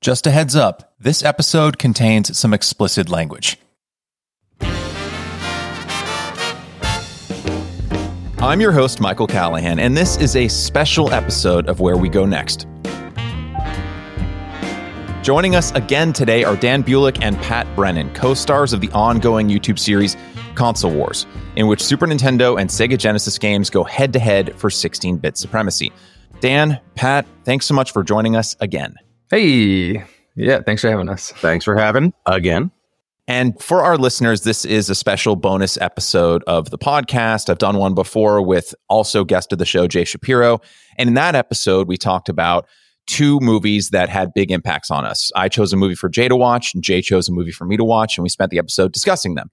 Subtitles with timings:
[0.00, 3.56] Just a heads up this episode contains some explicit language.
[8.40, 12.24] I'm your host, Michael Callahan, and this is a special episode of Where We Go
[12.24, 12.68] Next.
[15.24, 19.48] Joining us again today are Dan Bulich and Pat Brennan, co stars of the ongoing
[19.48, 20.16] YouTube series
[20.54, 21.26] Console Wars,
[21.56, 25.36] in which Super Nintendo and Sega Genesis games go head to head for 16 bit
[25.36, 25.90] supremacy.
[26.38, 28.94] Dan, Pat, thanks so much for joining us again.
[29.30, 30.04] Hey,
[30.36, 31.32] yeah, thanks for having us.
[31.32, 32.70] Thanks for having again.
[33.26, 37.50] And for our listeners, this is a special bonus episode of the podcast.
[37.50, 40.60] I've done one before with also guest of the show, Jay Shapiro.
[40.96, 42.66] And in that episode, we talked about
[43.06, 45.30] two movies that had big impacts on us.
[45.36, 47.76] I chose a movie for Jay to watch, and Jay chose a movie for me
[47.76, 49.50] to watch, and we spent the episode discussing them.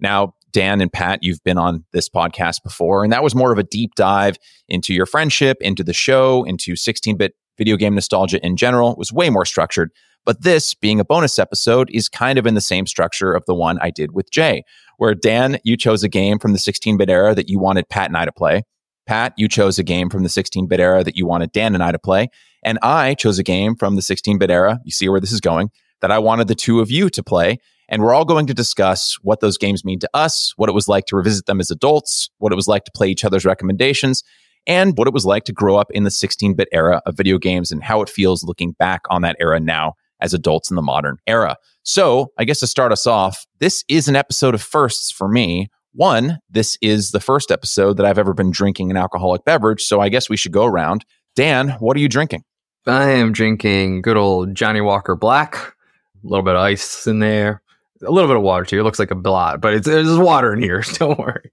[0.00, 3.58] Now, Dan and Pat, you've been on this podcast before, and that was more of
[3.58, 4.38] a deep dive
[4.70, 8.94] into your friendship, into the show, into 16 bit video game nostalgia in general.
[8.96, 9.90] Was way more structured.
[10.24, 13.54] But this, being a bonus episode, is kind of in the same structure of the
[13.54, 14.62] one I did with Jay,
[14.98, 18.08] where Dan, you chose a game from the 16 bit era that you wanted Pat
[18.08, 18.62] and I to play.
[19.06, 21.82] Pat, you chose a game from the 16 bit era that you wanted Dan and
[21.82, 22.28] I to play.
[22.62, 24.80] And I chose a game from the 16 bit era.
[24.84, 27.58] You see where this is going that I wanted the two of you to play.
[27.88, 30.88] And we're all going to discuss what those games mean to us, what it was
[30.88, 34.22] like to revisit them as adults, what it was like to play each other's recommendations,
[34.68, 37.38] and what it was like to grow up in the 16 bit era of video
[37.38, 40.82] games and how it feels looking back on that era now as adults in the
[40.82, 41.56] modern era.
[41.82, 45.70] So, I guess to start us off, this is an episode of firsts for me.
[45.94, 49.82] One, this is the first episode that I've ever been drinking an alcoholic beverage.
[49.82, 51.04] So, I guess we should go around.
[51.34, 52.44] Dan, what are you drinking?
[52.86, 57.62] I am drinking good old Johnnie Walker Black, a little bit of ice in there,
[58.06, 58.80] a little bit of water too.
[58.80, 60.82] It looks like a blot, but it's there's water in here.
[60.94, 61.52] Don't worry.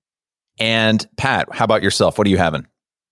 [0.60, 2.18] And Pat, how about yourself?
[2.18, 2.66] What are you having?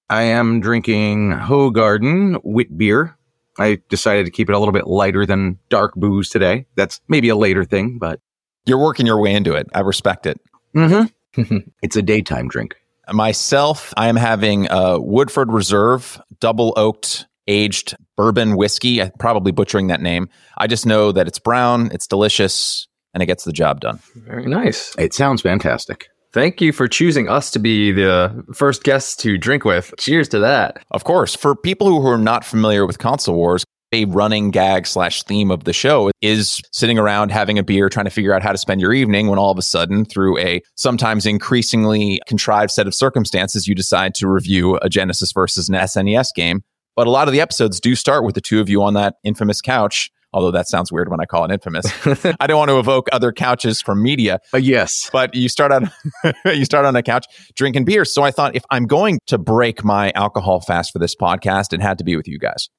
[0.10, 3.18] I am drinking Hoegaarden wit beer.
[3.60, 6.66] I decided to keep it a little bit lighter than dark booze today.
[6.76, 8.20] That's maybe a later thing, but
[8.66, 9.68] you're working your way into it.
[9.74, 10.40] I respect it.
[10.76, 11.58] Mm-hmm.
[11.82, 12.76] it's a daytime drink.
[13.12, 19.02] Myself, I am having a Woodford Reserve double oaked aged bourbon whiskey.
[19.02, 20.30] I'm probably butchering that name.
[20.58, 24.00] I just know that it's brown, it's delicious, and it gets the job done.
[24.16, 24.96] Very nice.
[24.98, 26.08] It sounds fantastic.
[26.34, 29.94] Thank you for choosing us to be the first guests to drink with.
[30.00, 30.84] Cheers to that.
[30.90, 31.36] Of course.
[31.36, 35.66] For people who are not familiar with console wars, a running gag slash theme of
[35.66, 38.82] the show is sitting around having a beer, trying to figure out how to spend
[38.82, 43.68] your evening when all of a sudden, through a sometimes increasingly contrived set of circumstances,
[43.68, 46.64] you decide to review a Genesis versus an SNES game.
[46.96, 49.16] But a lot of the episodes do start with the two of you on that
[49.24, 51.86] infamous couch although that sounds weird when I call it infamous.
[52.40, 54.40] I don't want to evoke other couches from media.
[54.54, 55.92] Uh, yes, but you start on
[56.46, 58.06] you start on a couch drinking beer.
[58.06, 61.82] So I thought if I'm going to break my alcohol fast for this podcast, it
[61.82, 62.70] had to be with you guys.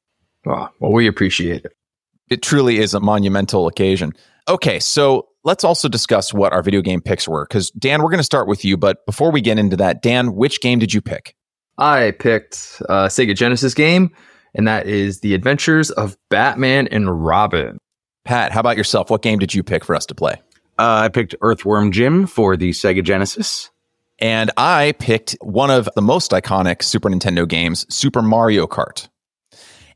[0.47, 1.72] Oh, well, we appreciate it.
[2.31, 4.12] It truly is a monumental occasion.
[4.48, 7.47] Okay, so let's also discuss what our video game picks were.
[7.48, 10.34] Because Dan, we're going to start with you, but before we get into that, Dan,
[10.34, 11.34] which game did you pick?
[11.78, 14.10] I picked a Sega Genesis game
[14.54, 17.78] and that is The Adventures of Batman and Robin.
[18.25, 19.10] Pat, how about yourself?
[19.10, 20.34] What game did you pick for us to play?
[20.78, 23.70] Uh, I picked Earthworm Jim for the Sega Genesis.
[24.20, 29.09] And I picked one of the most iconic Super Nintendo games, Super Mario Kart.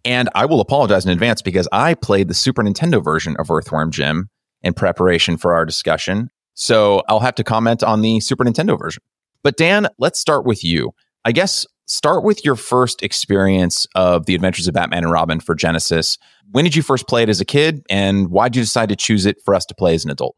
[0.05, 3.91] And I will apologize in advance because I played the Super Nintendo version of Earthworm
[3.91, 4.29] Jim
[4.63, 6.31] in preparation for our discussion.
[6.55, 9.03] So I'll have to comment on the Super Nintendo version.
[9.43, 10.93] But Dan, let's start with you.
[11.25, 15.55] I guess start with your first experience of the Adventures of Batman and Robin for
[15.55, 16.19] Genesis.
[16.53, 18.97] When did you first play it as a kid, and why did you decide to
[18.97, 20.37] choose it for us to play as an adult?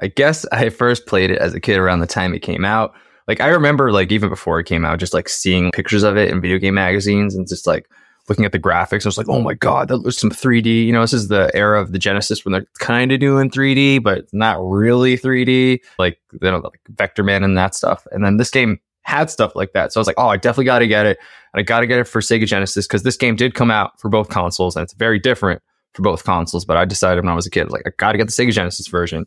[0.00, 2.94] I guess I first played it as a kid around the time it came out.
[3.26, 6.30] Like I remember, like even before it came out, just like seeing pictures of it
[6.30, 7.88] in video game magazines and just like
[8.28, 9.04] looking at the graphics.
[9.04, 10.86] I was like, oh my god, that looks some 3D.
[10.86, 14.02] You know, this is the era of the Genesis when they're kind of doing 3D,
[14.02, 15.80] but not really 3D.
[15.98, 18.06] Like you know, like Vectorman and that stuff.
[18.10, 19.92] And then this game had stuff like that.
[19.92, 21.18] So I was like, oh, I definitely got to get it.
[21.52, 24.00] And I got to get it for Sega Genesis because this game did come out
[24.00, 26.64] for both consoles and it's very different for both consoles.
[26.64, 28.52] But I decided when I was a kid, like, I got to get the Sega
[28.52, 29.26] Genesis version.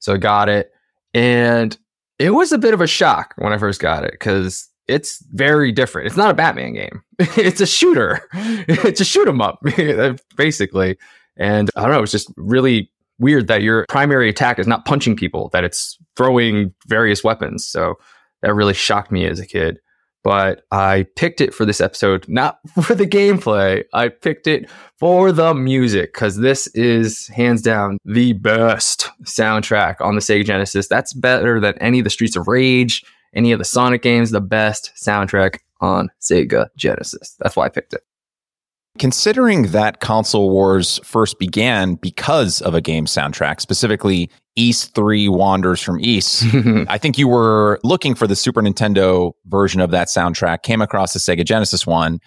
[0.00, 0.72] So I got it.
[1.14, 1.76] And
[2.18, 5.70] it was a bit of a shock when I first got it because it's very
[5.70, 6.06] different.
[6.06, 9.62] It's not a Batman game, it's a shooter, it's a shoot 'em up,
[10.36, 10.98] basically.
[11.36, 15.16] And I don't know, it's just really weird that your primary attack is not punching
[15.16, 17.66] people, that it's throwing various weapons.
[17.66, 17.94] So
[18.42, 19.78] that really shocked me as a kid.
[20.24, 23.84] But I picked it for this episode, not for the gameplay.
[23.92, 24.68] I picked it
[24.98, 30.88] for the music because this is hands down the best soundtrack on the Sega Genesis.
[30.88, 33.04] That's better than any of the Streets of Rage,
[33.34, 37.36] any of the Sonic games, the best soundtrack on Sega Genesis.
[37.38, 38.02] That's why I picked it.
[38.98, 45.80] Considering that Console Wars first began because of a game soundtrack, specifically Ys 3 Wanders
[45.80, 46.44] from Ys.
[46.88, 51.12] I think you were looking for the Super Nintendo version of that soundtrack, came across
[51.12, 52.18] the Sega Genesis one,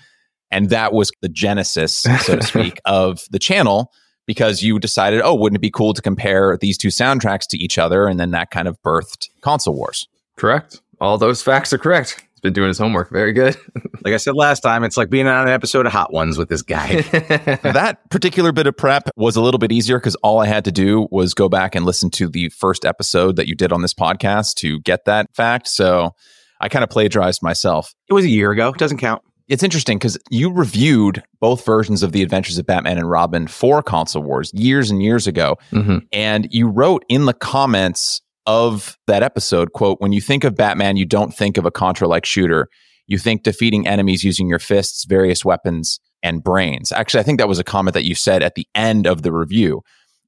[0.50, 3.92] and that was the genesis, so to speak, of the channel
[4.28, 7.78] because you decided, oh, wouldn't it be cool to compare these two soundtracks to each
[7.78, 8.08] other?
[8.08, 10.08] And then that kind of birthed Console Wars.
[10.38, 10.80] Correct.
[11.02, 13.10] All those facts are correct been doing his homework.
[13.10, 13.56] Very good.
[14.04, 16.50] like I said last time, it's like being on an episode of Hot Ones with
[16.50, 17.02] this guy.
[17.02, 20.72] that particular bit of prep was a little bit easier because all I had to
[20.72, 23.94] do was go back and listen to the first episode that you did on this
[23.94, 25.68] podcast to get that fact.
[25.68, 26.16] So
[26.60, 27.94] I kind of plagiarized myself.
[28.10, 28.74] It was a year ago.
[28.74, 29.22] Doesn't count.
[29.48, 33.84] It's interesting because you reviewed both versions of the Adventures of Batman and Robin for
[33.84, 35.58] Console Wars years and years ago.
[35.74, 35.98] Mm-hmm.
[36.14, 40.98] And you wrote in the comments of that episode quote when you think of batman
[40.98, 42.68] you don't think of a contra like shooter.
[43.08, 46.92] You think defeating enemies using your fists various weapons and brains.
[46.92, 49.32] Actually i think that was a comment that you said at the end of the
[49.32, 49.82] review.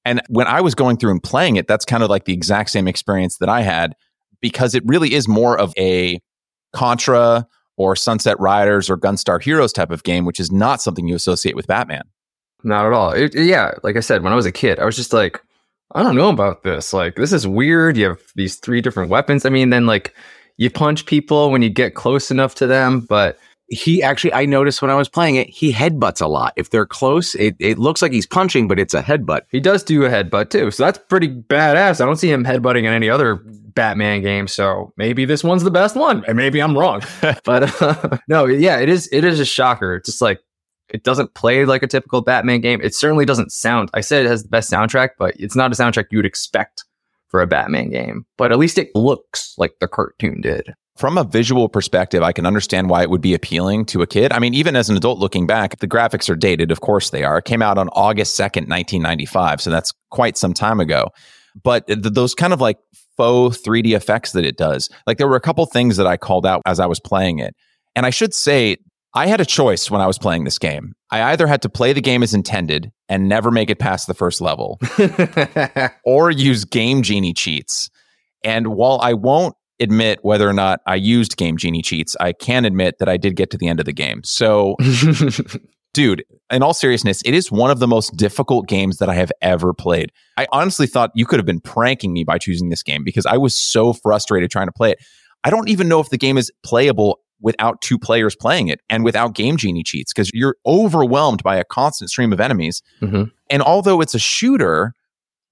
[0.05, 2.69] And when i was going through and playing it that's kind of like the exact
[2.69, 3.93] same experience that i had
[4.41, 6.19] because it really is more of a
[6.73, 11.15] contra or sunset riders or gunstar heroes type of game which is not something you
[11.15, 12.03] associate with batman.
[12.63, 13.11] Not at all.
[13.11, 15.41] It, yeah like i said when i was a kid i was just like
[15.93, 16.93] I don't know about this.
[16.93, 17.97] Like, this is weird.
[17.97, 19.45] You have these three different weapons.
[19.45, 20.15] I mean, then like
[20.57, 23.37] you punch people when you get close enough to them, but
[23.67, 26.53] he actually I noticed when I was playing it, he headbutts a lot.
[26.55, 29.41] If they're close, it, it looks like he's punching, but it's a headbutt.
[29.49, 30.71] He does do a headbutt too.
[30.71, 32.01] So that's pretty badass.
[32.01, 34.47] I don't see him headbutting in any other Batman game.
[34.47, 36.23] So maybe this one's the best one.
[36.27, 37.01] And maybe I'm wrong.
[37.43, 39.95] but uh, no, yeah, it is it is a shocker.
[39.95, 40.39] It's just like
[40.93, 42.79] it doesn't play like a typical Batman game.
[42.81, 43.89] It certainly doesn't sound.
[43.93, 46.85] I said it has the best soundtrack, but it's not a soundtrack you would expect
[47.27, 48.25] for a Batman game.
[48.37, 50.75] But at least it looks like the cartoon did.
[50.95, 54.31] From a visual perspective, I can understand why it would be appealing to a kid.
[54.31, 56.69] I mean, even as an adult looking back, the graphics are dated.
[56.69, 57.39] Of course they are.
[57.39, 59.61] It came out on August 2nd, 1995.
[59.61, 61.07] So that's quite some time ago.
[61.63, 62.77] But th- those kind of like
[63.17, 66.45] faux 3D effects that it does, like there were a couple things that I called
[66.45, 67.55] out as I was playing it.
[67.95, 68.77] And I should say,
[69.15, 70.93] I had a choice when I was playing this game.
[71.11, 74.15] I either had to play the game as intended and never make it past the
[74.15, 74.79] first level,
[76.05, 77.91] or use Game Genie cheats.
[78.43, 82.65] And while I won't admit whether or not I used Game Genie cheats, I can
[82.65, 84.23] admit that I did get to the end of the game.
[84.23, 84.77] So,
[85.93, 89.31] dude, in all seriousness, it is one of the most difficult games that I have
[89.43, 90.11] ever played.
[90.37, 93.37] I honestly thought you could have been pranking me by choosing this game because I
[93.37, 94.99] was so frustrated trying to play it.
[95.43, 99.03] I don't even know if the game is playable without two players playing it and
[99.03, 102.81] without game genie cheats because you're overwhelmed by a constant stream of enemies.
[103.01, 103.25] Mm-hmm.
[103.49, 104.95] And although it's a shooter,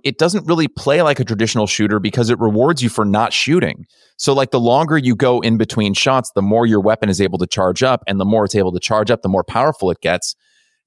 [0.04, 3.86] it doesn't really play like a traditional shooter because it rewards you for not shooting.
[4.18, 7.38] So, like, the longer you go in between shots, the more your weapon is able
[7.40, 8.04] to charge up.
[8.08, 10.36] And the more it's able to charge up, the more powerful it gets.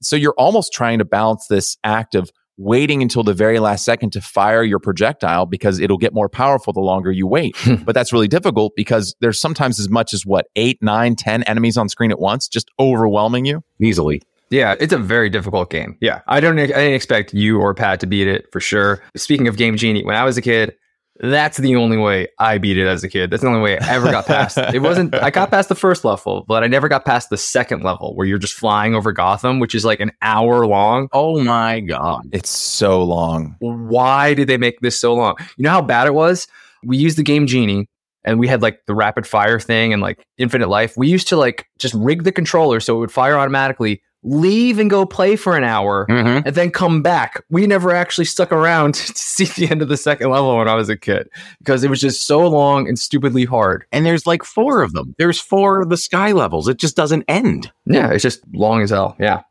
[0.03, 4.11] So, you're almost trying to balance this act of waiting until the very last second
[4.13, 7.57] to fire your projectile because it'll get more powerful the longer you wait.
[7.65, 7.77] Hmm.
[7.77, 11.79] but that's really difficult because there's sometimes as much as what, eight, nine, ten enemies
[11.79, 14.21] on screen at once, just overwhelming you easily.
[14.51, 15.97] Yeah, it's a very difficult game.
[16.03, 16.59] Yeah, I don't.
[16.59, 19.03] I didn't expect you or Pat to beat it for sure.
[19.17, 20.75] Speaking of Game Genie, when I was a kid,
[21.21, 23.31] that's the only way I beat it as a kid.
[23.31, 24.59] That's the only way I ever got past.
[24.59, 25.15] it wasn't.
[25.15, 28.27] I got past the first level, but I never got past the second level where
[28.27, 31.09] you're just flying over Gotham, which is like an hour long.
[31.13, 33.57] Oh my god, it's so long.
[33.61, 35.37] Why did they make this so long?
[35.57, 36.49] You know how bad it was.
[36.83, 37.89] We used the game Genie,
[38.25, 40.97] and we had like the rapid fire thing and like infinite life.
[40.97, 44.91] We used to like just rig the controller so it would fire automatically leave and
[44.91, 46.47] go play for an hour mm-hmm.
[46.47, 47.45] and then come back.
[47.51, 50.75] We never actually stuck around to see the end of the second level when I
[50.75, 51.29] was a kid
[51.59, 53.85] because it was just so long and stupidly hard.
[53.93, 55.15] And there's like four of them.
[55.19, 56.67] There's four of the sky levels.
[56.69, 57.71] It just doesn't end.
[57.87, 59.17] Yeah, it's just long as hell.
[59.21, 59.43] Yeah.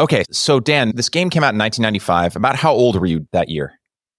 [0.00, 2.36] Okay, so Dan, this game came out in 1995.
[2.36, 3.72] About how old were you that year?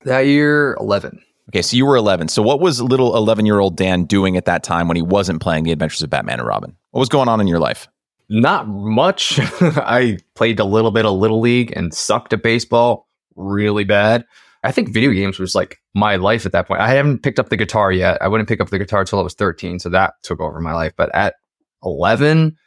[0.04, 1.22] That year, 11.
[1.50, 2.28] Okay, so you were 11.
[2.28, 5.42] So what was little 11 year old Dan doing at that time when he wasn't
[5.42, 6.76] playing The Adventures of Batman and Robin?
[6.92, 7.88] What was going on in your life?
[8.30, 9.40] Not much.
[9.62, 14.26] I played a little bit of Little League and sucked at baseball really bad.
[14.64, 16.82] I think video games was like my life at that point.
[16.82, 18.22] I haven't picked up the guitar yet.
[18.22, 19.80] I wouldn't pick up the guitar until I was 13.
[19.80, 20.94] So that took over my life.
[20.98, 21.36] But at
[21.84, 22.58] 11,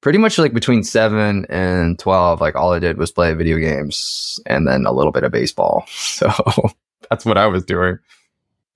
[0.00, 4.38] pretty much like between 7 and 12, like all I did was play video games
[4.46, 5.86] and then a little bit of baseball.
[5.96, 6.32] So
[7.10, 7.98] that's what I was doing.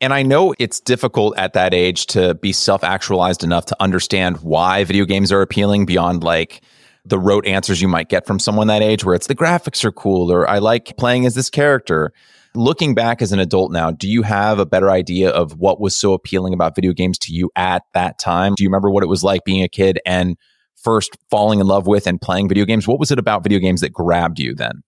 [0.01, 4.39] And I know it's difficult at that age to be self actualized enough to understand
[4.39, 6.63] why video games are appealing beyond like
[7.05, 9.93] the rote answers you might get from someone that age, where it's the graphics are
[9.93, 12.13] cool or I like playing as this character.
[12.55, 15.95] Looking back as an adult now, do you have a better idea of what was
[15.95, 18.55] so appealing about video games to you at that time?
[18.57, 20.37] Do you remember what it was like being a kid and
[20.75, 22.89] first falling in love with and playing video games?
[22.89, 24.83] What was it about video games that grabbed you then?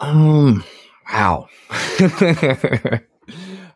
[0.00, 0.62] Um,
[1.10, 1.48] wow.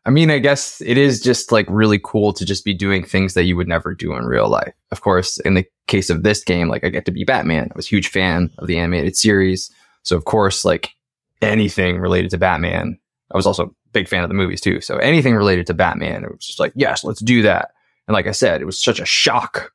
[0.09, 3.35] I mean, I guess it is just like really cool to just be doing things
[3.35, 4.73] that you would never do in real life.
[4.91, 7.69] Of course, in the case of this game, like I get to be Batman.
[7.71, 9.71] I was a huge fan of the animated series.
[10.05, 10.95] So of course, like
[11.43, 12.99] anything related to Batman,
[13.33, 14.81] I was also a big fan of the movies too.
[14.81, 17.73] So anything related to Batman, it was just like, yes, let's do that.
[18.07, 19.75] And like I said, it was such a shock,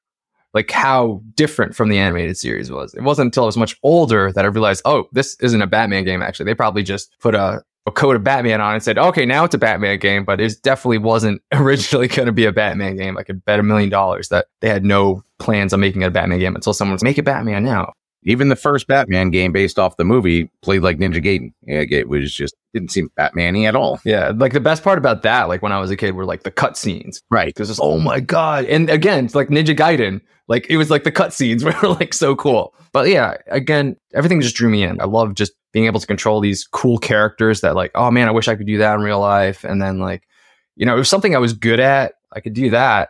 [0.56, 2.96] like how different from the animated series was.
[2.96, 6.06] It wasn't until I was much older that I realized, oh, this isn't a Batman
[6.06, 6.24] game.
[6.24, 9.44] Actually, they probably just put a a code of Batman on and said, okay, now
[9.44, 13.18] it's a Batman game, but it definitely wasn't originally going to be a Batman game.
[13.18, 16.12] I could bet a million dollars that they had no plans on making it a
[16.12, 17.94] Batman game until someone was make a Batman now.
[18.26, 21.52] Even the first Batman game based off the movie played like Ninja Gaiden.
[21.64, 24.00] It was just didn't seem Batman-y at all.
[24.06, 26.44] Yeah, like the best part about that, like when I was a kid, were like
[26.44, 27.22] the cutscenes.
[27.30, 27.48] Right.
[27.48, 30.22] Because it's oh my god, and again, it's like Ninja Gaiden.
[30.48, 32.74] Like it was like the cutscenes were like so cool.
[32.94, 35.02] But yeah, again, everything just drew me in.
[35.02, 38.32] I love just being able to control these cool characters that like, oh man, I
[38.32, 39.64] wish I could do that in real life.
[39.64, 40.24] And then like,
[40.76, 42.14] you know, it was something I was good at.
[42.32, 43.10] I could do that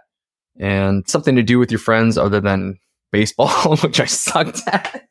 [0.60, 2.79] and something to do with your friends other than
[3.12, 5.03] baseball, which I sucked at.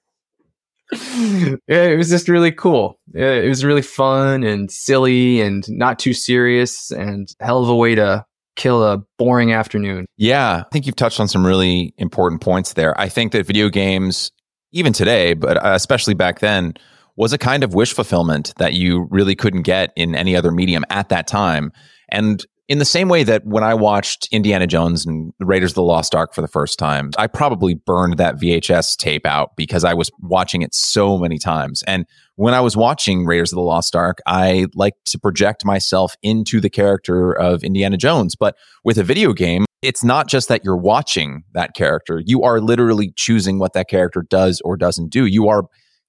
[0.92, 2.98] yeah, it was just really cool.
[3.14, 7.94] It was really fun and silly and not too serious and hell of a way
[7.94, 10.04] to kill a boring afternoon.
[10.18, 12.98] Yeah, I think you've touched on some really important points there.
[13.00, 14.30] I think that video games,
[14.72, 16.74] even today, but uh, especially back then,
[17.16, 20.84] was a kind of wish fulfillment that you really couldn't get in any other medium
[20.90, 21.72] at that time.
[22.08, 25.82] And in the same way that when I watched Indiana Jones and Raiders of the
[25.82, 29.92] Lost Ark for the first time, I probably burned that VHS tape out because I
[29.92, 31.82] was watching it so many times.
[31.86, 36.14] And when I was watching Raiders of the Lost Ark, I like to project myself
[36.22, 38.36] into the character of Indiana Jones.
[38.36, 42.22] But with a video game, it's not just that you're watching that character.
[42.24, 45.26] You are literally choosing what that character does or doesn't do.
[45.26, 45.64] You are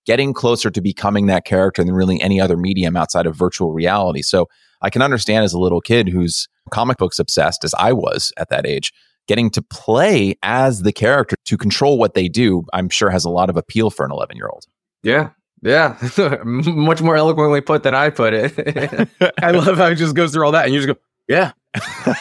[0.05, 4.21] getting closer to becoming that character than really any other medium outside of virtual reality.
[4.21, 4.49] So
[4.81, 8.49] I can understand as a little kid who's comic books obsessed as I was at
[8.49, 8.91] that age,
[9.27, 13.29] getting to play as the character to control what they do, I'm sure has a
[13.29, 14.65] lot of appeal for an 11 year old.
[15.03, 15.29] Yeah.
[15.61, 15.97] Yeah.
[16.43, 19.09] Much more eloquently put than I put it.
[19.41, 21.53] I love how it just goes through all that and you just go, yeah.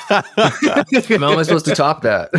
[0.09, 2.31] How am I supposed to top that?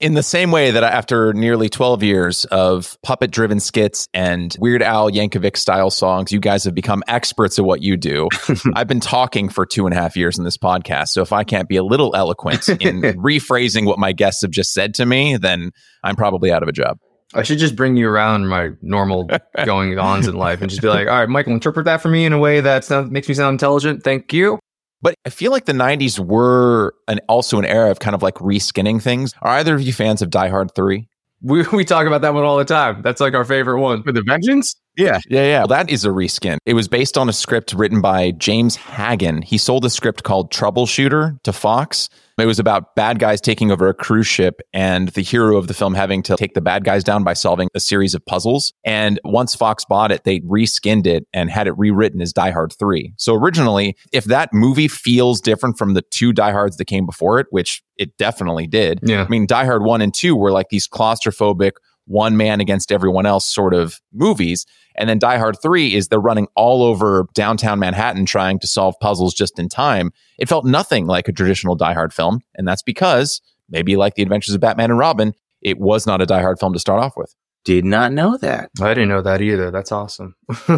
[0.00, 4.82] In the same way that after nearly 12 years of puppet driven skits and Weird
[4.82, 8.28] Al Yankovic style songs, you guys have become experts at what you do.
[8.74, 11.08] I've been talking for two and a half years in this podcast.
[11.08, 14.72] So if I can't be a little eloquent in rephrasing what my guests have just
[14.72, 15.70] said to me, then
[16.02, 16.98] I'm probably out of a job.
[17.32, 19.28] I should just bring you around my normal
[19.64, 22.24] going ons in life and just be like, all right, Michael, interpret that for me
[22.24, 24.04] in a way that sounds, makes me sound intelligent.
[24.04, 24.58] Thank you.
[25.04, 28.36] But I feel like the 90s were an, also an era of kind of like
[28.36, 29.34] reskinning things.
[29.42, 31.06] Are either of you fans of Die Hard 3?
[31.42, 33.02] We, we talk about that one all the time.
[33.02, 34.02] That's like our favorite one.
[34.06, 34.74] With the Vengeance?
[34.96, 35.18] Yeah.
[35.28, 35.58] Yeah, yeah.
[35.60, 36.58] Well, that is a reskin.
[36.66, 39.42] It was based on a script written by James Hagen.
[39.42, 42.08] He sold a script called Troubleshooter to Fox.
[42.36, 45.74] It was about bad guys taking over a cruise ship and the hero of the
[45.74, 48.72] film having to take the bad guys down by solving a series of puzzles.
[48.84, 52.72] And once Fox bought it, they reskinned it and had it rewritten as Die Hard
[52.76, 53.14] 3.
[53.18, 57.38] So originally, if that movie feels different from the two Die Hards that came before
[57.38, 58.98] it, which it definitely did.
[59.04, 59.22] Yeah.
[59.22, 61.72] I mean, Die Hard 1 and 2 were like these claustrophobic,
[62.06, 64.66] one man against everyone else sort of movies.
[64.96, 68.94] And then Die Hard 3 is they're running all over downtown Manhattan trying to solve
[69.00, 70.12] puzzles just in time.
[70.38, 72.40] It felt nothing like a traditional Die Hard film.
[72.54, 75.32] And that's because, maybe like The Adventures of Batman and Robin,
[75.62, 77.34] it was not a Die Hard film to start off with.
[77.64, 78.70] Did not know that.
[78.80, 79.70] I didn't know that either.
[79.70, 80.34] That's awesome.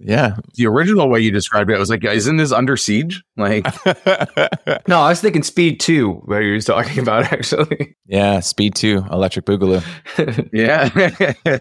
[0.00, 0.36] yeah.
[0.54, 3.22] The original way you described it, I was like, isn't this under siege?
[3.38, 3.64] Like,
[4.86, 7.96] no, I was thinking Speed 2, where you was talking about actually.
[8.06, 9.82] Yeah, Speed 2, Electric Boogaloo.
[10.52, 11.58] yeah.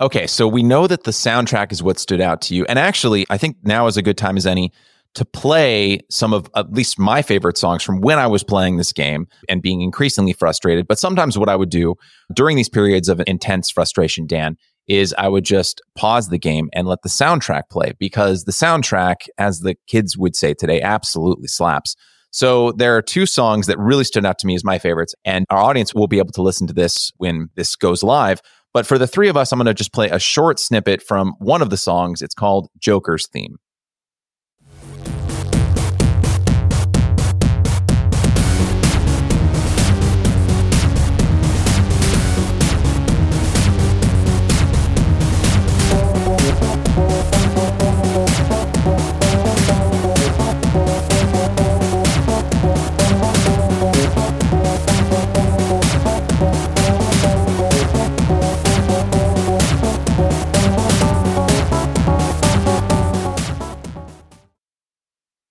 [0.00, 2.64] okay, so we know that the soundtrack is what stood out to you.
[2.70, 4.72] And actually, I think now is a good time as any
[5.16, 8.92] to play some of at least my favorite songs from when I was playing this
[8.92, 10.86] game and being increasingly frustrated.
[10.86, 11.94] But sometimes what I would do
[12.34, 14.56] during these periods of intense frustration, Dan,
[14.86, 19.26] is I would just pause the game and let the soundtrack play because the soundtrack,
[19.38, 21.96] as the kids would say today, absolutely slaps.
[22.30, 25.46] So there are two songs that really stood out to me as my favorites, and
[25.48, 28.42] our audience will be able to listen to this when this goes live.
[28.74, 31.32] But for the three of us, I'm going to just play a short snippet from
[31.38, 32.20] one of the songs.
[32.20, 33.56] It's called Joker's Theme.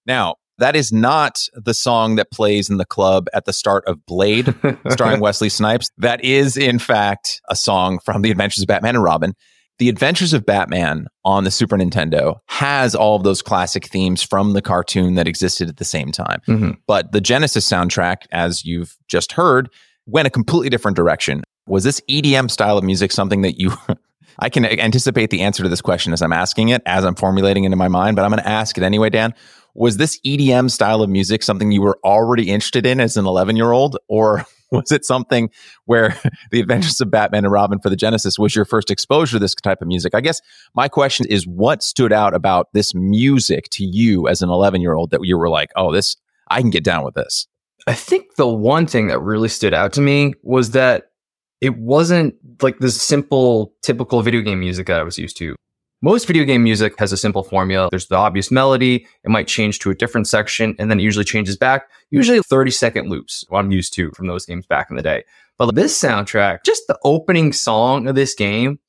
[0.05, 4.05] Now, that is not the song that plays in the club at the start of
[4.05, 4.53] Blade,
[4.89, 5.91] starring Wesley Snipes.
[5.97, 9.33] That is, in fact, a song from The Adventures of Batman and Robin.
[9.77, 14.53] The Adventures of Batman on the Super Nintendo has all of those classic themes from
[14.53, 16.39] the cartoon that existed at the same time.
[16.47, 16.71] Mm-hmm.
[16.87, 19.69] But the Genesis soundtrack, as you've just heard,
[20.05, 21.43] went a completely different direction.
[21.67, 23.73] Was this EDM style of music something that you
[24.39, 27.63] I can anticipate the answer to this question as I'm asking it, as I'm formulating
[27.63, 29.33] it in my mind, but I'm going to ask it anyway, Dan.
[29.75, 33.55] Was this EDM style of music something you were already interested in as an 11
[33.55, 35.49] year old, or was it something
[35.85, 36.19] where
[36.51, 39.53] the Adventures of Batman and Robin for the Genesis was your first exposure to this
[39.53, 40.15] type of music?
[40.15, 40.41] I guess
[40.75, 44.93] my question is, what stood out about this music to you as an 11 year
[44.93, 46.15] old that you were like, oh, this
[46.49, 47.47] I can get down with this?
[47.87, 51.11] I think the one thing that really stood out to me was that
[51.61, 55.55] it wasn't like the simple, typical video game music that I was used to.
[56.01, 57.89] Most video game music has a simple formula.
[57.89, 59.07] There's the obvious melody.
[59.23, 61.89] It might change to a different section and then it usually changes back.
[62.11, 65.23] Usually 30 second loops, what I'm used to from those games back in the day.
[65.57, 68.79] But this soundtrack, just the opening song of this game,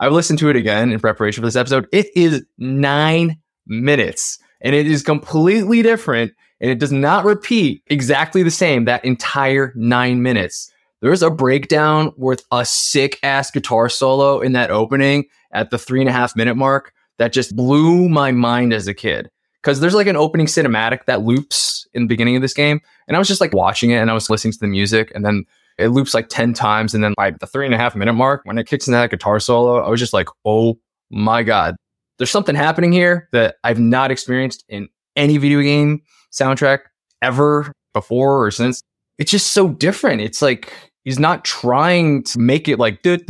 [0.00, 1.86] I've listened to it again in preparation for this episode.
[1.92, 8.42] It is nine minutes and it is completely different and it does not repeat exactly
[8.42, 10.72] the same that entire nine minutes.
[11.00, 16.00] There's a breakdown with a sick ass guitar solo in that opening at the three
[16.00, 19.30] and a half minute mark that just blew my mind as a kid.
[19.62, 22.80] Cause there's like an opening cinematic that loops in the beginning of this game.
[23.06, 25.24] And I was just like watching it and I was listening to the music and
[25.24, 25.44] then
[25.78, 26.94] it loops like 10 times.
[26.94, 29.10] And then by the three and a half minute mark, when it kicks into that
[29.10, 30.78] guitar solo, I was just like, oh
[31.10, 31.76] my God,
[32.18, 36.02] there's something happening here that I've not experienced in any video game
[36.32, 36.80] soundtrack
[37.22, 38.82] ever before or since.
[39.18, 40.20] It's just so different.
[40.20, 40.72] It's like
[41.04, 43.20] he's not trying to make it like you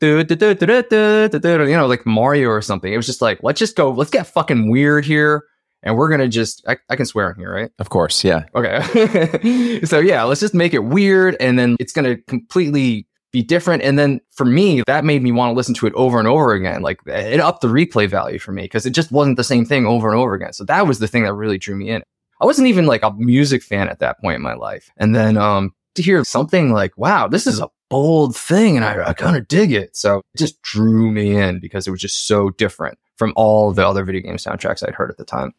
[0.00, 2.92] know like Mario or something.
[2.92, 5.44] It was just like let's just go, let's get fucking weird here,
[5.82, 7.70] and we're gonna just I, I can swear in here, right?
[7.78, 8.44] Of course, yeah.
[8.54, 13.82] Okay, so yeah, let's just make it weird, and then it's gonna completely be different.
[13.82, 16.54] And then for me, that made me want to listen to it over and over
[16.54, 16.82] again.
[16.82, 19.86] Like it upped the replay value for me because it just wasn't the same thing
[19.86, 20.52] over and over again.
[20.52, 22.02] So that was the thing that really drew me in.
[22.40, 24.88] I wasn't even like a music fan at that point in my life.
[24.96, 29.10] And then um, to hear something like, wow, this is a bold thing and I,
[29.10, 29.96] I kind of dig it.
[29.96, 33.86] So it just drew me in because it was just so different from all the
[33.86, 35.52] other video game soundtracks I'd heard at the time.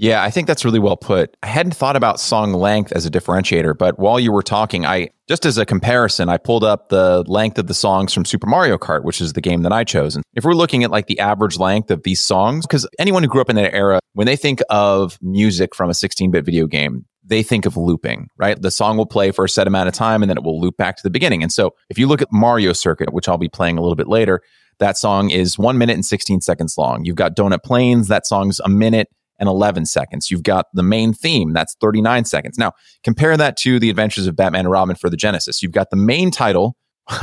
[0.00, 1.36] Yeah, I think that's really well put.
[1.42, 5.10] I hadn't thought about song length as a differentiator, but while you were talking, I
[5.28, 8.78] just as a comparison, I pulled up the length of the songs from Super Mario
[8.78, 10.14] Kart, which is the game that I chose.
[10.14, 13.28] And if we're looking at like the average length of these songs, because anyone who
[13.28, 16.68] grew up in that era, when they think of music from a 16 bit video
[16.68, 18.60] game, they think of looping, right?
[18.60, 20.76] The song will play for a set amount of time and then it will loop
[20.76, 21.42] back to the beginning.
[21.42, 24.08] And so if you look at Mario Circuit, which I'll be playing a little bit
[24.08, 24.40] later,
[24.78, 27.04] that song is one minute and 16 seconds long.
[27.04, 30.30] You've got Donut Plains, that song's a minute and 11 seconds.
[30.30, 32.58] You've got the main theme, that's 39 seconds.
[32.58, 32.72] Now,
[33.04, 35.62] compare that to The Adventures of Batman and Robin for the Genesis.
[35.62, 36.76] You've got the main title.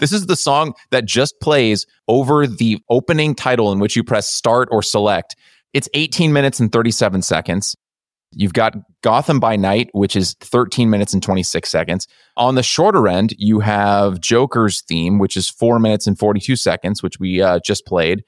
[0.00, 4.28] this is the song that just plays over the opening title in which you press
[4.28, 5.36] start or select.
[5.72, 7.76] It's 18 minutes and 37 seconds.
[8.32, 12.06] You've got Gotham by Night, which is 13 minutes and 26 seconds.
[12.36, 17.02] On the shorter end, you have Joker's theme, which is four minutes and 42 seconds,
[17.02, 18.22] which we uh, just played.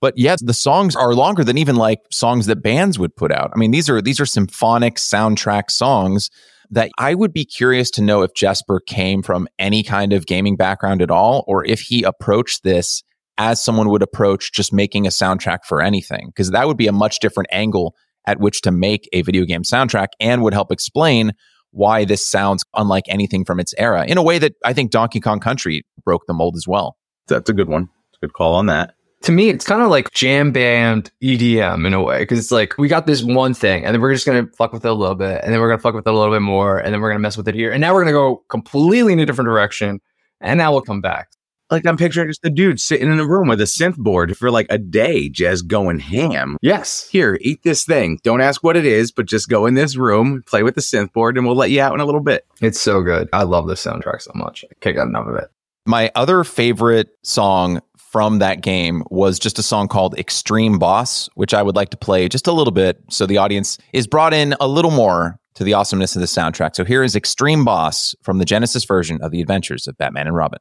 [0.00, 3.52] But yet the songs are longer than even like songs that bands would put out.
[3.54, 6.30] I mean, these are these are symphonic soundtrack songs
[6.70, 10.56] that I would be curious to know if Jesper came from any kind of gaming
[10.56, 13.02] background at all, or if he approached this
[13.38, 16.92] as someone would approach just making a soundtrack for anything, because that would be a
[16.92, 17.94] much different angle
[18.26, 21.32] at which to make a video game soundtrack and would help explain
[21.70, 25.20] why this sounds unlike anything from its era in a way that I think Donkey
[25.20, 26.96] Kong Country broke the mold as well.
[27.26, 27.88] That's a good one.
[28.10, 31.86] It's a Good call on that to me, it's kind of like jam band EDM
[31.86, 32.24] in a way.
[32.26, 34.72] Cause it's like, we got this one thing and then we're just going to fuck
[34.72, 35.40] with it a little bit.
[35.42, 36.78] And then we're going to fuck with it a little bit more.
[36.78, 37.72] And then we're going to mess with it here.
[37.72, 40.00] And now we're going to go completely in a different direction.
[40.42, 41.28] And now we'll come back.
[41.70, 44.50] Like I'm picturing just a dude sitting in a room with a synth board for
[44.50, 46.56] like a day, just going ham.
[46.60, 47.08] Yes.
[47.10, 48.18] Here, eat this thing.
[48.22, 51.12] Don't ask what it is, but just go in this room, play with the synth
[51.12, 52.46] board, and we'll let you out in a little bit.
[52.60, 53.28] It's so good.
[53.32, 54.64] I love this soundtrack so much.
[54.70, 55.50] I can't get enough of it.
[55.86, 61.52] My other favorite song from that game was just a song called Extreme Boss, which
[61.52, 64.54] I would like to play just a little bit so the audience is brought in
[64.60, 66.76] a little more to the awesomeness of the soundtrack.
[66.76, 70.36] So here is Extreme Boss from the Genesis version of The Adventures of Batman and
[70.36, 70.60] Robin.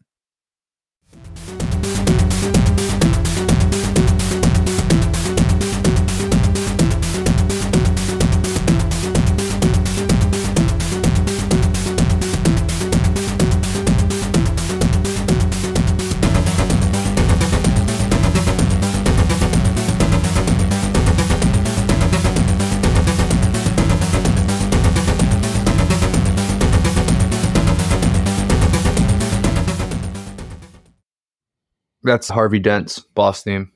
[32.03, 33.71] That's Harvey Dent's boss theme.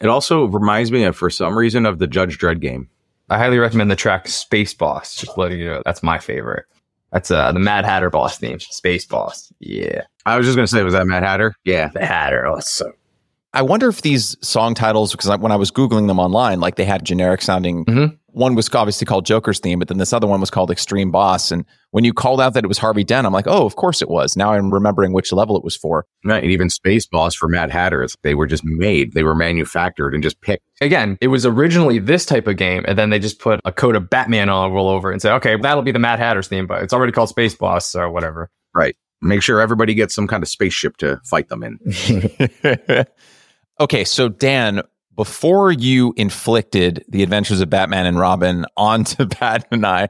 [0.00, 2.88] It also reminds me of, for some reason, of the Judge Dredd game.
[3.30, 5.14] I highly recommend the track Space Boss.
[5.16, 6.66] Just letting you know, that's my favorite.
[7.12, 9.52] That's uh, the Mad Hatter boss theme, Space Boss.
[9.60, 10.02] Yeah.
[10.26, 11.54] I was just going to say, was that Mad Hatter?
[11.64, 11.88] Yeah.
[11.88, 12.46] The Hatter.
[12.46, 12.92] Oh, so
[13.52, 16.84] I wonder if these song titles, because when I was Googling them online, like they
[16.84, 17.84] had generic sounding.
[17.84, 18.18] Mhm.
[18.32, 21.50] One was obviously called Joker's theme, but then this other one was called Extreme Boss.
[21.50, 24.00] And when you called out that it was Harvey Dent, I'm like, oh, of course
[24.00, 24.36] it was.
[24.36, 26.06] Now I'm remembering which level it was for.
[26.24, 26.42] Right.
[26.42, 30.14] And even Space Boss for Mad Hatter, it's, they were just made, they were manufactured
[30.14, 30.64] and just picked.
[30.80, 33.96] again, it was originally this type of game, and then they just put a coat
[33.96, 36.66] of Batman on a roll over and say, okay, that'll be the Mad Hatter's theme,
[36.66, 38.50] but it's already called Space Boss or whatever.
[38.74, 38.96] Right.
[39.20, 41.78] Make sure everybody gets some kind of spaceship to fight them in.
[43.80, 44.82] okay, so Dan,
[45.16, 50.08] before you inflicted the adventures of Batman and Robin onto Pat and I,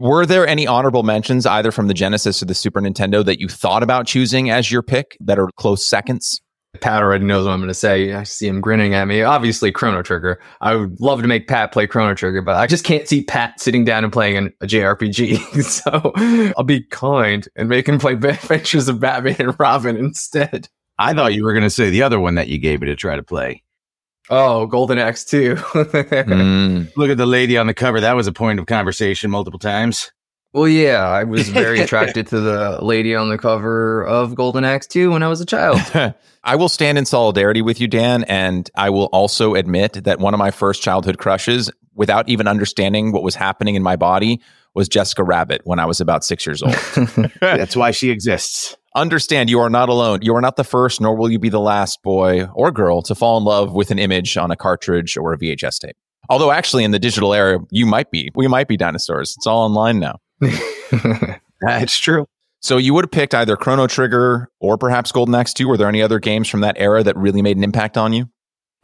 [0.00, 3.48] were there any honorable mentions either from the Genesis or the Super Nintendo that you
[3.48, 6.40] thought about choosing as your pick that are close seconds?
[6.80, 8.12] Pat already knows what I'm going to say.
[8.12, 9.22] I see him grinning at me.
[9.22, 10.40] Obviously, Chrono Trigger.
[10.60, 13.60] I would love to make Pat play Chrono Trigger, but I just can't see Pat
[13.60, 15.62] sitting down and playing an, a JRPG.
[15.62, 16.12] so
[16.56, 20.68] I'll be kind and make him play Adventures of Batman and Robin instead.
[20.98, 22.96] I thought you were going to say the other one that you gave me to
[22.96, 23.62] try to play.
[24.30, 25.54] Oh, Golden Axe 2.
[25.54, 26.92] Mm.
[26.96, 28.00] Look at the lady on the cover.
[28.00, 30.10] That was a point of conversation multiple times.
[30.54, 34.86] Well, yeah, I was very attracted to the lady on the cover of Golden Axe
[34.86, 35.80] 2 when I was a child.
[36.44, 40.32] I will stand in solidarity with you, Dan, and I will also admit that one
[40.32, 44.40] of my first childhood crushes, without even understanding what was happening in my body,
[44.74, 46.74] was Jessica Rabbit when I was about six years old.
[47.40, 48.76] That's why she exists.
[48.94, 50.20] Understand, you are not alone.
[50.22, 53.14] You are not the first, nor will you be the last boy or girl to
[53.14, 55.96] fall in love with an image on a cartridge or a VHS tape.
[56.30, 58.30] Although, actually, in the digital era, you might be.
[58.34, 59.34] We might be dinosaurs.
[59.36, 60.20] It's all online now.
[61.60, 62.26] That's true.
[62.60, 65.68] So you would have picked either Chrono Trigger or perhaps Golden Axe 2.
[65.68, 68.28] Were there any other games from that era that really made an impact on you?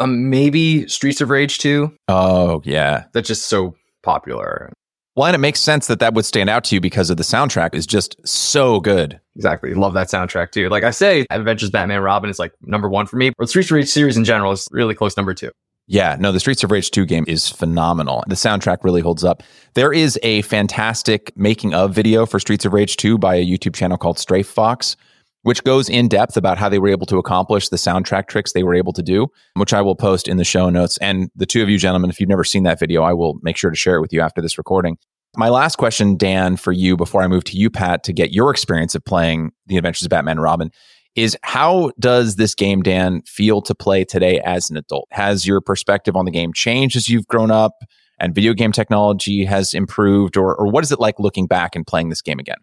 [0.01, 1.94] um, maybe Streets of Rage 2.
[2.09, 3.05] Oh, yeah.
[3.12, 4.73] That's just so popular.
[5.20, 7.24] Well, and it makes sense that that would stand out to you because of the
[7.24, 9.20] soundtrack is just so good.
[9.37, 9.74] Exactly.
[9.74, 10.70] Love that soundtrack too.
[10.70, 13.30] Like I say, Adventures Batman Robin is like number one for me.
[13.38, 15.50] Or Streets of Rage series in general is really close number two.
[15.87, 18.24] Yeah, no, the Streets of Rage 2 game is phenomenal.
[18.28, 19.42] The soundtrack really holds up.
[19.74, 23.74] There is a fantastic making of video for Streets of Rage 2 by a YouTube
[23.74, 24.96] channel called Strafefox,
[25.42, 28.62] which goes in depth about how they were able to accomplish the soundtrack tricks they
[28.62, 30.96] were able to do, which I will post in the show notes.
[30.98, 33.59] And the two of you gentlemen, if you've never seen that video, I will make
[33.59, 34.96] sure to share it with you after this recording.
[35.36, 38.50] My last question, Dan, for you before I move to you, Pat, to get your
[38.50, 40.70] experience of playing The Adventures of Batman and Robin
[41.16, 45.08] is how does this game, Dan, feel to play today as an adult?
[45.10, 47.74] Has your perspective on the game changed as you've grown up
[48.18, 51.86] and video game technology has improved, or, or what is it like looking back and
[51.86, 52.58] playing this game again?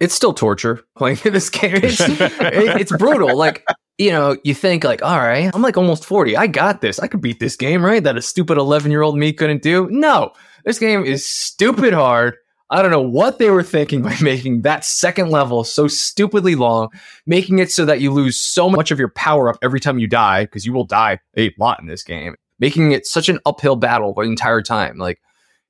[0.00, 1.76] It's still torture playing this game.
[1.76, 2.20] It's, it-
[2.80, 3.36] it's brutal.
[3.36, 3.64] Like,
[3.98, 6.36] you know, you think like, all right, I'm like almost 40.
[6.36, 6.98] I got this.
[6.98, 8.02] I could beat this game, right?
[8.02, 9.88] That a stupid 11 year old me couldn't do.
[9.90, 10.32] No,
[10.64, 12.36] this game is stupid hard.
[12.70, 16.88] I don't know what they were thinking by making that second level so stupidly long,
[17.26, 20.06] making it so that you lose so much of your power up every time you
[20.06, 23.76] die, because you will die a lot in this game, making it such an uphill
[23.76, 24.98] battle the entire time.
[24.98, 25.20] Like,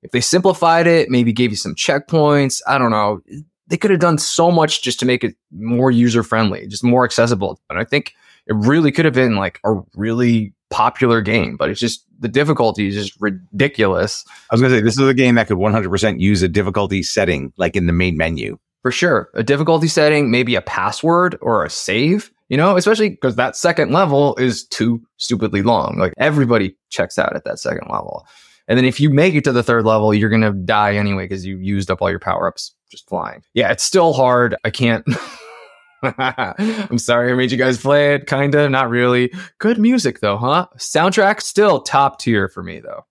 [0.02, 3.20] if they simplified it, maybe gave you some checkpoints, I don't know.
[3.66, 7.04] They could have done so much just to make it more user friendly, just more
[7.04, 7.58] accessible.
[7.70, 8.12] And I think
[8.46, 12.88] it really could have been like a really popular game, but it's just the difficulty
[12.88, 14.24] is just ridiculous.
[14.50, 17.00] I was going to say, this is a game that could 100% use a difficulty
[17.04, 18.58] setting, like in the main menu.
[18.82, 19.30] For sure.
[19.34, 23.92] A difficulty setting, maybe a password or a save, you know, especially because that second
[23.92, 25.96] level is too stupidly long.
[25.96, 28.26] Like everybody checks out at that second level.
[28.66, 31.26] And then if you make it to the third level, you're going to die anyway
[31.26, 33.42] because you used up all your power ups just flying.
[33.54, 34.56] Yeah, it's still hard.
[34.64, 35.06] I can't.
[36.18, 38.26] I'm sorry I made you guys play it.
[38.26, 39.32] Kinda, not really.
[39.58, 40.66] Good music though, huh?
[40.76, 43.04] Soundtrack still top tier for me though.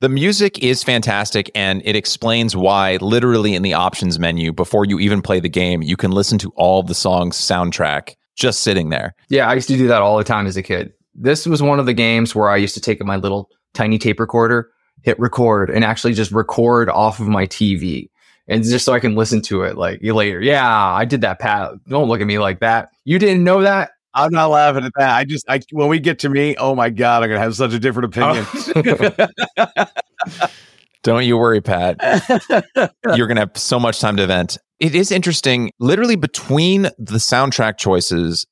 [0.00, 5.00] The music is fantastic and it explains why, literally, in the options menu, before you
[5.00, 9.14] even play the game, you can listen to all the song's soundtrack just sitting there.
[9.28, 10.92] Yeah, I used to do that all the time as a kid.
[11.14, 14.20] This was one of the games where I used to take my little tiny tape
[14.20, 14.70] recorder,
[15.02, 18.08] hit record, and actually just record off of my TV.
[18.48, 20.40] And just so I can listen to it like you later.
[20.40, 21.72] Yeah, I did that, Pat.
[21.86, 22.90] Don't look at me like that.
[23.04, 23.90] You didn't know that?
[24.14, 25.16] I'm not laughing at that.
[25.16, 27.74] I just, I when we get to me, oh my god, I'm gonna have such
[27.74, 28.46] a different oh.
[28.74, 29.88] opinion.
[31.02, 31.96] Don't you worry, Pat.
[33.14, 34.58] You're going to have so much time to vent.
[34.80, 38.46] It is interesting, literally between the soundtrack choices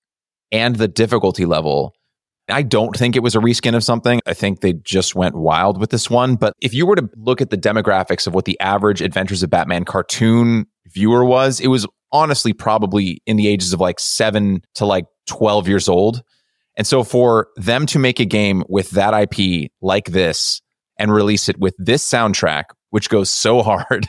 [0.53, 1.93] and the difficulty level.
[2.49, 4.21] I don't think it was a reskin of something.
[4.27, 6.37] I think they just went wild with this one.
[6.37, 9.51] But if you were to look at the demographics of what the average Adventures of
[9.51, 14.87] Batman cartoon viewer was, it was honestly probably in the ages of like seven to
[14.87, 16.23] like 12 years old.
[16.77, 20.61] And so for them to make a game with that IP like this
[20.99, 24.07] and release it with this soundtrack, which goes so hard,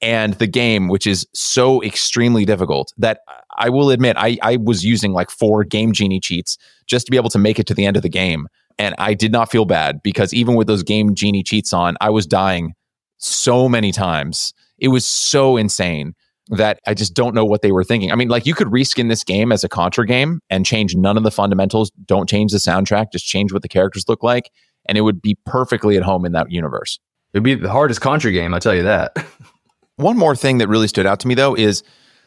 [0.00, 3.20] and the game, which is so extremely difficult that
[3.56, 7.16] I will admit I, I was using like four game genie cheats just to be
[7.16, 8.48] able to make it to the end of the game.
[8.78, 12.10] And I did not feel bad because even with those game genie cheats on, I
[12.10, 12.74] was dying
[13.18, 14.52] so many times.
[14.78, 16.14] It was so insane
[16.48, 18.12] that I just don't know what they were thinking.
[18.12, 21.16] I mean, like you could reskin this game as a Contra game and change none
[21.16, 24.50] of the fundamentals, don't change the soundtrack, just change what the characters look like,
[24.86, 26.98] and it would be perfectly at home in that universe.
[27.32, 29.16] It'd be the hardest Contra game, I'll tell you that.
[29.96, 31.82] One more thing that really stood out to me though is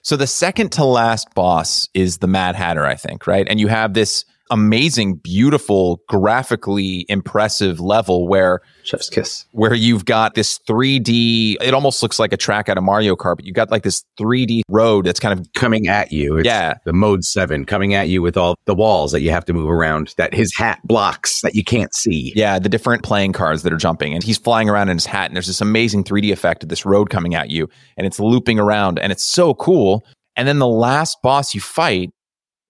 [0.08, 3.46] so the second to last boss is the Mad Hatter, I think, right?
[3.46, 9.46] And you have this amazing, beautiful, graphically impressive level where Chef's kiss.
[9.52, 11.58] where you've got this 3D.
[11.62, 14.04] It almost looks like a track out of Mario Kart, but you've got like this
[14.20, 16.38] 3D road that's kind of coming at you.
[16.38, 16.76] It's Yeah.
[16.86, 19.70] The mode seven coming at you with all the walls that you have to move
[19.70, 22.34] around that his hat blocks that you can't see.
[22.36, 25.26] yeah the different playing cards that are jumping, and he's flying around in his hat,
[25.30, 28.60] and there's this amazing 3D effect of this road coming at you, and it's looping
[28.60, 30.04] around, and it's so cool.
[30.36, 32.12] And then the last boss you fight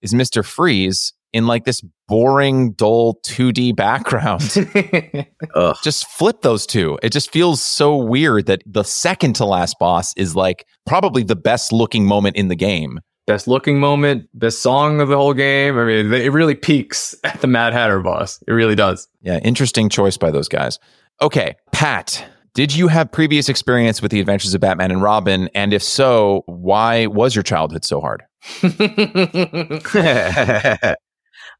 [0.01, 4.41] is Mister Freeze in like this boring, dull 2D background.
[5.83, 6.97] Just flip those two.
[7.03, 11.35] It just feels so weird that the second to last boss is like probably the
[11.35, 12.99] best looking moment in the game.
[13.25, 15.77] best looking moment, best song of the whole game.
[15.77, 18.41] I mean, it really peaks at the Mad Hatter boss.
[18.47, 19.07] It really does.
[19.21, 20.79] Yeah, interesting choice by those guys.
[21.21, 25.49] Okay, Pat, did you have previous experience with the adventures of Batman and Robin?
[25.53, 28.23] And if so, why was your childhood so hard?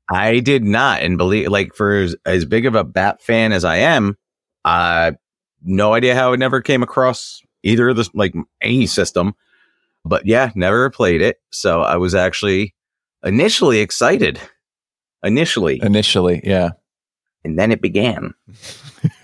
[0.10, 3.66] I did not, and believe like for as, as big of a Bat fan as
[3.66, 4.18] I am,
[4.64, 5.12] uh,
[5.64, 9.34] no idea how it never came across either of the like any system.
[10.06, 12.74] But yeah, never played it, so I was actually
[13.24, 14.40] initially excited.
[15.24, 16.70] Initially, Initially, yeah.
[17.44, 18.34] and then it began,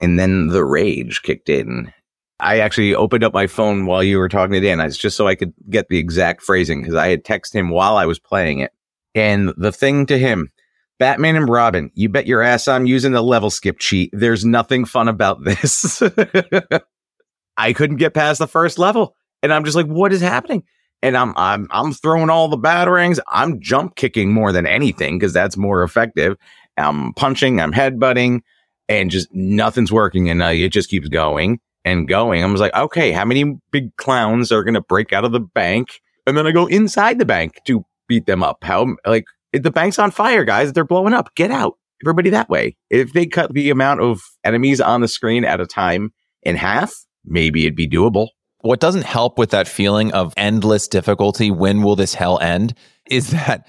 [0.00, 1.92] and then the rage kicked in.
[2.38, 4.88] I actually opened up my phone while you were talking to Dan.
[4.90, 8.04] Just so I could get the exact phrasing because I had texted him while I
[8.04, 8.72] was playing it.
[9.16, 10.52] And the thing to him,
[10.98, 14.10] Batman and Robin, you bet your ass I'm using the level skip cheat.
[14.12, 16.02] There's nothing fun about this.
[17.56, 19.16] I couldn't get past the first level.
[19.42, 20.64] And I'm just like, what is happening?
[21.02, 23.18] And I'm I'm I'm throwing all the batarangs.
[23.28, 26.36] I'm jump kicking more than anything because that's more effective.
[26.76, 28.40] I'm punching, I'm headbutting,
[28.88, 30.28] and just nothing's working.
[30.28, 32.42] And uh, it just keeps going and going.
[32.42, 36.00] I was like, okay, how many big clowns are to break out of the bank?
[36.26, 38.62] And then I go inside the bank to beat them up.
[38.62, 40.72] How, like, the bank's on fire, guys.
[40.72, 41.34] They're blowing up.
[41.34, 41.74] Get out.
[42.04, 42.76] Everybody that way.
[42.90, 46.94] If they cut the amount of enemies on the screen at a time in half,
[47.24, 48.28] maybe it'd be doable.
[48.60, 52.74] what doesn't help with that feeling of endless difficulty, when will this hell end,
[53.08, 53.66] is that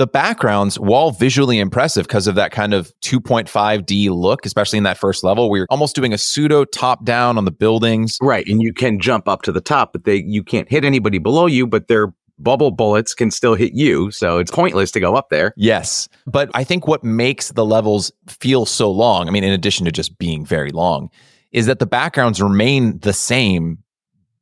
[0.00, 4.96] the backgrounds, while visually impressive because of that kind of 2.5D look, especially in that
[4.96, 8.16] first level where you're almost doing a pseudo top down on the buildings.
[8.22, 8.46] Right.
[8.48, 11.44] And you can jump up to the top, but they, you can't hit anybody below
[11.44, 14.10] you, but their bubble bullets can still hit you.
[14.10, 15.52] So it's pointless to go up there.
[15.56, 16.08] Yes.
[16.26, 19.92] But I think what makes the levels feel so long, I mean, in addition to
[19.92, 21.10] just being very long,
[21.52, 23.78] is that the backgrounds remain the same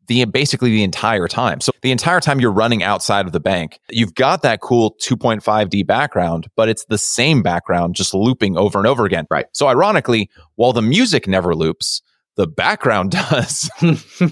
[0.09, 1.61] the basically the entire time.
[1.61, 5.87] So the entire time you're running outside of the bank, you've got that cool 2.5D
[5.87, 9.27] background, but it's the same background just looping over and over again.
[9.31, 9.47] Right.
[9.53, 12.03] So ironically, while the music never loops,
[12.38, 13.68] the background does.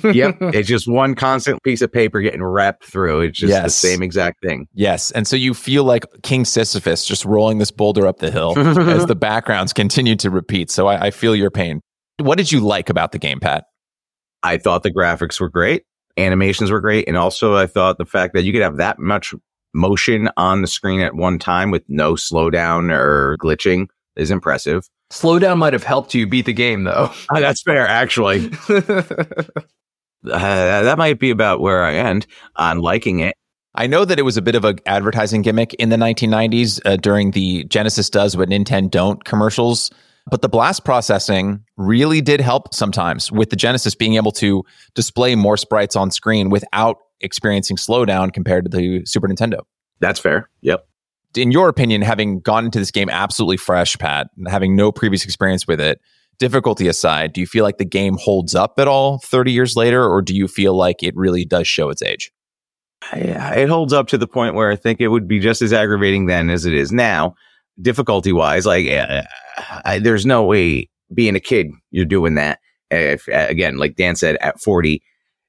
[0.04, 0.38] yep.
[0.40, 3.20] It's just one constant piece of paper getting wrapped through.
[3.22, 4.66] It's just the same exact thing.
[4.72, 5.10] yes.
[5.10, 9.04] And so you feel like King Sisyphus just rolling this boulder up the hill as
[9.06, 10.70] the backgrounds continue to repeat.
[10.70, 11.80] So I, I feel your pain.
[12.18, 13.64] What did you like about the game, Pat?
[14.42, 15.82] I thought the graphics were great,
[16.16, 19.34] animations were great, and also I thought the fact that you could have that much
[19.74, 24.88] motion on the screen at one time with no slowdown or glitching is impressive.
[25.10, 27.10] Slowdown might have helped you beat the game, though.
[27.30, 28.50] Oh, that's fair, actually.
[30.24, 33.36] Uh, that might be about where I end on liking it.
[33.76, 36.96] I know that it was a bit of an advertising gimmick in the 1990s uh,
[36.96, 39.90] during the Genesis does what Nintendo don't commercials.
[40.28, 44.64] But the blast processing really did help sometimes with the Genesis being able to
[44.94, 49.60] display more sprites on screen without experiencing slowdown compared to the Super Nintendo.
[50.00, 50.50] That's fair.
[50.62, 50.88] Yep.
[51.34, 55.66] In your opinion, having gone into this game absolutely fresh, Pat, having no previous experience
[55.66, 56.00] with it,
[56.38, 60.08] difficulty aside, do you feel like the game holds up at all 30 years later,
[60.08, 62.30] or do you feel like it really does show its age?
[63.14, 65.72] Yeah, it holds up to the point where I think it would be just as
[65.72, 67.34] aggravating then as it is now,
[67.80, 68.66] difficulty wise.
[68.66, 69.22] Like, uh,
[69.84, 72.60] I, there's no way being a kid you're doing that.
[72.90, 75.02] If again, like Dan said, at 40,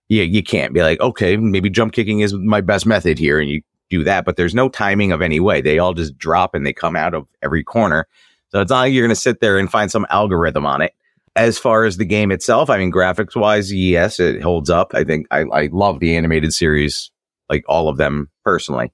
[0.09, 3.49] you you can't be like, okay, maybe jump kicking is my best method here, and
[3.49, 5.61] you do that, but there's no timing of any way.
[5.61, 8.07] They all just drop and they come out of every corner.
[8.49, 10.93] So it's not like you're going to sit there and find some algorithm on it.
[11.35, 14.93] As far as the game itself, I mean, graphics wise, yes, it holds up.
[14.95, 17.11] I think I, I love the animated series,
[17.49, 18.91] like all of them personally.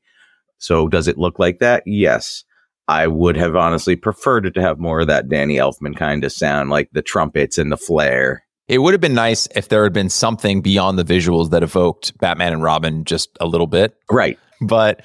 [0.58, 1.84] So does it look like that?
[1.86, 2.44] Yes.
[2.88, 6.34] I would have honestly preferred it to have more of that Danny Elfman kind of
[6.34, 8.44] sound, like the trumpets and the flare.
[8.68, 12.18] It would have been nice if there had been something beyond the visuals that evoked
[12.18, 13.96] Batman and Robin just a little bit.
[14.10, 14.40] Right.
[14.68, 15.04] But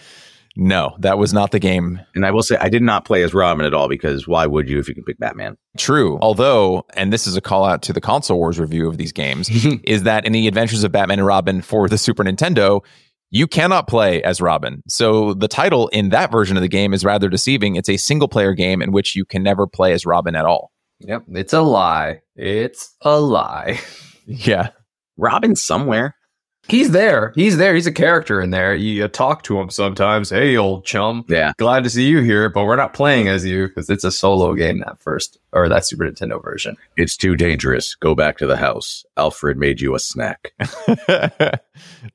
[0.56, 2.00] no, that was not the game.
[2.16, 4.68] And I will say, I did not play as Robin at all because why would
[4.68, 5.56] you if you can pick Batman?
[5.76, 6.18] True.
[6.20, 9.48] Although, and this is a call out to the console wars review of these games,
[9.84, 12.84] is that in the Adventures of Batman and Robin for the Super Nintendo,
[13.30, 14.82] you cannot play as Robin.
[14.88, 17.76] So the title in that version of the game is rather deceiving.
[17.76, 20.72] It's a single player game in which you can never play as Robin at all.
[21.00, 22.22] Yep, it's a lie.
[22.34, 23.80] It's a lie.
[24.30, 24.72] Yeah.
[25.16, 26.14] Robin somewhere.
[26.68, 27.33] He's there.
[27.35, 27.74] He's there.
[27.74, 28.74] He's a character in there.
[28.74, 30.31] You, you talk to him sometimes.
[30.31, 31.24] Hey, old chum.
[31.28, 31.52] Yeah.
[31.57, 34.54] Glad to see you here, but we're not playing as you because it's a solo
[34.54, 34.81] game.
[34.81, 36.76] That first or that Super Nintendo version.
[36.96, 37.94] It's too dangerous.
[37.94, 39.04] Go back to the house.
[39.16, 40.52] Alfred made you a snack.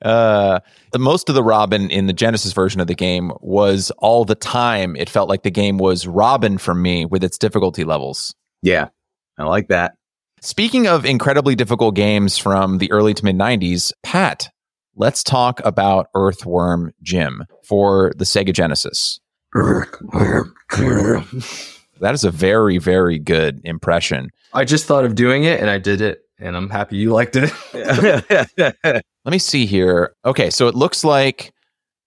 [0.04, 0.60] uh,
[0.92, 4.36] the most of the Robin in the Genesis version of the game was all the
[4.36, 4.96] time.
[4.96, 8.36] It felt like the game was Robin for me with its difficulty levels.
[8.62, 8.90] Yeah.
[9.38, 9.96] I like that.
[10.44, 14.50] Speaking of incredibly difficult games from the early to mid 90s, Pat,
[14.94, 19.22] let's talk about Earthworm Jim for the Sega Genesis.
[22.02, 24.32] That is a very, very good impression.
[24.52, 27.38] I just thought of doing it and I did it, and I'm happy you liked
[27.38, 27.50] it.
[28.84, 30.14] Let me see here.
[30.26, 31.54] Okay, so it looks like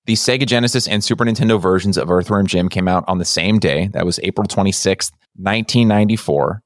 [0.04, 3.58] the Sega Genesis and Super Nintendo versions of Earthworm Jim came out on the same
[3.58, 3.88] day.
[3.94, 6.60] That was April 26th, 1994.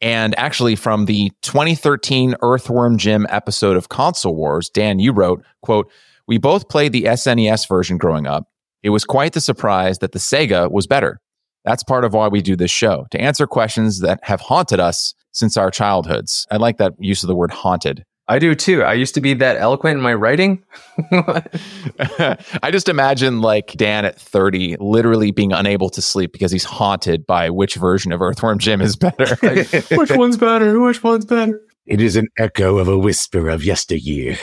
[0.00, 5.90] And actually, from the 2013 Earthworm Jim episode of Console Wars, Dan, you wrote, quote,
[6.26, 8.48] We both played the SNES version growing up.
[8.82, 11.20] It was quite the surprise that the Sega was better.
[11.64, 15.14] That's part of why we do this show, to answer questions that have haunted us
[15.32, 16.46] since our childhoods.
[16.50, 18.04] I like that use of the word haunted.
[18.28, 18.82] I do too.
[18.82, 20.64] I used to be that eloquent in my writing.
[21.12, 27.24] I just imagine like Dan at 30 literally being unable to sleep because he's haunted
[27.24, 29.36] by which version of Earthworm Jim is better.
[29.96, 30.80] Which one's better?
[30.80, 31.60] Which one's better?
[31.86, 34.36] It is an echo of a whisper of yesteryear.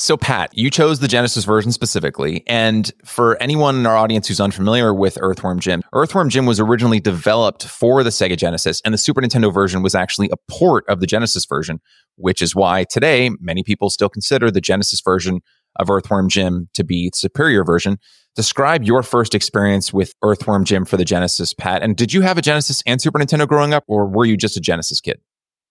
[0.00, 2.42] So, Pat, you chose the Genesis version specifically.
[2.46, 7.00] And for anyone in our audience who's unfamiliar with Earthworm Jim, Earthworm Jim was originally
[7.00, 11.00] developed for the Sega Genesis, and the Super Nintendo version was actually a port of
[11.00, 11.80] the Genesis version,
[12.16, 15.40] which is why today many people still consider the Genesis version
[15.76, 17.98] of Earthworm Jim to be the superior version.
[18.34, 21.82] Describe your first experience with Earthworm Jim for the Genesis, Pat.
[21.82, 24.56] And did you have a Genesis and Super Nintendo growing up, or were you just
[24.56, 25.20] a Genesis kid?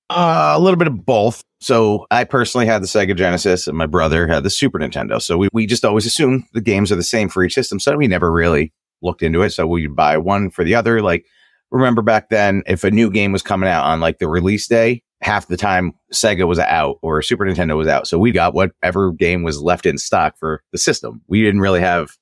[0.09, 1.43] Uh, a little bit of both.
[1.61, 5.21] So I personally had the Sega Genesis and my brother had the Super Nintendo.
[5.21, 7.79] So we, we just always assumed the games are the same for each system.
[7.79, 9.51] So we never really looked into it.
[9.51, 11.01] So we'd buy one for the other.
[11.01, 11.25] Like,
[11.69, 15.03] remember back then, if a new game was coming out on like the release day,
[15.21, 18.07] half the time Sega was out or Super Nintendo was out.
[18.07, 21.21] So we got whatever game was left in stock for the system.
[21.27, 22.17] We didn't really have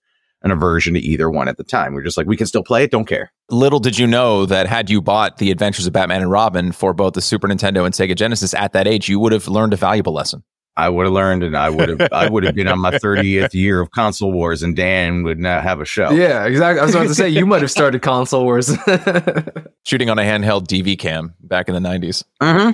[0.47, 1.93] an aversion to either one at the time.
[1.93, 2.91] We're just like, we can still play it.
[2.91, 3.31] Don't care.
[3.49, 6.93] Little did you know that had you bought the Adventures of Batman and Robin for
[6.93, 9.77] both the Super Nintendo and Sega Genesis at that age, you would have learned a
[9.77, 10.43] valuable lesson.
[10.77, 13.55] I would have learned, and I would have, I would have been on my 30th
[13.55, 16.11] year of console wars, and Dan would not have a show.
[16.11, 16.79] Yeah, exactly.
[16.79, 18.67] I was about to say you might have started console wars.
[19.85, 22.23] Shooting on a handheld DV cam back in the 90s.
[22.41, 22.71] Mm-hmm.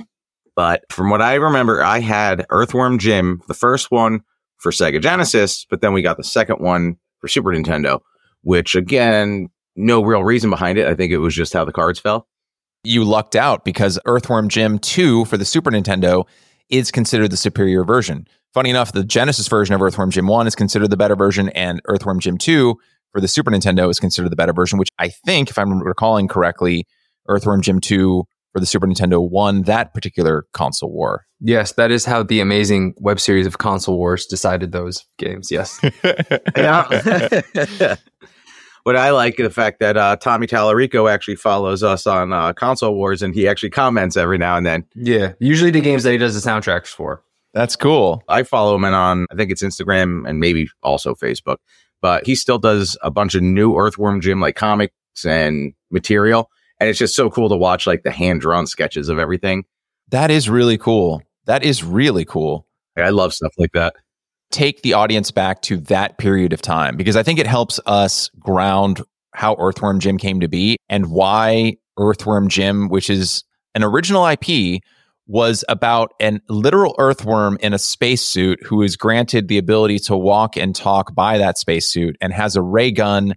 [0.54, 4.20] But from what I remember, I had Earthworm Jim, the first one
[4.58, 8.00] for Sega Genesis, but then we got the second one for Super Nintendo,
[8.42, 10.86] which again, no real reason behind it.
[10.86, 12.28] I think it was just how the cards fell.
[12.84, 16.24] You lucked out because Earthworm Jim 2 for the Super Nintendo
[16.68, 18.28] is considered the superior version.
[18.52, 21.80] Funny enough, the Genesis version of Earthworm Jim 1 is considered the better version, and
[21.86, 22.76] Earthworm Jim 2
[23.10, 26.28] for the Super Nintendo is considered the better version, which I think, if I'm recalling
[26.28, 26.86] correctly,
[27.26, 28.24] Earthworm Jim 2
[28.54, 31.26] for the Super Nintendo won that particular console war.
[31.40, 35.50] yes, that is how the amazing web series of console wars decided those games.
[35.50, 35.78] Yes.
[36.56, 36.86] Yeah.
[38.84, 42.52] but I like is the fact that uh, Tommy Tallarico actually follows us on uh,
[42.52, 44.84] console wars, and he actually comments every now and then.
[44.94, 45.32] yeah.
[45.40, 47.22] Usually the games that he does the soundtracks for.
[47.54, 48.22] That's cool.
[48.28, 51.56] I follow him and on I think it's Instagram and maybe also Facebook.
[52.00, 54.92] But he still does a bunch of new Earthworm Jim like comics
[55.26, 56.50] and material.
[56.84, 59.64] And it's just so cool to watch like the hand drawn sketches of everything.
[60.10, 61.22] That is really cool.
[61.46, 62.66] That is really cool.
[62.94, 63.94] I love stuff like that.
[64.50, 68.28] Take the audience back to that period of time because I think it helps us
[68.38, 69.00] ground
[69.32, 74.82] how Earthworm Jim came to be and why Earthworm Jim, which is an original IP,
[75.26, 80.58] was about an literal earthworm in a spacesuit who is granted the ability to walk
[80.58, 83.32] and talk by that spacesuit and has a ray gun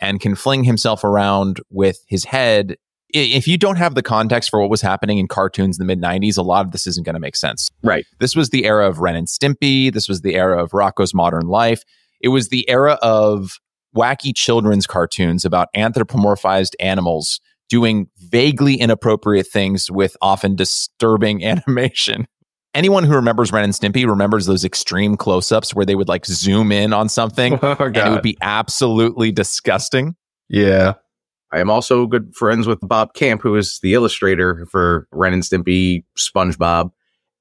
[0.00, 2.76] and can fling himself around with his head.
[3.10, 6.02] If you don't have the context for what was happening in cartoons in the mid
[6.02, 7.70] 90s, a lot of this isn't going to make sense.
[7.82, 8.04] Right.
[8.18, 9.92] This was the era of Ren and Stimpy.
[9.92, 11.82] This was the era of Rocko's Modern Life.
[12.20, 13.58] It was the era of
[13.96, 22.26] wacky children's cartoons about anthropomorphized animals doing vaguely inappropriate things with often disturbing animation.
[22.74, 26.26] Anyone who remembers Ren and Stimpy remembers those extreme close ups where they would like
[26.26, 30.14] zoom in on something Oh, and it would be absolutely disgusting.
[30.48, 30.94] yeah.
[31.56, 35.42] I am also good friends with Bob Camp, who is the illustrator for Ren and
[35.42, 36.90] Stimpy, SpongeBob,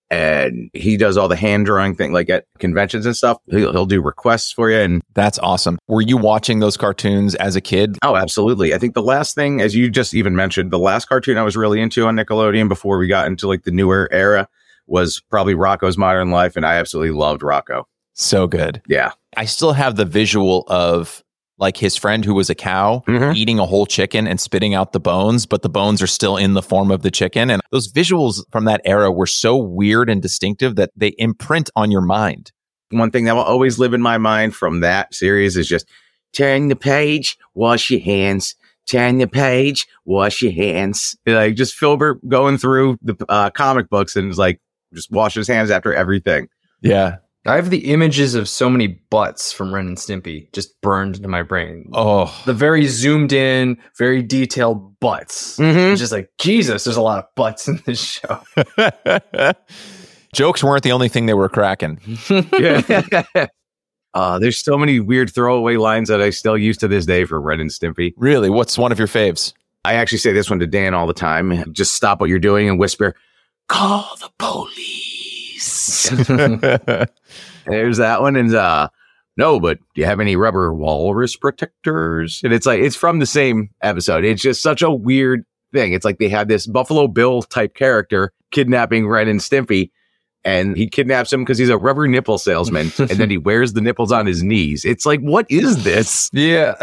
[0.09, 3.39] and he does all the hand drawing thing, like at conventions and stuff.
[3.49, 5.77] He'll, he'll do requests for you, and That's awesome.
[5.89, 7.97] Were you watching those cartoons as a kid?
[8.03, 8.73] oh, absolutely.
[8.73, 11.57] I think the last thing, as you just even mentioned, the last cartoon I was
[11.57, 14.47] really into on Nickelodeon before we got into like the newer era
[14.87, 17.83] was probably Rocko's Modern Life, and I absolutely loved Rocko.
[18.13, 18.81] So good.
[18.87, 21.21] Yeah, I still have the visual of
[21.57, 23.35] like his friend who was a cow Mhm.
[23.35, 26.53] eating a whole chicken and spitting out the bones, but the bones are still in
[26.53, 27.49] the form of the chicken.
[27.49, 31.91] And those visuals from that era were so weird and distinctive that they imprint on
[31.91, 32.51] your mind.
[32.91, 35.85] one thing that will always live in my mind from that series is just
[36.33, 38.55] turn the page, wash your hands.
[38.87, 41.15] Turn the page, wash your hands.
[41.25, 44.59] Like just Filbert going through the uh, comic books and is like
[44.93, 46.47] just wash his hands after everything.
[46.81, 47.15] Yeah.
[47.47, 51.27] I have the images of so many butts from Ren and Stimpy just burned into
[51.27, 51.89] my brain.
[51.93, 55.57] Oh, The very zoomed in, very detailed butts.
[55.57, 55.95] Mm-hmm.
[55.95, 58.41] Just like, Jesus, there's a lot of butts in this show.
[60.33, 61.99] jokes weren't the only thing they were cracking.
[62.29, 63.23] yeah.
[64.13, 67.39] uh, there's so many weird throwaway lines that I still use to this day for
[67.39, 68.13] Ren and Stimpy.
[68.17, 68.49] Really?
[68.49, 69.53] What's one of your faves?
[69.83, 71.71] I actually say this one to Dan all the time.
[71.71, 73.15] Just stop what you're doing and whisper,
[73.67, 75.14] call the police.
[77.65, 78.35] There's that one.
[78.35, 78.89] And uh
[79.37, 82.41] no, but do you have any rubber walrus protectors?
[82.43, 84.23] And it's like it's from the same episode.
[84.23, 85.93] It's just such a weird thing.
[85.93, 89.91] It's like they had this Buffalo Bill type character kidnapping Ren and Stimpy,
[90.45, 93.81] and he kidnaps him because he's a rubber nipple salesman, and then he wears the
[93.81, 94.85] nipples on his knees.
[94.85, 96.29] It's like, what is this?
[96.31, 96.75] yeah.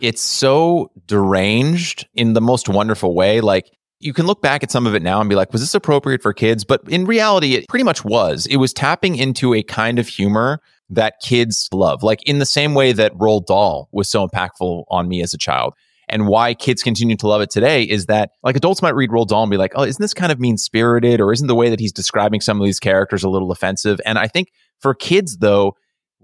[0.00, 3.40] it's so deranged in the most wonderful way.
[3.40, 3.70] Like
[4.00, 6.22] you can look back at some of it now and be like, was this appropriate
[6.22, 6.64] for kids?
[6.64, 8.46] But in reality, it pretty much was.
[8.46, 12.74] It was tapping into a kind of humor that kids love, like in the same
[12.74, 15.74] way that Roald Dahl was so impactful on me as a child.
[16.08, 19.28] And why kids continue to love it today is that like adults might read Roald
[19.28, 21.20] Dahl and be like, oh, isn't this kind of mean spirited?
[21.20, 24.00] Or isn't the way that he's describing some of these characters a little offensive?
[24.04, 25.76] And I think for kids, though,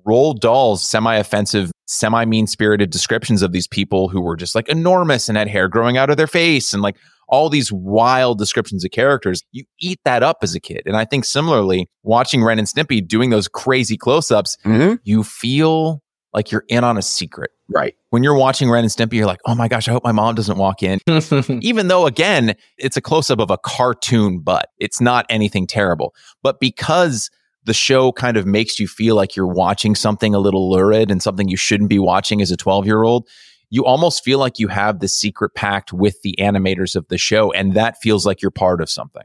[0.07, 4.69] Roald Dahl's semi offensive, semi mean spirited descriptions of these people who were just like
[4.69, 6.97] enormous and had hair growing out of their face and like
[7.31, 10.83] all these wild descriptions of characters, you eat that up as a kid.
[10.85, 14.97] And I think similarly, watching Ren and Stimpy doing those crazy close ups, Mm-hmm.
[15.05, 16.03] you feel
[16.35, 17.51] like you're in on a secret.
[17.69, 17.95] Right.
[18.11, 20.35] When you're watching Ren and Stimpy, you're like, oh my gosh, I hope my mom
[20.35, 20.99] doesn't walk in.
[21.63, 26.15] Even though, again, it's a close up of a cartoon butt, it's not anything terrible.
[26.43, 27.31] But because
[27.65, 31.23] the show kind of makes you feel like you're watching something a little lurid and
[31.23, 33.29] something you shouldn't be watching as a 12 year old,
[33.71, 37.53] you almost feel like you have the secret pact with the animators of the show.
[37.53, 39.23] And that feels like you're part of something.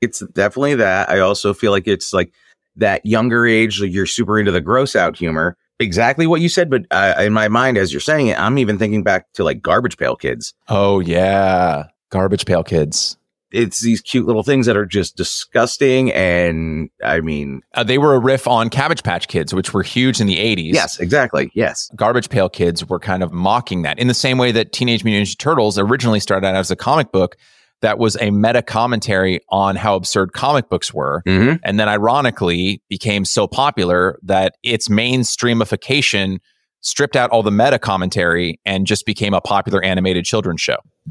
[0.00, 1.10] It's definitely that.
[1.10, 2.32] I also feel like it's like
[2.76, 5.56] that younger age, like you're super into the gross out humor.
[5.78, 8.78] Exactly what you said, but uh, in my mind, as you're saying it, I'm even
[8.78, 10.54] thinking back to like Garbage Pail Kids.
[10.68, 11.84] Oh, yeah.
[12.10, 13.16] Garbage Pail Kids.
[13.52, 16.12] It's these cute little things that are just disgusting.
[16.12, 20.20] And I mean, Uh, they were a riff on Cabbage Patch Kids, which were huge
[20.20, 20.72] in the 80s.
[20.74, 21.50] yes, exactly.
[21.54, 21.90] Yes.
[21.96, 25.26] Garbage Pail Kids were kind of mocking that in the same way that Teenage Mutant
[25.28, 27.36] Ninja Turtles originally started out as a comic book
[27.82, 31.20] that was a meta commentary on how absurd comic books were.
[31.26, 31.56] Mm-hmm.
[31.64, 36.38] And then ironically became so popular that its mainstreamification
[36.80, 40.76] stripped out all the meta commentary and just became a popular animated children's show.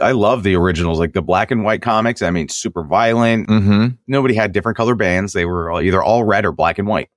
[0.00, 2.22] I love the originals, like the black and white comics.
[2.22, 3.48] I mean, super violent.
[3.48, 3.88] Mm-hmm.
[4.06, 5.32] Nobody had different color bands.
[5.32, 7.08] They were either all red or black and white.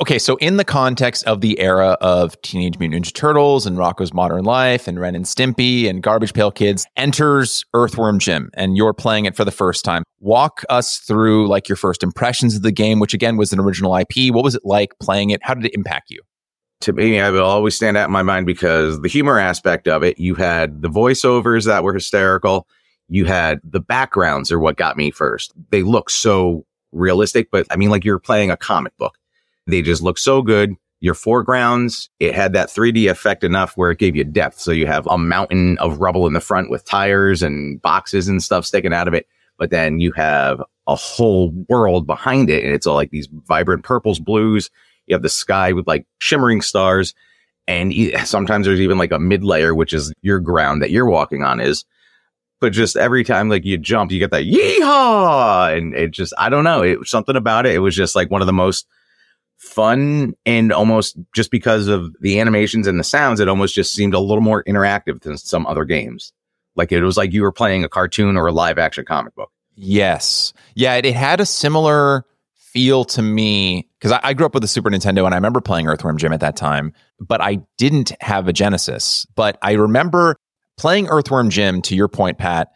[0.00, 4.14] Okay, so in the context of the era of Teenage Mutant Ninja Turtles and Rocko's
[4.14, 8.94] Modern Life and Ren and Stimpy and Garbage Pail Kids enters Earthworm Jim and you're
[8.94, 10.02] playing it for the first time.
[10.18, 13.94] Walk us through like your first impressions of the game, which again was an original
[13.94, 14.32] IP.
[14.34, 15.40] What was it like playing it?
[15.42, 16.22] How did it impact you?
[16.82, 20.02] To me, I will always stand out in my mind because the humor aspect of
[20.02, 22.66] it, you had the voiceovers that were hysterical.
[23.08, 25.52] You had the backgrounds are what got me first.
[25.70, 29.16] They look so realistic, but I mean, like you're playing a comic book.
[29.66, 30.74] They just look so good.
[31.00, 34.60] Your foregrounds, it had that 3D effect enough where it gave you depth.
[34.60, 38.42] So you have a mountain of rubble in the front with tires and boxes and
[38.42, 39.26] stuff sticking out of it.
[39.58, 42.64] but then you have a whole world behind it.
[42.64, 44.70] And it's all like these vibrant purples, blues.
[45.06, 47.14] You have the sky with like shimmering stars.
[47.66, 47.92] And
[48.24, 51.60] sometimes there's even like a mid layer, which is your ground that you're walking on
[51.60, 51.84] is.
[52.60, 55.76] But just every time like you jump, you get that yeehaw.
[55.76, 56.82] And it just, I don't know.
[56.82, 57.74] It was something about it.
[57.74, 58.86] It was just like one of the most
[59.62, 64.14] fun and almost just because of the animations and the sounds, it almost just seemed
[64.14, 66.32] a little more interactive than some other games.
[66.74, 69.50] Like it was like you were playing a cartoon or a live action comic book.
[69.74, 70.52] Yes.
[70.74, 72.24] Yeah, it, it had a similar
[72.72, 75.60] feel to me because I, I grew up with a Super Nintendo and I remember
[75.60, 79.26] playing Earthworm Jim at that time, but I didn't have a Genesis.
[79.34, 80.36] But I remember
[80.76, 82.72] playing Earthworm Jim, to your point, Pat,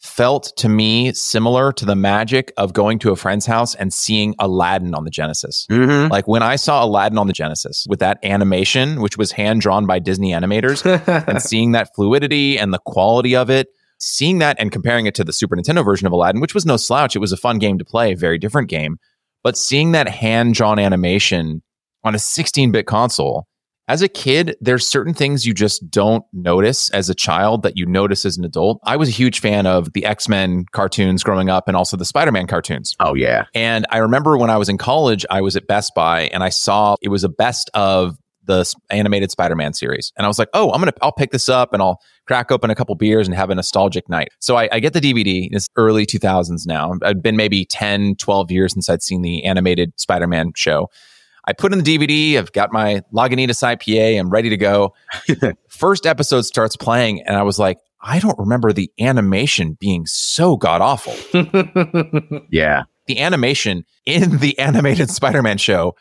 [0.00, 4.34] felt to me similar to the magic of going to a friend's house and seeing
[4.38, 5.66] Aladdin on the Genesis.
[5.70, 6.10] Mm-hmm.
[6.10, 9.86] Like when I saw Aladdin on the Genesis with that animation, which was hand drawn
[9.86, 10.84] by Disney animators,
[11.28, 15.24] and seeing that fluidity and the quality of it, seeing that and comparing it to
[15.24, 17.14] the Super Nintendo version of Aladdin, which was no slouch.
[17.14, 18.98] It was a fun game to play, very different game.
[19.42, 21.62] But seeing that hand drawn animation
[22.04, 23.46] on a 16 bit console,
[23.90, 27.86] as a kid, there's certain things you just don't notice as a child that you
[27.86, 28.78] notice as an adult.
[28.84, 32.04] I was a huge fan of the X Men cartoons growing up and also the
[32.04, 32.94] Spider Man cartoons.
[33.00, 33.46] Oh, yeah.
[33.52, 36.50] And I remember when I was in college, I was at Best Buy and I
[36.50, 38.16] saw it was a best of
[38.50, 40.12] the animated Spider-Man series.
[40.16, 42.70] And I was like, oh, I'm gonna I'll pick this up and I'll crack open
[42.70, 44.28] a couple beers and have a nostalgic night.
[44.40, 45.48] So I, I get the DVD.
[45.50, 46.94] It's early 2000s now.
[47.02, 50.90] I'd been maybe 10, 12 years since I'd seen the animated Spider-Man show.
[51.46, 52.38] I put in the DVD.
[52.38, 54.20] I've got my Lagunitas IPA.
[54.20, 54.94] I'm ready to go.
[55.68, 60.56] First episode starts playing, and I was like, I don't remember the animation being so
[60.56, 61.14] god awful
[62.50, 62.84] Yeah.
[63.06, 65.96] the animation in the animated Spider-Man show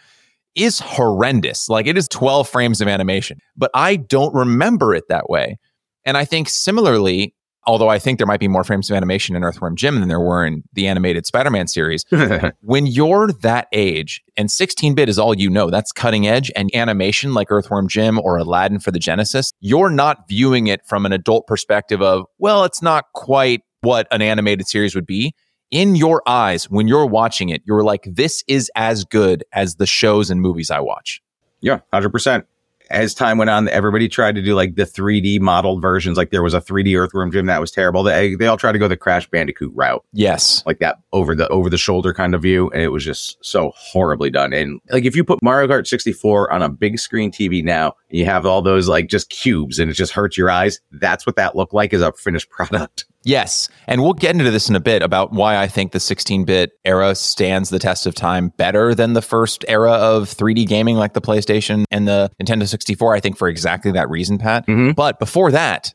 [0.56, 1.70] is horrendous.
[1.70, 5.58] Like it is 12 frames of animation, but I don't remember it that way.
[6.06, 7.36] And I think similarly,
[7.66, 10.20] although I think there might be more frames of animation in Earthworm Jim than there
[10.20, 12.04] were in the animated Spider-Man series,
[12.62, 17.34] when you're that age and 16-bit is all you know, that's cutting edge and animation
[17.34, 21.46] like Earthworm Jim or Aladdin for the Genesis, you're not viewing it from an adult
[21.48, 25.34] perspective of, well, it's not quite what an animated series would be
[25.72, 29.86] in your eyes when you're watching it, you're like, this is as good as the
[29.86, 31.22] shows and movies I watch.
[31.62, 32.46] Yeah, hundred percent.
[32.92, 36.18] As time went on, everybody tried to do like the 3D modeled versions.
[36.18, 38.02] Like there was a 3D Earthworm Jim that was terrible.
[38.02, 40.64] They they all tried to go the Crash Bandicoot route, Yes.
[40.66, 43.74] like that over the over the shoulder kind of view, and it was just so
[43.76, 44.54] horribly done.
[44.54, 48.26] And like if you put Mario Kart 64 on a big screen TV now, you
[48.26, 50.82] have all those like just cubes, and it just hurts your eyes.
[50.92, 53.06] That's what that looked like as a finished product.
[53.24, 53.68] Yes.
[53.88, 56.72] And we'll get into this in a bit about why I think the 16 bit
[56.86, 61.14] era stands the test of time better than the first era of 3D gaming like
[61.14, 63.16] the PlayStation and the Nintendo 64.
[63.16, 64.66] I think for exactly that reason, Pat.
[64.68, 64.96] Mhm.
[64.96, 65.94] But before that,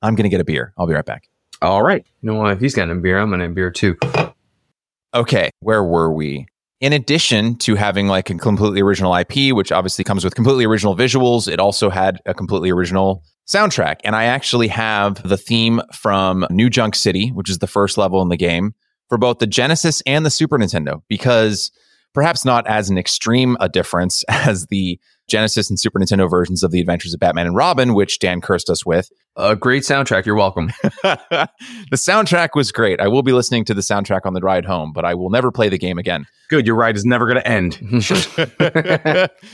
[0.00, 0.72] I'm going to get a beer.
[0.78, 1.28] I'll be right back.
[1.60, 2.06] All right.
[2.22, 2.52] You know what?
[2.52, 3.96] If he's getting a beer, I'm getting a beer too.
[5.14, 6.46] Okay, where were we?
[6.80, 10.94] In addition to having like a completely original IP, which obviously comes with completely original
[10.94, 13.96] visuals, it also had a completely original soundtrack.
[14.04, 18.22] And I actually have the theme from New Junk City, which is the first level
[18.22, 18.74] in the game,
[19.08, 21.70] for both the Genesis and the Super Nintendo, because
[22.12, 26.70] perhaps not as an extreme a difference as the Genesis and Super Nintendo versions of
[26.70, 29.10] the Adventures of Batman and Robin, which Dan cursed us with.
[29.36, 30.24] A great soundtrack.
[30.24, 30.72] You're welcome.
[31.02, 31.48] the
[31.92, 32.98] soundtrack was great.
[32.98, 35.52] I will be listening to the soundtrack on the ride home, but I will never
[35.52, 36.24] play the game again.
[36.48, 36.66] Good.
[36.66, 37.78] Your ride is never going to end.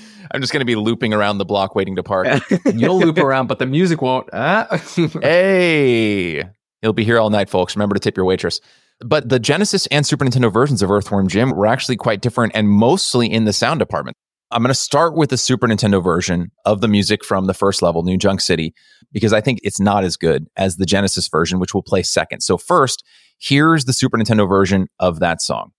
[0.31, 2.27] I'm just going to be looping around the block waiting to park.
[2.75, 4.29] You'll loop around, but the music won't.
[4.33, 4.67] Ah.
[5.23, 6.45] hey,
[6.83, 7.77] you'll be here all night, folks.
[7.77, 8.61] Remember to tip your waitress.
[9.01, 12.69] But the Genesis and Super Nintendo versions of Earthworm Jim were actually quite different and
[12.69, 14.17] mostly in the sound department.
[14.51, 17.83] I'm going to start with the Super Nintendo version of the music from the first
[17.83, 18.73] level, New Junk City,
[19.11, 22.41] because I think it's not as good as the Genesis version, which we'll play second.
[22.41, 23.03] So, first,
[23.39, 25.73] here's the Super Nintendo version of that song.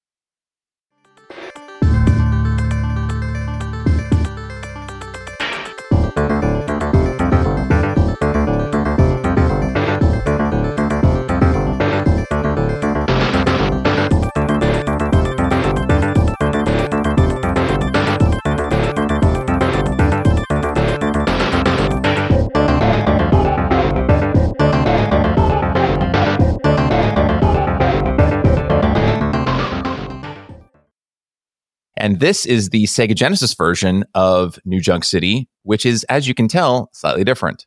[32.05, 36.35] And this is the Sega Genesis version of New Junk City, which is, as you
[36.35, 37.65] can tell, slightly different.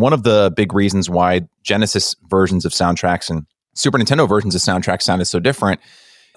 [0.00, 4.60] One of the big reasons why Genesis versions of soundtracks and Super Nintendo versions of
[4.60, 5.80] soundtracks sounded so different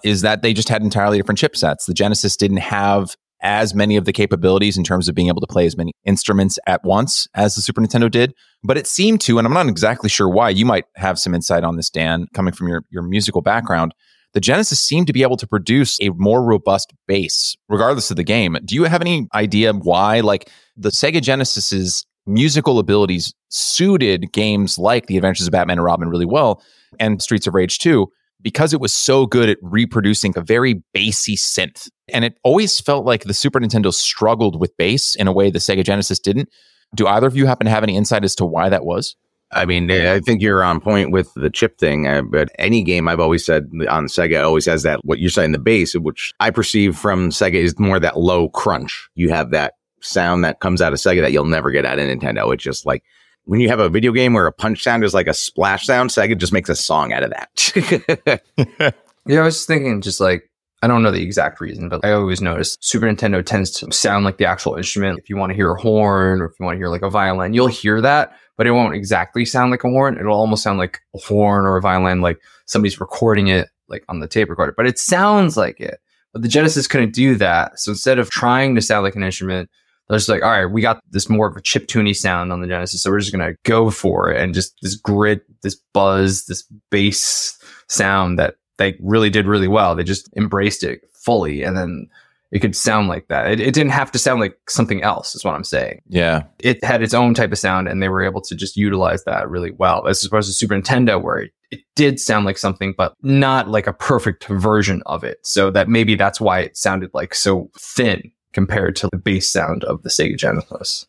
[0.04, 1.86] is that they just had entirely different chipsets.
[1.86, 5.48] The Genesis didn't have as many of the capabilities in terms of being able to
[5.48, 8.34] play as many instruments at once as the Super Nintendo did.
[8.64, 11.64] But it seemed to, and I'm not exactly sure why, you might have some insight
[11.64, 13.94] on this, Dan, coming from your, your musical background.
[14.34, 18.24] The Genesis seemed to be able to produce a more robust bass, regardless of the
[18.24, 18.58] game.
[18.64, 20.22] Do you have any idea why?
[20.22, 26.10] Like the Sega Genesis's musical abilities suited games like The Adventures of Batman and Robin
[26.10, 26.62] really well,
[27.00, 28.08] and Streets of Rage 2
[28.44, 31.90] because it was so good at reproducing a very bassy synth.
[32.10, 35.60] And it always felt like the Super Nintendo struggled with bass in a way the
[35.60, 36.50] Sega Genesis didn't.
[36.94, 39.16] Do either of you happen to have any insight as to why that was?
[39.52, 43.08] I mean, I think you're on point with the chip thing, uh, but any game
[43.08, 46.50] I've always said on Sega always has that, what you're saying, the bass, which I
[46.50, 49.08] perceive from Sega is more that low crunch.
[49.14, 52.08] You have that sound that comes out of Sega that you'll never get out of
[52.08, 52.54] Nintendo.
[52.54, 53.04] It's just like
[53.46, 56.10] when you have a video game where a punch sound is like a splash sound,
[56.10, 58.94] Sega just makes a song out of that.
[59.26, 60.50] yeah, I was thinking, just like,
[60.82, 64.26] I don't know the exact reason, but I always notice Super Nintendo tends to sound
[64.26, 65.20] like the actual instrument.
[65.20, 67.10] If you want to hear a horn or if you want to hear like a
[67.10, 70.18] violin, you'll hear that, but it won't exactly sound like a horn.
[70.18, 74.20] It'll almost sound like a horn or a violin, like somebody's recording it like on
[74.20, 76.00] the tape recorder, but it sounds like it.
[76.34, 77.80] But the Genesis couldn't do that.
[77.80, 79.70] So instead of trying to sound like an instrument,
[80.10, 82.62] they're just like, all right, we got this more of a chip tuney sound on
[82.62, 86.46] the Genesis, so we're just gonna go for it and just this grit, this buzz,
[86.46, 89.96] this bass sound that they really did really well.
[89.96, 92.08] They just embraced it fully, and then
[92.52, 93.50] it could sound like that.
[93.50, 95.36] It, it didn't have to sound like something else.
[95.36, 96.02] Is what I'm saying.
[96.10, 99.24] Yeah, it had its own type of sound, and they were able to just utilize
[99.24, 100.08] that really well.
[100.08, 103.88] As opposed to Super Nintendo, where it, it did sound like something, but not like
[103.88, 105.40] a perfect version of it.
[105.44, 109.84] So that maybe that's why it sounded like so thin compared to the bass sound
[109.84, 111.06] of the Sega Genesis.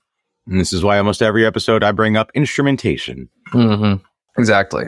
[0.46, 3.28] And this is why almost every episode I bring up instrumentation.
[3.52, 4.02] Mm-hmm.
[4.38, 4.84] Exactly.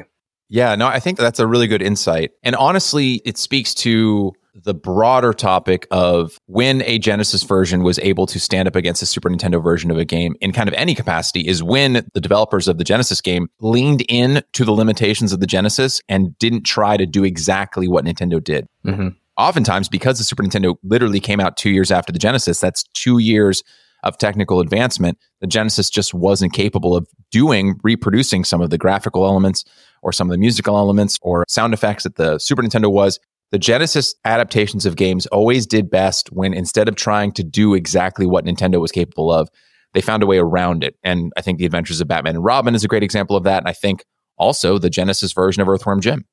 [0.49, 2.33] Yeah, no, I think that's a really good insight.
[2.43, 8.27] And honestly, it speaks to the broader topic of when a Genesis version was able
[8.27, 10.95] to stand up against a Super Nintendo version of a game in kind of any
[10.95, 15.41] capacity is when the developers of the Genesis game leaned in to the limitations of
[15.41, 18.67] the Genesis and didn't try to do exactly what Nintendo did.
[18.87, 22.85] Mm-hmm oftentimes because the Super Nintendo literally came out two years after the Genesis, that's
[22.95, 23.63] two years
[24.03, 25.19] of technical advancement.
[25.41, 29.65] The Genesis just wasn't capable of doing, reproducing some of the graphical elements
[30.03, 33.19] or some of the musical elements or sound effects that the Super Nintendo was.
[33.53, 38.27] The Genesis adaptations of games always did best when instead of trying to do exactly
[38.27, 39.49] what Nintendo was capable of,
[39.95, 40.97] they found a way around it.
[41.03, 43.59] And I think The Adventures of Batman and Robin is a great example of that.
[43.59, 44.05] And I think
[44.37, 46.25] also the Genesis version of Earthworm Jim.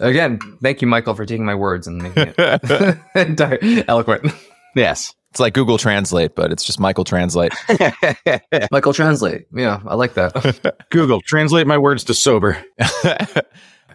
[0.00, 4.32] Again, thank you, Michael, for taking my words and making it eloquent.
[4.74, 5.14] Yes.
[5.30, 7.52] It's like Google Translate, but it's just Michael Translate.
[8.70, 9.46] Michael Translate.
[9.52, 10.84] Yeah, I like that.
[10.90, 12.56] Google, translate my words to sober.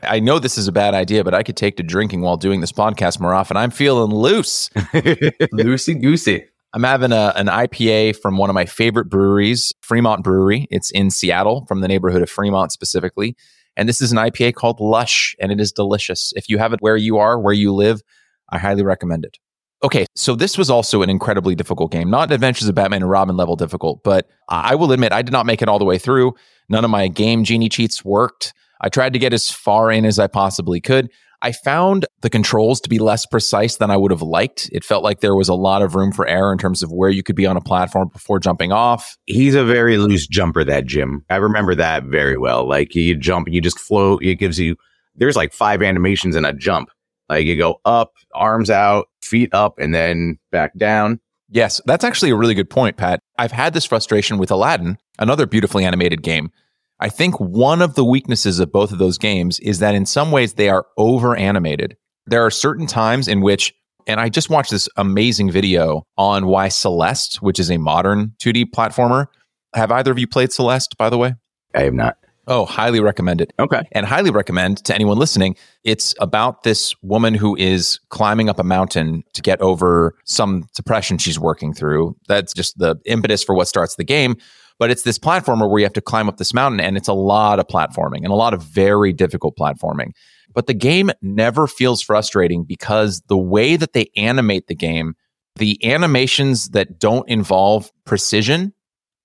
[0.03, 2.59] I know this is a bad idea, but I could take to drinking while doing
[2.59, 3.55] this podcast more often.
[3.55, 4.69] I'm feeling loose.
[4.69, 6.45] Loosey goosey.
[6.73, 10.67] I'm having a, an IPA from one of my favorite breweries, Fremont Brewery.
[10.69, 13.35] It's in Seattle, from the neighborhood of Fremont specifically.
[13.77, 16.33] And this is an IPA called Lush, and it is delicious.
[16.35, 18.01] If you have it where you are, where you live,
[18.49, 19.37] I highly recommend it.
[19.81, 22.09] Okay, so this was also an incredibly difficult game.
[22.09, 25.45] Not Adventures of Batman and Robin level difficult, but I will admit I did not
[25.45, 26.33] make it all the way through.
[26.67, 28.53] None of my game genie cheats worked.
[28.81, 31.09] I tried to get as far in as I possibly could.
[31.41, 34.69] I found the controls to be less precise than I would have liked.
[34.73, 37.09] It felt like there was a lot of room for error in terms of where
[37.09, 39.17] you could be on a platform before jumping off.
[39.25, 41.23] He's a very loose jumper, that Jim.
[41.29, 42.67] I remember that very well.
[42.67, 44.23] Like you jump and you just float.
[44.23, 44.75] It gives you,
[45.15, 46.89] there's like five animations in a jump.
[47.29, 51.21] Like you go up, arms out, feet up, and then back down.
[51.51, 53.21] Yes, that's actually a really good point, Pat.
[53.37, 56.51] I've had this frustration with Aladdin, another beautifully animated game.
[56.99, 60.31] I think one of the weaknesses of both of those games is that in some
[60.31, 61.95] ways they are over animated.
[62.25, 63.73] There are certain times in which,
[64.05, 68.65] and I just watched this amazing video on why Celeste, which is a modern 2D
[68.75, 69.27] platformer.
[69.73, 71.35] Have either of you played Celeste, by the way?
[71.73, 72.17] I have not.
[72.47, 73.53] Oh, highly recommend it.
[73.59, 73.83] Okay.
[73.91, 75.55] And highly recommend to anyone listening.
[75.83, 81.19] It's about this woman who is climbing up a mountain to get over some depression
[81.19, 82.15] she's working through.
[82.27, 84.35] That's just the impetus for what starts the game.
[84.79, 87.13] But it's this platformer where you have to climb up this mountain, and it's a
[87.13, 90.11] lot of platforming and a lot of very difficult platforming.
[90.53, 95.13] But the game never feels frustrating because the way that they animate the game,
[95.57, 98.73] the animations that don't involve precision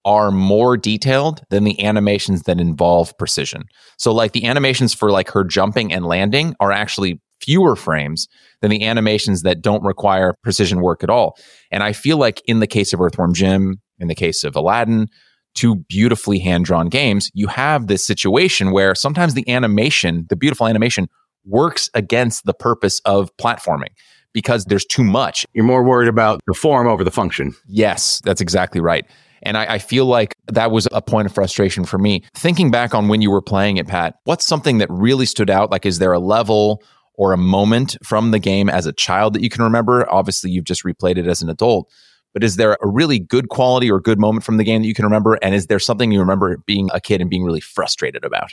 [0.05, 3.65] are more detailed than the animations that involve precision.
[3.97, 8.29] So like the animations for like her jumping and landing are actually fewer frames
[8.61, 11.39] than the animations that don't require precision work at all.
[11.71, 15.09] And I feel like in the case of Earthworm Jim, in the case of Aladdin,
[15.55, 20.67] two beautifully hand drawn games, you have this situation where sometimes the animation, the beautiful
[20.67, 21.09] animation,
[21.45, 23.91] works against the purpose of platforming
[24.33, 25.47] because there's too much.
[25.55, 27.55] You're more worried about the form over the function.
[27.67, 29.07] Yes, that's exactly right.
[29.43, 32.25] And I, I, feel like that was a point of frustration for me.
[32.35, 35.71] Thinking back on when you were playing it, Pat, what's something that really stood out?
[35.71, 36.83] Like, is there a level
[37.17, 40.11] or a moment from the game as a child that you can remember?
[40.11, 41.91] Obviously, you've just replayed it as an adult,
[42.35, 44.93] but is there a really good quality or good moment from the game that you
[44.93, 45.39] can remember?
[45.41, 48.51] And is there something you remember being a kid and being really frustrated about?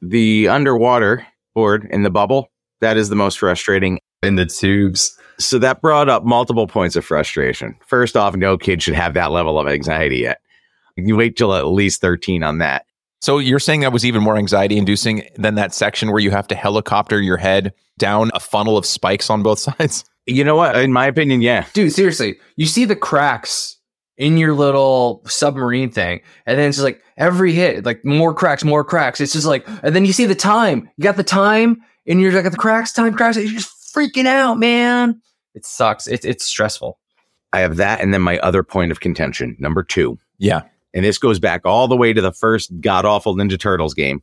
[0.00, 2.50] The underwater board in the bubble,
[2.80, 3.98] that is the most frustrating.
[4.22, 5.18] In the tubes.
[5.38, 7.76] So that brought up multiple points of frustration.
[7.86, 10.40] First off, no kid should have that level of anxiety yet.
[10.96, 12.86] You wait till at least 13 on that.
[13.20, 16.46] So you're saying that was even more anxiety inducing than that section where you have
[16.48, 20.04] to helicopter your head down a funnel of spikes on both sides?
[20.26, 20.76] You know what?
[20.76, 21.66] In my opinion, yeah.
[21.72, 23.76] Dude, seriously, you see the cracks
[24.16, 28.64] in your little submarine thing, and then it's just like every hit, like more cracks,
[28.64, 29.20] more cracks.
[29.20, 30.90] It's just like, and then you see the time.
[30.96, 33.36] You got the time, and you're like, the cracks, time cracks.
[33.36, 35.20] You're just freaking out, man.
[35.54, 36.06] It sucks.
[36.06, 36.98] It's it's stressful.
[37.52, 40.18] I have that, and then my other point of contention, number two.
[40.38, 40.62] Yeah,
[40.92, 44.22] and this goes back all the way to the first god awful Ninja Turtles game.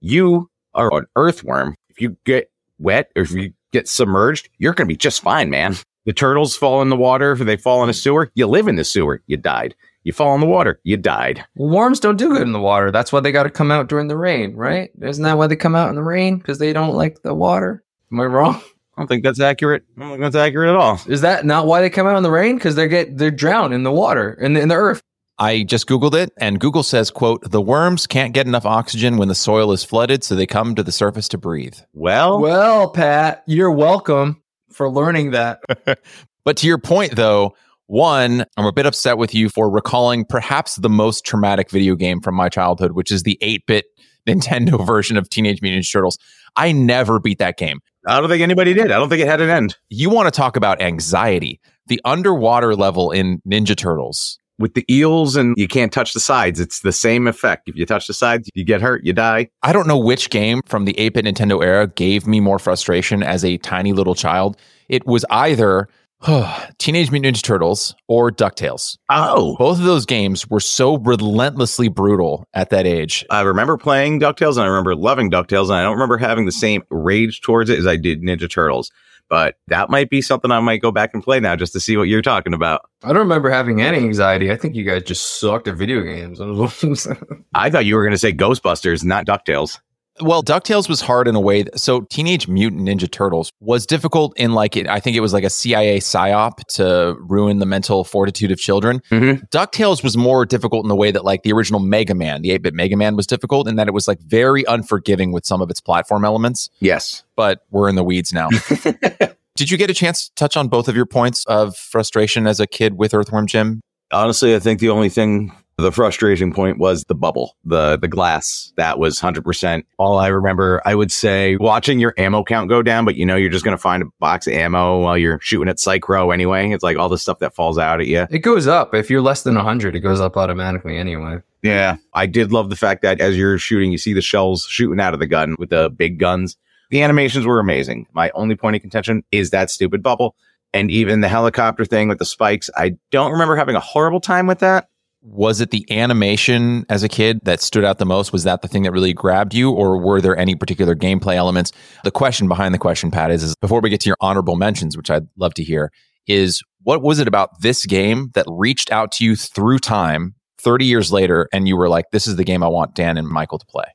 [0.00, 1.76] You are an earthworm.
[1.90, 5.50] If you get wet or if you get submerged, you're going to be just fine,
[5.50, 5.76] man.
[6.06, 7.32] The turtles fall in the water.
[7.32, 9.22] If they fall in a sewer, you live in the sewer.
[9.26, 9.74] You died.
[10.04, 11.42] You fall in the water, you died.
[11.54, 12.90] Well, worms don't do good in the water.
[12.90, 14.90] That's why they got to come out during the rain, right?
[15.00, 16.36] Isn't that why they come out in the rain?
[16.36, 17.82] Because they don't like the water.
[18.12, 18.56] Am I wrong?
[18.96, 19.82] I don't think that's accurate.
[19.96, 21.00] I don't think that's accurate at all.
[21.06, 22.56] Is that not why they come out in the rain?
[22.56, 25.00] Because they get they're drowned in the water in the, in the earth.
[25.38, 29.28] I just googled it, and Google says, "quote The worms can't get enough oxygen when
[29.28, 33.42] the soil is flooded, so they come to the surface to breathe." Well, well, Pat,
[33.46, 35.60] you're welcome for learning that.
[36.44, 37.54] but to your point, though,
[37.86, 42.20] one, I'm a bit upset with you for recalling perhaps the most traumatic video game
[42.20, 43.86] from my childhood, which is the 8-bit
[44.28, 46.18] Nintendo version of Teenage Mutant Ninja Turtles.
[46.56, 47.80] I never beat that game.
[48.06, 48.90] I don't think anybody did.
[48.90, 49.76] I don't think it had an end.
[49.88, 51.60] You want to talk about anxiety.
[51.86, 54.38] The underwater level in Ninja Turtles.
[54.58, 57.68] With the eels and you can't touch the sides, it's the same effect.
[57.68, 59.48] If you touch the sides, you get hurt, you die.
[59.62, 63.22] I don't know which game from the 8 bit Nintendo era gave me more frustration
[63.22, 64.56] as a tiny little child.
[64.88, 65.88] It was either
[66.78, 68.96] Teenage Mutant Ninja Turtles or DuckTales.
[69.10, 69.56] Oh.
[69.58, 73.26] Both of those games were so relentlessly brutal at that age.
[73.30, 76.52] I remember playing DuckTales and I remember loving DuckTales, and I don't remember having the
[76.52, 78.90] same rage towards it as I did Ninja Turtles.
[79.28, 81.96] But that might be something I might go back and play now just to see
[81.96, 82.82] what you're talking about.
[83.02, 84.50] I don't remember having any anxiety.
[84.50, 86.40] I think you guys just sucked at video games.
[87.54, 89.80] I thought you were going to say Ghostbusters, not DuckTales.
[90.20, 91.62] Well, DuckTales was hard in a way.
[91.64, 95.32] That, so Teenage Mutant Ninja Turtles was difficult in like it, I think it was
[95.32, 99.00] like a CIA psyop to ruin the mental fortitude of children.
[99.10, 99.44] Mm-hmm.
[99.46, 102.74] DuckTales was more difficult in the way that like the original Mega Man, the 8-bit
[102.74, 105.80] Mega Man was difficult in that it was like very unforgiving with some of its
[105.80, 106.70] platform elements.
[106.78, 107.24] Yes.
[107.34, 108.50] But we're in the weeds now.
[109.56, 112.60] Did you get a chance to touch on both of your points of frustration as
[112.60, 113.80] a kid with Earthworm Jim?
[114.12, 118.72] Honestly, I think the only thing the frustration point was the bubble, the the glass.
[118.76, 120.80] That was 100% all I remember.
[120.84, 123.76] I would say watching your ammo count go down, but you know you're just going
[123.76, 126.70] to find a box of ammo while you're shooting at Psy-Crow anyway.
[126.70, 128.26] It's like all the stuff that falls out at you.
[128.30, 128.94] It goes up.
[128.94, 131.38] If you're less than 100, it goes up automatically anyway.
[131.62, 131.96] Yeah.
[132.12, 135.14] I did love the fact that as you're shooting, you see the shells shooting out
[135.14, 136.56] of the gun with the big guns.
[136.90, 138.06] The animations were amazing.
[138.12, 140.36] My only point of contention is that stupid bubble.
[140.72, 144.46] And even the helicopter thing with the spikes, I don't remember having a horrible time
[144.46, 144.88] with that
[145.24, 148.30] was it the animation as a kid that stood out the most?
[148.30, 151.72] Was that the thing that really grabbed you, or were there any particular gameplay elements?
[152.04, 154.96] The question behind the question, Pat, is, is before we get to your honorable mentions,
[154.96, 155.90] which I'd love to hear,
[156.26, 160.84] is what was it about this game that reached out to you through time 30
[160.84, 163.58] years later and you were like, this is the game I want Dan and Michael
[163.58, 163.86] to play?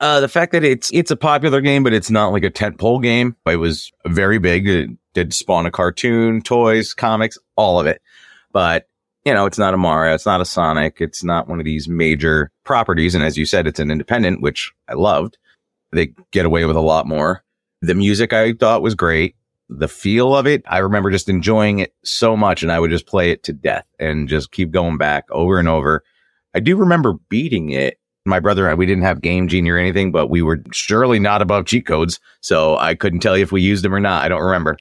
[0.00, 3.02] Uh, the fact that it's it's a popular game, but it's not like a tentpole
[3.02, 3.34] game.
[3.46, 4.68] It was very big.
[4.68, 8.00] It did spawn a cartoon, toys, comics, all of it.
[8.52, 8.87] But
[9.28, 11.86] you know, it's not a Mario, it's not a Sonic, it's not one of these
[11.86, 13.14] major properties.
[13.14, 15.36] And as you said, it's an independent, which I loved.
[15.92, 17.44] They get away with a lot more.
[17.82, 19.36] The music I thought was great.
[19.68, 23.06] The feel of it, I remember just enjoying it so much and I would just
[23.06, 26.02] play it to death and just keep going back over and over.
[26.54, 27.98] I do remember beating it.
[28.24, 31.18] My brother and I, we didn't have Game Genie or anything, but we were surely
[31.18, 32.18] not above cheat codes.
[32.40, 34.24] So I couldn't tell you if we used them or not.
[34.24, 34.78] I don't remember.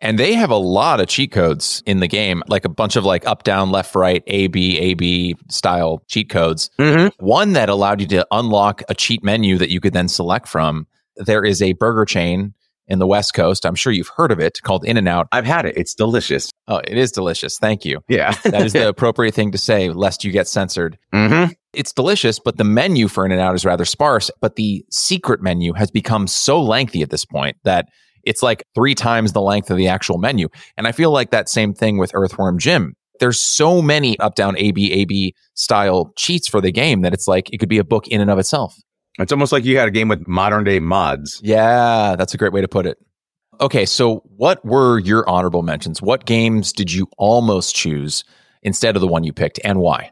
[0.00, 3.04] And they have a lot of cheat codes in the game, like a bunch of
[3.04, 6.70] like up, down, left, right, A, B, A, B style cheat codes.
[6.78, 7.24] Mm-hmm.
[7.24, 10.86] One that allowed you to unlock a cheat menu that you could then select from.
[11.16, 12.52] There is a burger chain
[12.88, 13.64] in the West Coast.
[13.64, 15.28] I'm sure you've heard of it called In and Out.
[15.32, 15.76] I've had it.
[15.76, 16.50] It's delicious.
[16.68, 17.58] Oh, it is delicious.
[17.58, 18.00] Thank you.
[18.08, 18.34] Yeah.
[18.44, 20.98] That is the appropriate thing to say, lest you get censored.
[21.12, 21.52] mm-hmm.
[21.72, 24.30] It's delicious, but the menu for In and Out is rather sparse.
[24.40, 27.88] But the secret menu has become so lengthy at this point that
[28.26, 30.48] it's like three times the length of the actual menu.
[30.76, 32.94] And I feel like that same thing with Earthworm Jim.
[33.18, 37.48] There's so many up down AB AB style cheats for the game that it's like
[37.52, 38.76] it could be a book in and of itself.
[39.18, 41.40] It's almost like you had a game with modern day mods.
[41.42, 42.98] Yeah, that's a great way to put it.
[43.60, 46.02] Okay, so what were your honorable mentions?
[46.02, 48.22] What games did you almost choose
[48.62, 50.10] instead of the one you picked and why?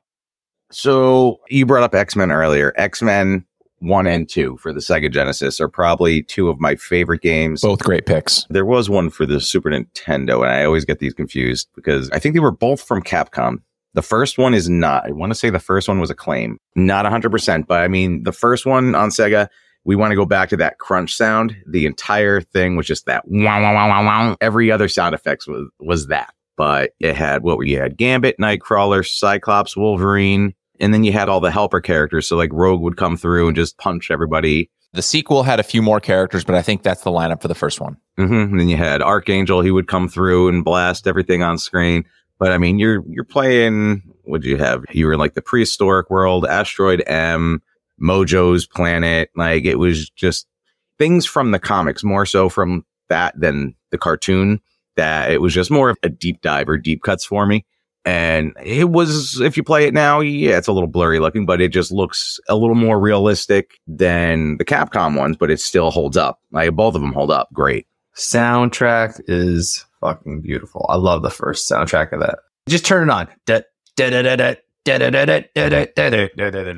[0.70, 2.72] So you brought up X Men earlier.
[2.76, 3.44] X Men
[3.84, 7.60] 1 and 2 for the Sega Genesis are probably two of my favorite games.
[7.60, 8.46] Both great picks.
[8.50, 12.18] There was one for the Super Nintendo, and I always get these confused because I
[12.18, 13.58] think they were both from Capcom.
[13.92, 15.06] The first one is not.
[15.06, 18.32] I want to say the first one was Acclaim, Not 100%, but I mean, the
[18.32, 19.48] first one on Sega,
[19.84, 21.54] we want to go back to that crunch sound.
[21.66, 24.36] The entire thing was just that wow, wow, wow, wow, wow.
[24.40, 26.34] Every other sound effects was, was that.
[26.56, 31.40] But it had what you had Gambit, Nightcrawler, Cyclops, Wolverine, and then you had all
[31.40, 32.28] the helper characters.
[32.28, 34.70] So like Rogue would come through and just punch everybody.
[34.92, 37.54] The sequel had a few more characters, but I think that's the lineup for the
[37.54, 37.96] first one.
[38.16, 39.60] hmm And then you had Archangel.
[39.60, 42.04] He would come through and blast everything on screen.
[42.38, 44.02] But I mean, you're you're playing.
[44.24, 44.84] What do you have?
[44.92, 47.62] You were in like the prehistoric world, Asteroid M,
[48.00, 49.30] Mojo's planet.
[49.36, 50.46] Like it was just
[50.98, 54.60] things from the comics, more so from that than the cartoon.
[54.96, 57.64] That it was just more of a deep dive or deep cuts for me
[58.04, 61.60] and it was if you play it now yeah it's a little blurry looking but
[61.60, 66.16] it just looks a little more realistic than the capcom ones but it still holds
[66.16, 71.30] up like both of them hold up great soundtrack is fucking beautiful i love the
[71.30, 72.38] first soundtrack of that
[72.68, 73.28] just turn it on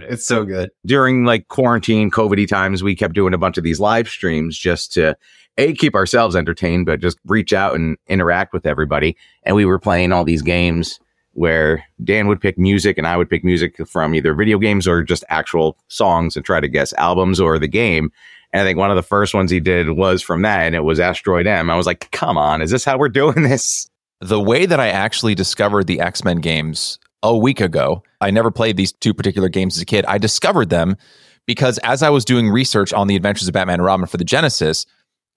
[0.08, 3.80] it's so good during like quarantine covid times we kept doing a bunch of these
[3.80, 5.16] live streams just to
[5.58, 9.78] a keep ourselves entertained but just reach out and interact with everybody and we were
[9.78, 11.00] playing all these games
[11.36, 15.02] where Dan would pick music and I would pick music from either video games or
[15.02, 18.10] just actual songs and try to guess albums or the game.
[18.52, 20.84] And I think one of the first ones he did was from that, and it
[20.84, 21.68] was Asteroid M.
[21.68, 23.86] I was like, come on, is this how we're doing this?
[24.20, 28.50] The way that I actually discovered the X Men games a week ago, I never
[28.50, 30.06] played these two particular games as a kid.
[30.06, 30.96] I discovered them
[31.44, 34.24] because as I was doing research on the Adventures of Batman and Robin for the
[34.24, 34.86] Genesis,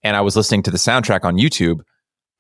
[0.02, 1.82] and I was listening to the soundtrack on YouTube,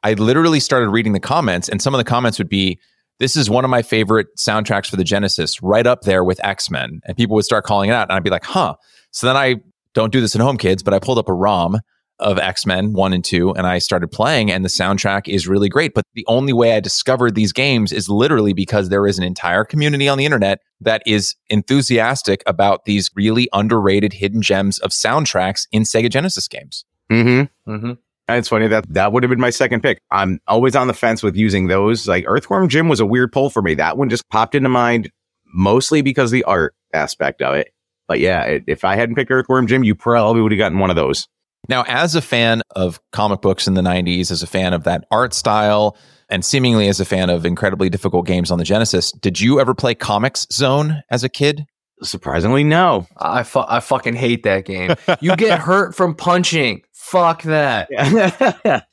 [0.01, 2.80] I literally started reading the comments, and some of the comments would be,
[3.20, 6.70] This is one of my favorite soundtracks for the Genesis, right up there with X
[6.72, 7.02] Men.
[7.06, 8.76] And people would start calling it out, and I'd be like, Huh.
[9.12, 9.56] So then I
[9.94, 11.80] don't do this at home, kids, but I pulled up a ROM
[12.20, 15.70] of X Men 1 and 2 and I started playing, and the soundtrack is really
[15.70, 15.94] great.
[15.94, 19.64] But the only way I discovered these games is literally because there is an entire
[19.64, 25.68] community on the internet that is enthusiastic about these really underrated hidden gems of soundtracks
[25.72, 26.86] in Sega Genesis games.
[27.10, 27.72] Mm-hmm.
[27.72, 27.92] Mm-hmm.
[28.30, 30.02] And it's funny that that would have been my second pick.
[30.12, 32.08] I'm always on the fence with using those.
[32.08, 33.74] Like Earthworm Jim was a weird pull for me.
[33.74, 35.10] That one just popped into mind
[35.52, 37.74] mostly because the art aspect of it.
[38.08, 40.92] But yeah, it, if I hadn't picked Earthworm Jim, you probably would have gotten one
[40.92, 41.28] of those.
[41.68, 45.06] Now, as a fan of comic books in the 90s, as a fan of that
[45.10, 45.98] art style,
[46.30, 49.74] and seemingly as a fan of incredibly difficult games on the Genesis, did you ever
[49.74, 51.66] play Comix Zone as a kid?
[52.02, 53.08] Surprisingly, no.
[53.18, 54.96] I, fu- I fucking hate that game.
[55.20, 56.84] You get hurt from punching.
[57.10, 57.89] Fuck that.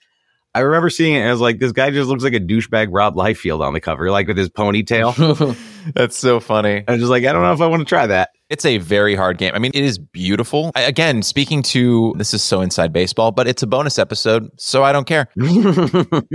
[0.56, 2.88] I remember seeing it and I was like, this guy just looks like a douchebag
[2.90, 5.54] Rob Liefeld on the cover, like with his ponytail.
[5.94, 6.82] That's so funny.
[6.88, 8.30] I was just like, I don't know if I want to try that.
[8.48, 9.52] It's a very hard game.
[9.54, 10.72] I mean, it is beautiful.
[10.74, 14.82] I, again, speaking to this is so inside baseball, but it's a bonus episode, so
[14.82, 15.28] I don't care.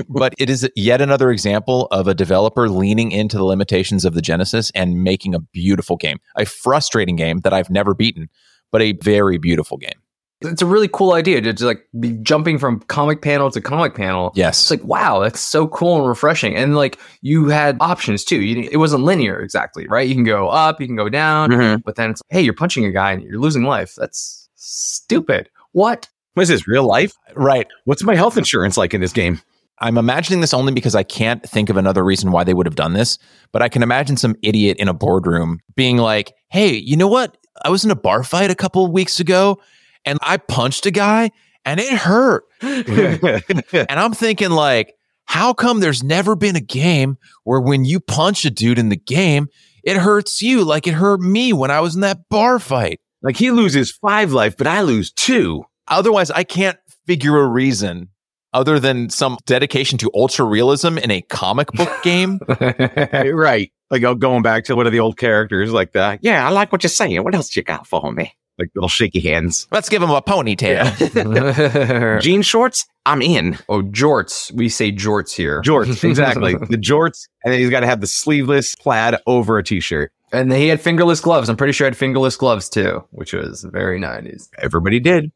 [0.08, 4.22] but it is yet another example of a developer leaning into the limitations of the
[4.22, 6.20] Genesis and making a beautiful game.
[6.38, 8.30] A frustrating game that I've never beaten,
[8.72, 10.01] but a very beautiful game.
[10.42, 14.32] It's a really cool idea to like be jumping from comic panel to comic panel.
[14.36, 14.62] Yes.
[14.62, 16.56] It's like, wow, that's so cool and refreshing.
[16.56, 18.42] And like you had options too.
[18.42, 20.08] You, it wasn't linear exactly, right?
[20.08, 21.84] You can go up, you can go down, Mhm.
[21.84, 23.94] but then it's, hey, you're punching a guy and you're losing life.
[23.98, 25.50] That's stupid.
[25.74, 26.08] What?
[26.34, 27.14] What is this, real life?
[27.36, 27.68] right.
[27.86, 29.42] What's my health insurance like in this game?
[29.80, 32.76] I'm imagining this only because I can't think of another reason why they would have
[32.76, 33.18] done this,
[33.52, 37.36] but I can imagine some idiot in a boardroom being like, "Hey, you know what?
[37.66, 39.60] I was in a bar fight a couple of weeks ago
[40.06, 41.32] and I punched a guy
[41.66, 44.94] and it hurt." and I'm thinking like,
[45.26, 48.98] "How come there's never been a game where when you punch a dude in the
[48.98, 49.48] game,
[49.84, 53.38] it hurts you like it hurt me when I was in that bar fight?" like
[53.38, 55.64] he loses five life, but I lose two.
[55.88, 58.10] Otherwise, I can't figure a reason
[58.54, 62.40] other than some dedication to ultra realism in a comic book game.
[62.50, 63.72] right.
[63.90, 66.72] Like oh, going back to one of the old characters, like the yeah, I like
[66.72, 67.24] what you're saying.
[67.24, 68.34] What else you got for me?
[68.62, 69.68] Like little shaky hands.
[69.72, 72.20] Let's give him a ponytail.
[72.22, 73.58] Jean shorts, I'm in.
[73.70, 74.52] oh, jorts.
[74.52, 75.62] We say jorts here.
[75.62, 76.54] Jorts, exactly.
[76.54, 80.12] the jorts, and then he's got to have the sleeveless plaid over a t-shirt.
[80.32, 81.50] and he had fingerless gloves.
[81.50, 84.50] I'm pretty sure he had fingerless gloves too, which was very 90s.
[84.60, 85.32] Everybody did.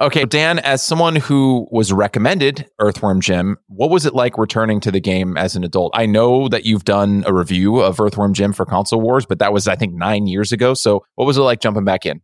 [0.00, 4.90] Okay, Dan, as someone who was recommended Earthworm Jim, what was it like returning to
[4.90, 5.92] the game as an adult?
[5.94, 9.52] I know that you've done a review of Earthworm Jim for Console Wars, but that
[9.52, 10.74] was, I think, nine years ago.
[10.74, 12.20] So what was it like jumping back in?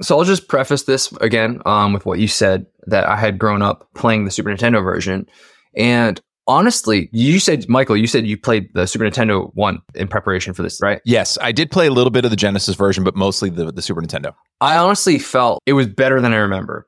[0.00, 3.62] So I'll just preface this again um, with what you said that I had grown
[3.62, 5.28] up playing the Super Nintendo version.
[5.74, 10.54] And honestly, you said, Michael, you said you played the Super Nintendo one in preparation
[10.54, 11.00] for this, right?
[11.04, 13.82] Yes, I did play a little bit of the Genesis version, but mostly the, the
[13.82, 14.34] Super Nintendo.
[14.60, 16.86] I honestly felt it was better than I remember.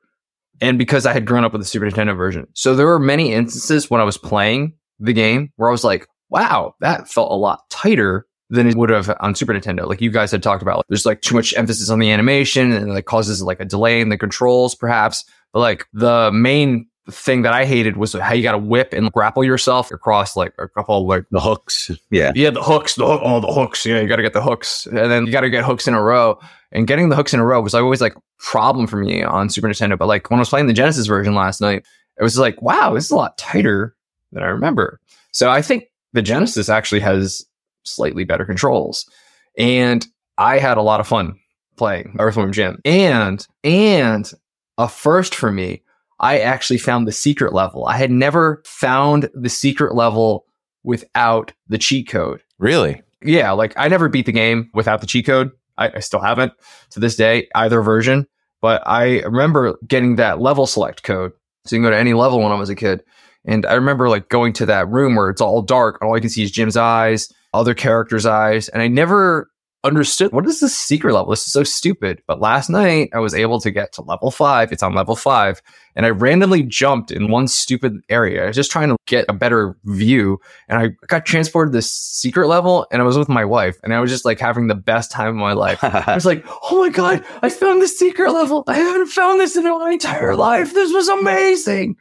[0.61, 2.47] And because I had grown up with the Super Nintendo version.
[2.53, 6.07] So there were many instances when I was playing the game where I was like,
[6.29, 9.87] wow, that felt a lot tighter than it would have on Super Nintendo.
[9.87, 12.89] Like you guys had talked about, there's like too much emphasis on the animation and
[12.89, 15.23] it like causes like a delay in the controls, perhaps.
[15.53, 19.09] But like the main thing that I hated was how you got to whip and
[19.11, 21.91] grapple yourself across like a couple like The hooks.
[22.09, 22.33] Yeah.
[22.35, 23.85] yeah, the hooks, the hook, oh, the hooks.
[23.85, 25.93] Yeah, you got to get the hooks, and then you got to get hooks in
[25.93, 26.37] a row.
[26.73, 29.67] And getting the hooks in a row was always like problem for me on Super
[29.67, 29.97] Nintendo.
[29.97, 31.85] But like when I was playing the Genesis version last night,
[32.19, 33.95] it was like, wow, this is a lot tighter
[34.31, 34.99] than I remember.
[35.31, 37.45] So I think the Genesis actually has
[37.83, 39.09] slightly better controls,
[39.57, 40.05] and
[40.37, 41.35] I had a lot of fun
[41.77, 42.79] playing Earthworm Jim.
[42.85, 44.31] And and
[44.77, 45.81] a first for me,
[46.19, 47.85] I actually found the secret level.
[47.85, 50.45] I had never found the secret level
[50.83, 52.43] without the cheat code.
[52.59, 53.01] Really?
[53.23, 55.51] Yeah, like I never beat the game without the cheat code.
[55.77, 56.53] I, I still haven't
[56.91, 58.27] to this day, either version.
[58.61, 61.33] But I remember getting that level select code.
[61.65, 63.03] So you can go to any level when I was a kid.
[63.43, 66.19] And I remember like going to that room where it's all dark and all I
[66.19, 68.69] can see is Jim's eyes, other characters' eyes.
[68.69, 69.51] And I never
[69.83, 71.31] understood what is this secret level?
[71.31, 72.21] This is so stupid.
[72.27, 74.71] But last night I was able to get to level five.
[74.71, 75.61] It's on level five.
[75.95, 78.43] And I randomly jumped in one stupid area.
[78.43, 80.39] I was just trying to get a better view.
[80.67, 83.77] And I got transported to this secret level and I was with my wife.
[83.83, 85.79] And I was just like having the best time of my life.
[85.83, 88.63] I was like, oh my God, I found the secret level.
[88.67, 90.73] I haven't found this in my entire life.
[90.73, 91.97] This was amazing.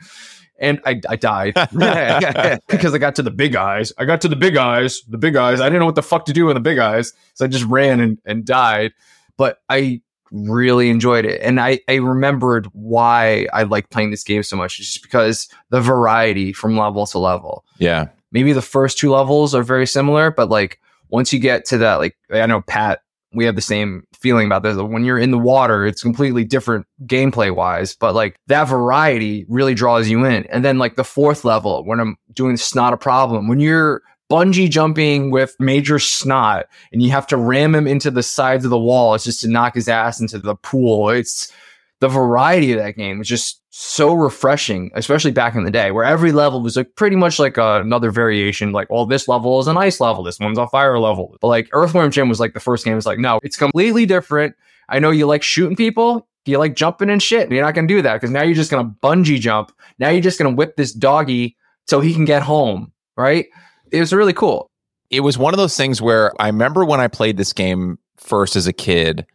[0.60, 1.54] And I, I died
[2.68, 3.92] because I got to the big eyes.
[3.98, 5.60] I got to the big eyes, the big eyes.
[5.60, 7.12] I didn't know what the fuck to do in the big eyes.
[7.34, 8.92] So I just ran and, and died.
[9.38, 11.40] But I really enjoyed it.
[11.42, 14.78] And I, I remembered why I like playing this game so much.
[14.78, 18.08] It's just because the variety from level to level Yeah.
[18.30, 21.96] maybe the first two levels are very similar, but like once you get to that,
[21.96, 23.00] like I know Pat,
[23.32, 24.76] we have the same feeling about this.
[24.76, 29.74] When you're in the water, it's completely different gameplay wise, but like that variety really
[29.74, 30.46] draws you in.
[30.46, 34.70] And then like the fourth level, when I'm doing snot a problem, when you're bungee
[34.70, 38.78] jumping with Major Snot and you have to ram him into the sides of the
[38.78, 41.10] wall, it's just to knock his ass into the pool.
[41.10, 41.52] It's
[42.00, 46.04] the variety of that game was just so refreshing, especially back in the day, where
[46.04, 48.72] every level was like pretty much like uh, another variation.
[48.72, 51.36] Like, oh, this level is an ice level, this one's a fire level.
[51.40, 52.96] But like Earthworm Jim was like the first game.
[52.96, 54.56] It's like, no, it's completely different.
[54.88, 57.50] I know you like shooting people, you like jumping and shit.
[57.50, 59.72] You're not gonna do that because now you're just gonna bungee jump.
[59.98, 63.46] Now you're just gonna whip this doggy so he can get home, right?
[63.92, 64.68] It was really cool.
[65.10, 68.56] It was one of those things where I remember when I played this game first
[68.56, 69.26] as a kid,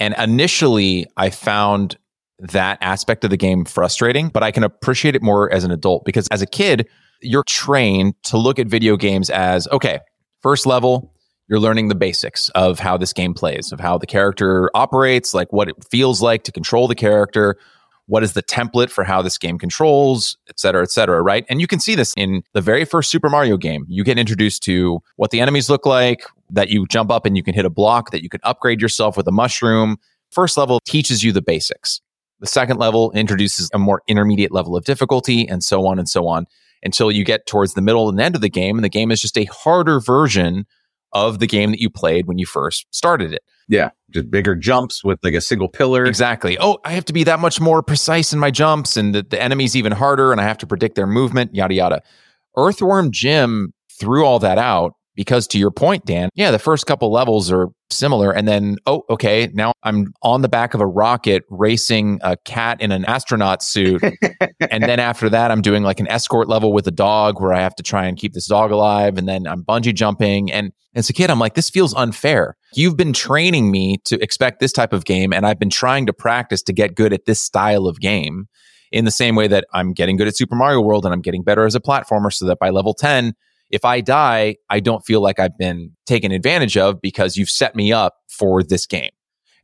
[0.00, 1.96] and initially I found
[2.40, 6.04] that aspect of the game frustrating, but I can appreciate it more as an adult
[6.04, 6.88] because as a kid,
[7.20, 10.00] you're trained to look at video games as okay,
[10.40, 11.14] first level,
[11.48, 15.52] you're learning the basics of how this game plays, of how the character operates, like
[15.52, 17.56] what it feels like to control the character,
[18.10, 21.46] what is the template for how this game controls, et cetera, et cetera, right?
[21.48, 23.86] And you can see this in the very first Super Mario game.
[23.88, 27.44] You get introduced to what the enemies look like, that you jump up and you
[27.44, 29.96] can hit a block, that you can upgrade yourself with a mushroom.
[30.32, 32.00] First level teaches you the basics.
[32.40, 36.26] The second level introduces a more intermediate level of difficulty, and so on and so
[36.26, 36.46] on,
[36.82, 38.76] until you get towards the middle and end of the game.
[38.76, 40.66] And the game is just a harder version
[41.12, 43.42] of the game that you played when you first started it.
[43.70, 43.90] Yeah.
[44.10, 46.04] Just bigger jumps with like a single pillar.
[46.04, 46.58] Exactly.
[46.58, 49.40] Oh, I have to be that much more precise in my jumps, and the, the
[49.40, 52.02] enemy's even harder, and I have to predict their movement, yada, yada.
[52.56, 57.12] Earthworm Jim threw all that out because, to your point, Dan, yeah, the first couple
[57.12, 58.32] levels are similar.
[58.32, 62.80] And then, oh, okay, now I'm on the back of a rocket racing a cat
[62.80, 64.02] in an astronaut suit.
[64.70, 67.60] and then after that, I'm doing like an escort level with a dog where I
[67.60, 69.18] have to try and keep this dog alive.
[69.18, 70.50] And then I'm bungee jumping.
[70.50, 72.56] And as a kid, I'm like, this feels unfair.
[72.72, 76.14] You've been training me to expect this type of game, and I've been trying to
[76.14, 78.46] practice to get good at this style of game
[78.90, 81.42] in the same way that I'm getting good at Super Mario World and I'm getting
[81.42, 83.34] better as a platformer so that by level 10,
[83.70, 87.74] if I die, I don't feel like I've been taken advantage of because you've set
[87.74, 89.10] me up for this game.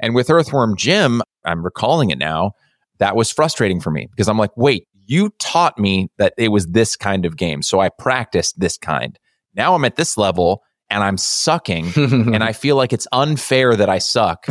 [0.00, 2.52] And with Earthworm Jim, I'm recalling it now,
[2.98, 6.68] that was frustrating for me because I'm like, wait, you taught me that it was
[6.68, 7.62] this kind of game.
[7.62, 9.18] So I practiced this kind.
[9.54, 13.88] Now I'm at this level and I'm sucking and I feel like it's unfair that
[13.88, 14.46] I suck.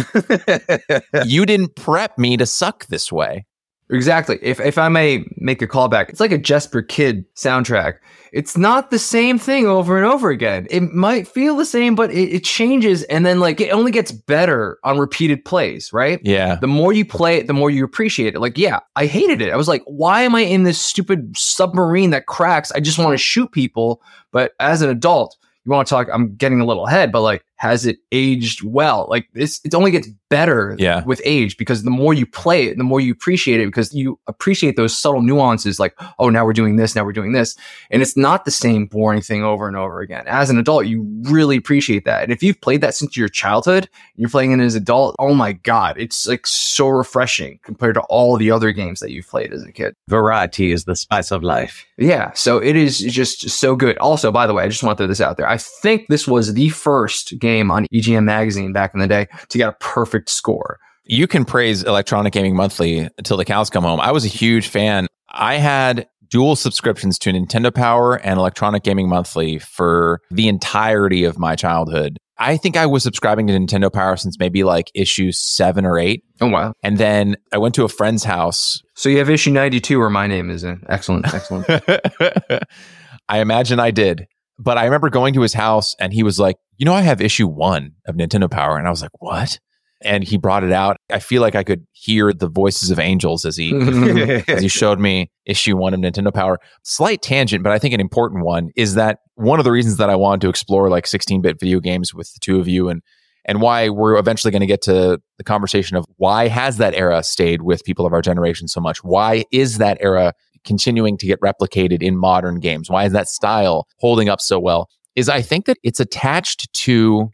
[1.26, 3.46] you didn't prep me to suck this way.
[3.90, 4.40] Exactly.
[4.42, 7.98] If if I may make a callback, it's like a Jesper Kyd soundtrack.
[8.32, 10.68] It's not the same thing over and over again.
[10.70, 14.12] It might feel the same, but it, it, changes and then like it only gets
[14.12, 16.20] better on repeated plays, right?
[16.22, 16.56] Yeah.
[16.56, 18.40] The more you play it, the more you appreciate it.
[18.40, 19.54] Like, yeah, I hated it.
[19.54, 22.74] I was like, why am I in this stupid submarine that cracks?
[22.74, 24.02] I just want to shoot people.
[24.32, 27.46] But as an adult, you want to talk, I'm getting a little ahead, but like,
[27.58, 29.08] has it aged well?
[29.10, 31.04] Like this, it only gets better yeah.
[31.06, 34.20] with age because the more you play it, the more you appreciate it because you
[34.28, 37.56] appreciate those subtle nuances like, oh, now we're doing this, now we're doing this.
[37.92, 40.26] And it's not the same boring thing over and over again.
[40.28, 42.24] As an adult, you really appreciate that.
[42.24, 45.34] And if you've played that since your childhood, you're playing it as an adult, oh
[45.34, 49.54] my God, it's like so refreshing compared to all the other games that you've played
[49.54, 49.96] as a kid.
[50.10, 51.86] Variety is the spice of life.
[51.98, 52.34] Yeah.
[52.34, 53.98] So it is just so good.
[54.00, 55.48] Also, by the way, I just want to throw this out there.
[55.48, 59.58] I think this was the first game on EGM magazine back in the day to
[59.58, 60.78] get a perfect score.
[61.04, 64.00] You can praise Electronic Gaming Monthly until the cows come home.
[64.00, 65.08] I was a huge fan.
[65.30, 71.38] I had dual subscriptions to Nintendo Power and Electronic Gaming Monthly for the entirety of
[71.38, 72.18] my childhood.
[72.38, 76.24] I think I was subscribing to Nintendo Power since maybe like issue seven or eight.
[76.42, 76.74] Oh, wow.
[76.84, 78.82] And then I went to a friend's house.
[78.96, 80.84] So you have issue 92 where my name is in.
[80.90, 81.34] Excellent.
[81.34, 81.66] Excellent.
[83.30, 84.28] I imagine I did.
[84.58, 87.22] But I remember going to his house and he was like, you know, I have
[87.22, 88.78] issue one of Nintendo Power.
[88.78, 89.60] And I was like, what?
[90.02, 90.98] And he brought it out.
[91.10, 93.74] I feel like I could hear the voices of angels as he
[94.48, 96.60] as he showed me issue one of Nintendo Power.
[96.84, 100.10] Slight tangent, but I think an important one is that one of the reasons that
[100.10, 103.02] I wanted to explore like 16-bit video games with the two of you and
[103.46, 107.24] and why we're eventually going to get to the conversation of why has that era
[107.24, 109.04] stayed with people of our generation so much?
[109.04, 110.34] Why is that era
[110.66, 112.90] continuing to get replicated in modern games?
[112.90, 114.90] Why is that style holding up so well?
[115.16, 117.30] Is I think that it's attached to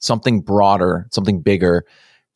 [0.00, 1.84] something broader, something bigger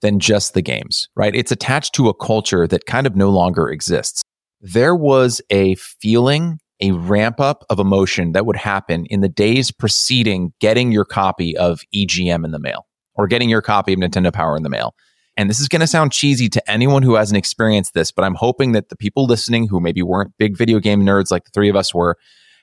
[0.01, 1.35] than just the games, right?
[1.35, 4.23] It's attached to a culture that kind of no longer exists.
[4.61, 9.71] There was a feeling, a ramp up of emotion that would happen in the days
[9.71, 14.33] preceding getting your copy of EGM in the mail or getting your copy of Nintendo
[14.33, 14.95] Power in the mail.
[15.37, 18.35] And this is going to sound cheesy to anyone who hasn't experienced this, but I'm
[18.35, 21.69] hoping that the people listening who maybe weren't big video game nerds like the three
[21.69, 22.17] of us were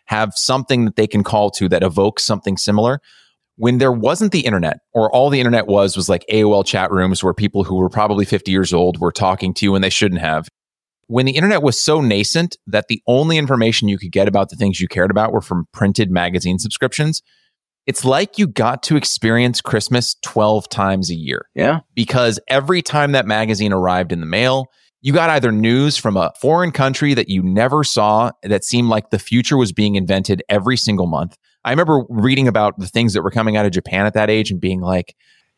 [0.05, 2.99] have something that they can call to that evokes something similar.
[3.55, 7.23] When there wasn't the internet, or all the internet was, was like AOL chat rooms
[7.23, 10.21] where people who were probably 50 years old were talking to you when they shouldn't
[10.21, 10.47] have.
[11.07, 14.55] When the internet was so nascent that the only information you could get about the
[14.55, 17.21] things you cared about were from printed magazine subscriptions,
[17.85, 21.47] it's like you got to experience Christmas 12 times a year.
[21.53, 21.81] Yeah.
[21.95, 24.67] Because every time that magazine arrived in the mail,
[25.01, 29.09] you got either news from a foreign country that you never saw that seemed like
[29.09, 31.37] the future was being invented every single month.
[31.65, 34.49] I remember reading about the things that were coming out of Japan at that age
[34.49, 35.15] and being like,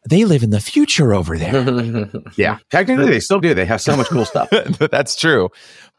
[0.08, 2.10] they live in the future over there.
[2.36, 2.58] yeah.
[2.70, 3.54] Technically, they still do.
[3.54, 4.50] They have so much cool stuff.
[4.92, 5.50] That's true.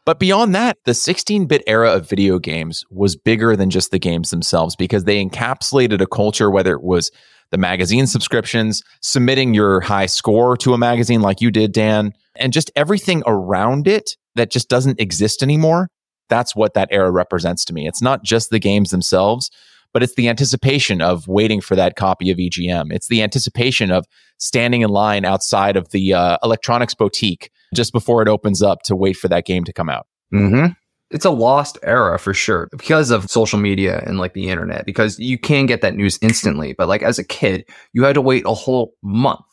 [0.07, 3.99] But beyond that, the 16 bit era of video games was bigger than just the
[3.99, 7.11] games themselves because they encapsulated a culture, whether it was
[7.51, 12.53] the magazine subscriptions, submitting your high score to a magazine like you did, Dan, and
[12.53, 15.89] just everything around it that just doesn't exist anymore.
[16.29, 17.85] That's what that era represents to me.
[17.85, 19.51] It's not just the games themselves,
[19.91, 22.93] but it's the anticipation of waiting for that copy of EGM.
[22.93, 24.05] It's the anticipation of
[24.37, 28.95] standing in line outside of the uh, electronics boutique just before it opens up to
[28.95, 30.07] wait for that game to come out.
[30.33, 30.73] Mm-hmm.
[31.09, 35.17] It's a lost era for sure because of social media and like the internet, because
[35.19, 36.73] you can get that news instantly.
[36.73, 39.45] But like as a kid, you had to wait a whole month.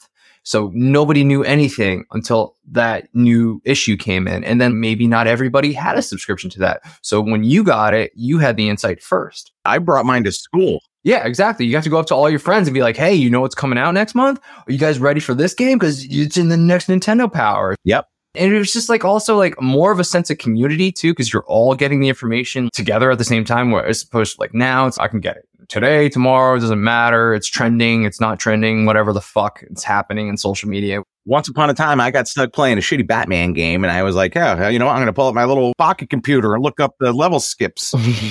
[0.43, 4.45] So nobody knew anything until that new issue came in.
[4.45, 6.83] And then maybe not everybody had a subscription to that.
[7.03, 9.53] So when you got it, you had the insight first.
[9.65, 10.81] I brought mine to school.
[11.05, 11.67] Yeah, exactly.
[11.67, 13.41] You have to go up to all your friends and be like, hey, you know
[13.41, 14.41] what's coming out next month?
[14.67, 15.79] Are you guys ready for this game?
[15.79, 17.77] Because it's in the next Nintendo Power.
[17.85, 18.09] Yep.
[18.35, 21.33] And it was just like also like more of a sense of community too, because
[21.33, 23.71] you're all getting the information together at the same time.
[23.71, 26.83] Where as opposed to like now, it's I can get it today, tomorrow, it doesn't
[26.83, 27.35] matter.
[27.35, 31.03] It's trending, it's not trending, whatever the fuck it's happening in social media.
[31.27, 34.15] Once upon a time, I got stuck playing a shitty Batman game, and I was
[34.15, 34.93] like, oh, "Yeah, you know, what?
[34.93, 37.91] I'm going to pull up my little pocket computer and look up the level skips."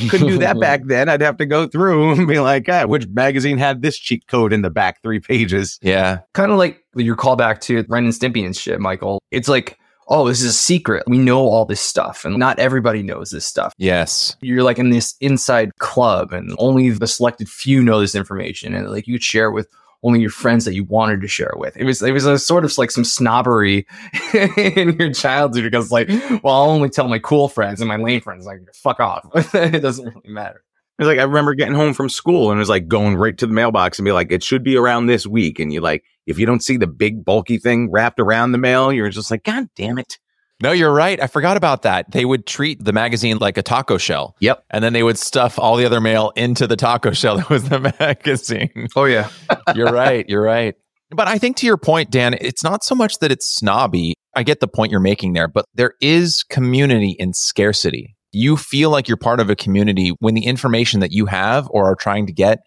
[0.10, 1.10] Couldn't do that back then.
[1.10, 4.53] I'd have to go through and be like, "Yeah, which magazine had this cheat code
[4.53, 8.45] in the back three pages?" Yeah, kind of like your callback to Ren and Stimpy
[8.45, 9.22] and shit, Michael.
[9.32, 11.03] It's like oh, this is a secret.
[11.07, 13.74] We know all this stuff, and not everybody knows this stuff.
[13.78, 14.36] Yes.
[14.41, 18.74] You're like in this inside club, and only the selected few know this information.
[18.74, 19.68] And like you share with
[20.03, 21.75] only your friends that you wanted to share with.
[21.77, 23.88] It was it was a sort of like some snobbery
[24.34, 26.09] in your childhood because like,
[26.43, 28.45] well, I'll only tell my cool friends and my lame friends.
[28.45, 29.25] Like, fuck off.
[29.53, 30.63] it doesn't really matter.
[30.99, 33.47] It's like I remember getting home from school and it was like going right to
[33.47, 35.59] the mailbox and be like, it should be around this week.
[35.59, 38.93] And you like, if you don't see the big bulky thing wrapped around the mail,
[38.93, 40.19] you're just like, God damn it.
[40.64, 41.22] No, you're right.
[41.22, 42.10] I forgot about that.
[42.10, 44.38] They would treat the magazine like a taco shell.
[44.40, 44.64] Yep.
[44.69, 47.68] And then they would stuff all the other mail into the taco shell that was
[47.68, 48.88] the magazine.
[48.95, 49.30] Oh yeah.
[49.76, 50.27] you're right.
[50.30, 50.76] You're right.
[51.11, 54.14] But I think to your point, Dan, it's not so much that it's snobby.
[54.38, 58.15] I get the point you're making there, but there is community in scarcity.
[58.31, 61.91] You feel like you're part of a community when the information that you have or
[61.91, 62.60] are trying to get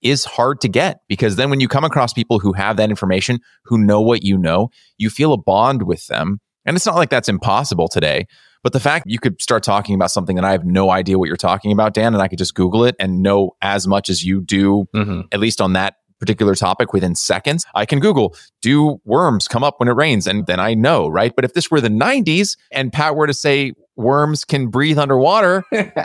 [0.00, 3.40] is hard to get because then when you come across people who have that information,
[3.66, 6.40] who know what you know, you feel a bond with them.
[6.64, 8.26] And it's not like that's impossible today.
[8.62, 11.26] But the fact you could start talking about something that I have no idea what
[11.26, 14.24] you're talking about, Dan, and I could just Google it and know as much as
[14.24, 15.22] you do, Mm-hmm.
[15.32, 17.64] at least on that particular topic within seconds.
[17.74, 20.28] I can Google, do worms come up when it rains?
[20.28, 21.32] And then I know, right?
[21.34, 25.64] But if this were the 90s and Pat were to say worms can breathe underwater,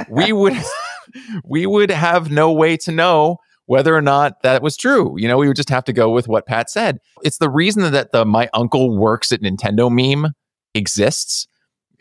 [0.09, 0.53] we would
[1.45, 5.15] we would have no way to know whether or not that was true.
[5.19, 6.99] You know, we would just have to go with what Pat said.
[7.21, 10.31] It's the reason that the my uncle works at Nintendo meme
[10.77, 11.47] exists.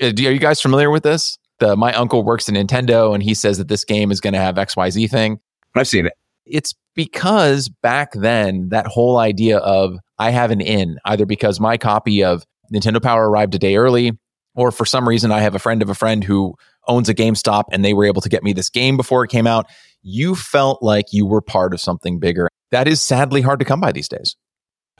[0.01, 1.39] Uh, Are you guys familiar with this?
[1.59, 4.41] The my uncle works at Nintendo and he says that this game is going to
[4.41, 5.41] have XYZ thing.
[5.75, 6.13] I've seen it.
[6.45, 11.77] It's because back then that whole idea of I have an in, either because my
[11.77, 14.13] copy of Nintendo Power arrived a day early,
[14.55, 16.55] or for some reason I have a friend of a friend who
[16.89, 19.47] owns a GameStop and they were able to get me this game before it came
[19.47, 19.67] out.
[20.03, 22.49] You felt like you were part of something bigger.
[22.71, 24.37] That is sadly hard to come by these days.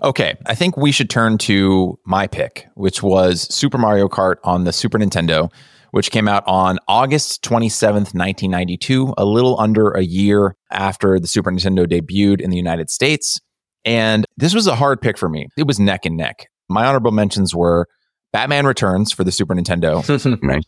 [0.03, 4.65] Okay, I think we should turn to my pick, which was Super Mario Kart on
[4.65, 5.51] the Super Nintendo,
[5.93, 11.51] which came out on August 27th, 1992, a little under a year after the Super
[11.51, 13.41] Nintendo debuted in the United States.
[13.87, 15.47] And this was a hard pick for me.
[15.57, 16.49] It was neck and neck.
[16.69, 17.87] My honorable mentions were
[18.33, 20.05] Batman Returns for the Super Nintendo,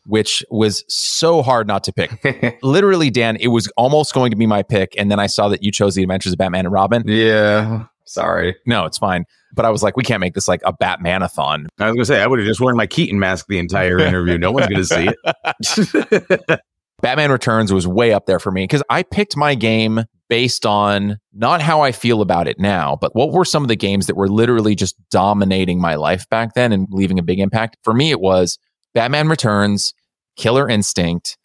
[0.07, 2.59] which was so hard not to pick.
[2.63, 4.95] Literally, Dan, it was almost going to be my pick.
[4.97, 7.03] And then I saw that you chose The Adventures of Batman and Robin.
[7.07, 7.85] yeah.
[8.09, 8.57] Sorry.
[8.67, 9.25] No, it's fine.
[9.55, 11.67] But I was like, we can't make this like a Batmanathon.
[11.79, 14.39] I was gonna say I would have just worn my Keaton mask the entire interview.
[14.39, 16.61] No one's gonna see it.
[17.01, 21.19] Batman Returns was way up there for me because I picked my game based on
[21.33, 24.17] not how I feel about it now, but what were some of the games that
[24.17, 27.77] were literally just dominating my life back then and leaving a big impact.
[27.83, 28.59] For me, it was
[28.95, 29.95] Batman Returns,
[30.37, 31.39] Killer Instinct,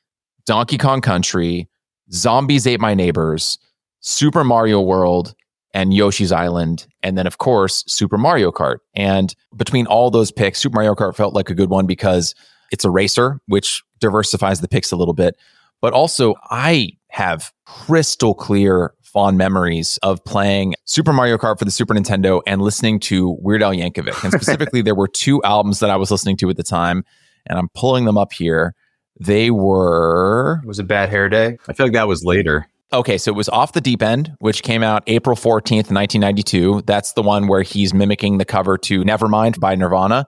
[0.46, 1.70] Donkey Kong Country,
[2.12, 3.58] Zombies Ate My Neighbors,
[4.02, 5.34] Super Mario World,
[5.74, 8.78] and Yoshi's Island, and then of course Super Mario Kart.
[8.96, 12.36] And between all those picks, Super Mario Kart felt like a good one because
[12.72, 15.36] it's a racer, which diversifies the picks a little bit.
[15.82, 21.72] But also, I have crystal clear fond memories of playing Super Mario Kart for the
[21.72, 24.24] Super Nintendo and listening to Weird Al Yankovic.
[24.24, 27.04] And specifically, there were two albums that I was listening to at the time,
[27.46, 28.74] and I'm pulling them up here.
[29.20, 31.58] They were It was a bad hair day.
[31.68, 32.68] I feel like that was later.
[32.94, 36.84] Okay, so it was Off the Deep End, which came out April 14th, 1992.
[36.86, 40.28] That's the one where he's mimicking the cover to Nevermind by Nirvana.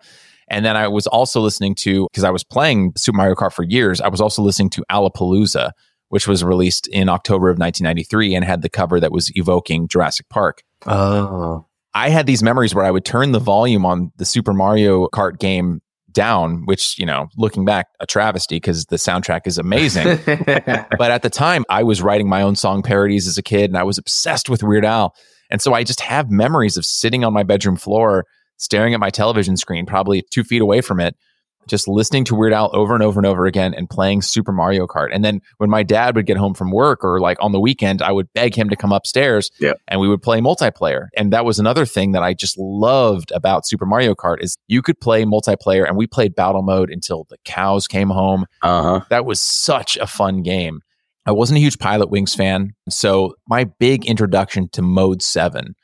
[0.49, 3.63] And then I was also listening to, because I was playing Super Mario Kart for
[3.63, 5.71] years, I was also listening to Alapalooza,
[6.09, 10.27] which was released in October of 1993 and had the cover that was evoking Jurassic
[10.29, 10.63] Park.
[10.87, 11.67] Oh.
[11.93, 15.37] I had these memories where I would turn the volume on the Super Mario Kart
[15.37, 15.81] game
[16.15, 20.19] down, which, you know, looking back, a travesty because the soundtrack is amazing.
[20.25, 23.77] but at the time, I was writing my own song parodies as a kid and
[23.77, 25.13] I was obsessed with Weird Al.
[25.51, 28.25] And so I just have memories of sitting on my bedroom floor,
[28.57, 31.15] staring at my television screen, probably two feet away from it,
[31.67, 34.87] just listening to Weird Al over and over and over again and playing Super Mario
[34.87, 35.09] Kart.
[35.11, 38.01] And then when my dad would get home from work or like on the weekend,
[38.01, 39.79] I would beg him to come upstairs Yep.
[39.87, 41.07] and we would play multiplayer.
[41.17, 44.81] And that was another thing that I just loved about Super Mario Kart is you
[44.81, 48.45] could play multiplayer and we played battle mode until the cows came home.
[48.61, 49.05] Uh huh.
[49.09, 50.81] That was such a fun game.
[51.27, 52.75] I wasn't a huge Pilot Wings fan.
[52.87, 55.75] So my big introduction to Mode 7,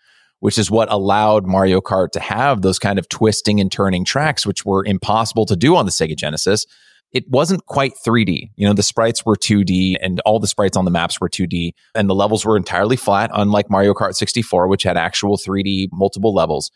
[0.41, 4.45] which is what allowed Mario Kart to have those kind of twisting and turning tracks,
[4.45, 6.65] which were impossible to do on the Sega Genesis.
[7.11, 8.49] It wasn't quite 3D.
[8.55, 11.73] You know, the sprites were 2D and all the sprites on the maps were 2D
[11.93, 16.33] and the levels were entirely flat, unlike Mario Kart 64, which had actual 3D multiple
[16.33, 16.71] levels.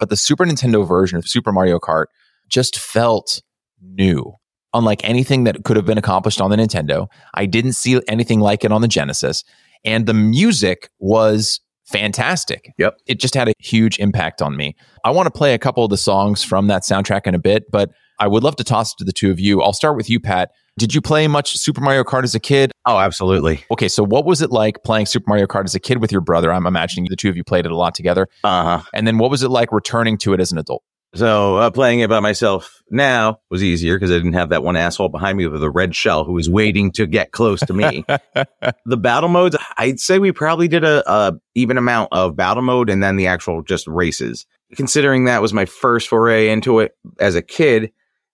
[0.00, 2.06] But the Super Nintendo version of Super Mario Kart
[2.48, 3.42] just felt
[3.80, 4.34] new
[4.74, 7.06] unlike anything that could have been accomplished on the Nintendo.
[7.34, 9.44] I didn't see anything like it on the Genesis.
[9.84, 11.60] And the music was
[11.92, 12.72] fantastic.
[12.78, 12.98] Yep.
[13.06, 14.74] It just had a huge impact on me.
[15.04, 17.70] I want to play a couple of the songs from that soundtrack in a bit,
[17.70, 19.62] but I would love to toss it to the two of you.
[19.62, 20.50] I'll start with you, Pat.
[20.78, 22.72] Did you play much Super Mario Kart as a kid?
[22.86, 23.64] Oh, absolutely.
[23.70, 26.22] Okay, so what was it like playing Super Mario Kart as a kid with your
[26.22, 26.50] brother?
[26.50, 28.28] I'm imagining the two of you played it a lot together.
[28.42, 28.82] Uh huh.
[28.94, 30.82] And then what was it like returning to it as an adult?
[31.14, 34.76] So uh, playing it by myself now was easier because I didn't have that one
[34.76, 38.04] asshole behind me with a red shell who was waiting to get close to me.
[38.86, 42.88] the battle modes, I'd say we probably did a, a even amount of battle mode
[42.88, 44.46] and then the actual just races.
[44.74, 47.92] Considering that was my first foray into it as a kid,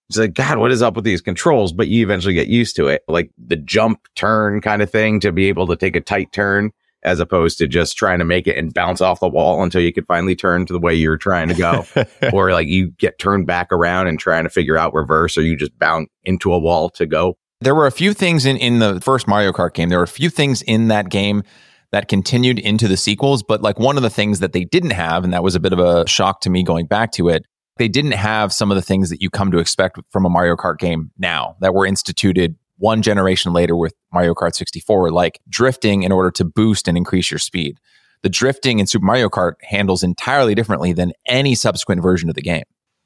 [0.08, 1.72] it's like, God, what is up with these controls?
[1.72, 5.32] But you eventually get used to it, like the jump turn kind of thing to
[5.32, 6.70] be able to take a tight turn
[7.02, 9.92] as opposed to just trying to make it and bounce off the wall until you
[9.92, 11.84] could finally turn to the way you were trying to go.
[12.32, 15.56] or like you get turned back around and trying to figure out reverse or you
[15.56, 17.36] just bounce into a wall to go.
[17.60, 19.88] There were a few things in, in the first Mario Kart game.
[19.88, 21.42] There were a few things in that game
[21.90, 25.24] that continued into the sequels, but like one of the things that they didn't have,
[25.24, 27.44] and that was a bit of a shock to me going back to it,
[27.78, 30.56] they didn't have some of the things that you come to expect from a Mario
[30.56, 36.02] Kart game now that were instituted one generation later with Mario Kart 64, like drifting
[36.02, 37.78] in order to boost and increase your speed.
[38.22, 42.42] The drifting in Super Mario Kart handles entirely differently than any subsequent version of the
[42.42, 42.64] game.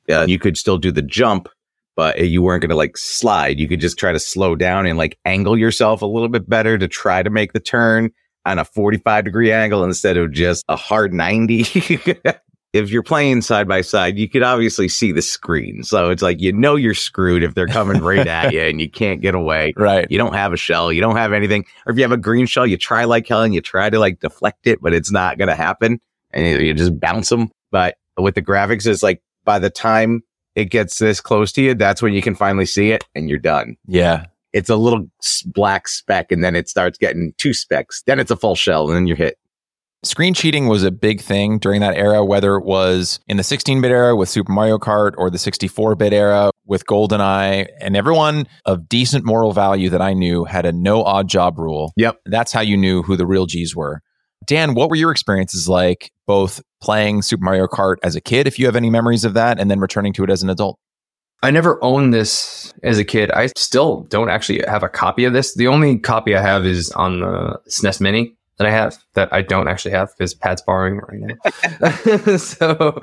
[0.09, 1.49] Yeah, you could still do the jump,
[1.97, 3.59] but you weren't going to like slide.
[3.59, 6.79] You could just try to slow down and like angle yourself a little bit better
[6.79, 8.11] to try to make the turn
[8.45, 11.65] on a 45 degree angle instead of just a hard 90.
[12.73, 15.83] if you're playing side by side, you could obviously see the screen.
[15.83, 18.89] So it's like, you know, you're screwed if they're coming right at you and you
[18.91, 19.75] can't get away.
[19.83, 20.07] Right.
[20.11, 20.93] You don't have a shell.
[20.93, 21.65] You don't have anything.
[21.87, 23.99] Or if you have a green shell, you try like hell and you try to
[23.99, 25.99] like deflect it, but it's not going to happen.
[26.31, 27.51] And you, you just bounce them.
[27.73, 30.23] But with the graphics, it's like by the time
[30.55, 33.39] it gets this close to you, that's when you can finally see it and you're
[33.39, 33.77] done.
[33.89, 34.27] Yeah.
[34.53, 35.09] It's a little
[35.47, 38.03] black speck and then it starts getting two specks.
[38.07, 39.39] Then it's a full shell and then you're hit.
[40.05, 43.81] Screen cheating was a big thing during that era, whether it was in the 16
[43.81, 47.69] bit era with Super Mario Kart or the 64 bit era with GoldenEye.
[47.81, 51.93] And everyone of decent moral value that I knew had a no Oddjob rule.
[51.97, 52.19] Yep.
[52.27, 54.01] That's how you knew who the real G's were.
[54.45, 58.59] Dan, what were your experiences like both playing Super Mario Kart as a kid, if
[58.59, 60.81] you have any memories of that, and then returning to it as an adult?
[61.45, 63.31] I never owned this as a kid.
[63.31, 65.55] I still don't actually have a copy of this.
[65.55, 69.43] The only copy I have is on the SNES Mini that I have that I
[69.43, 71.21] don't actually have because Pat's borrowing it right
[71.81, 72.37] now.
[72.37, 73.01] so,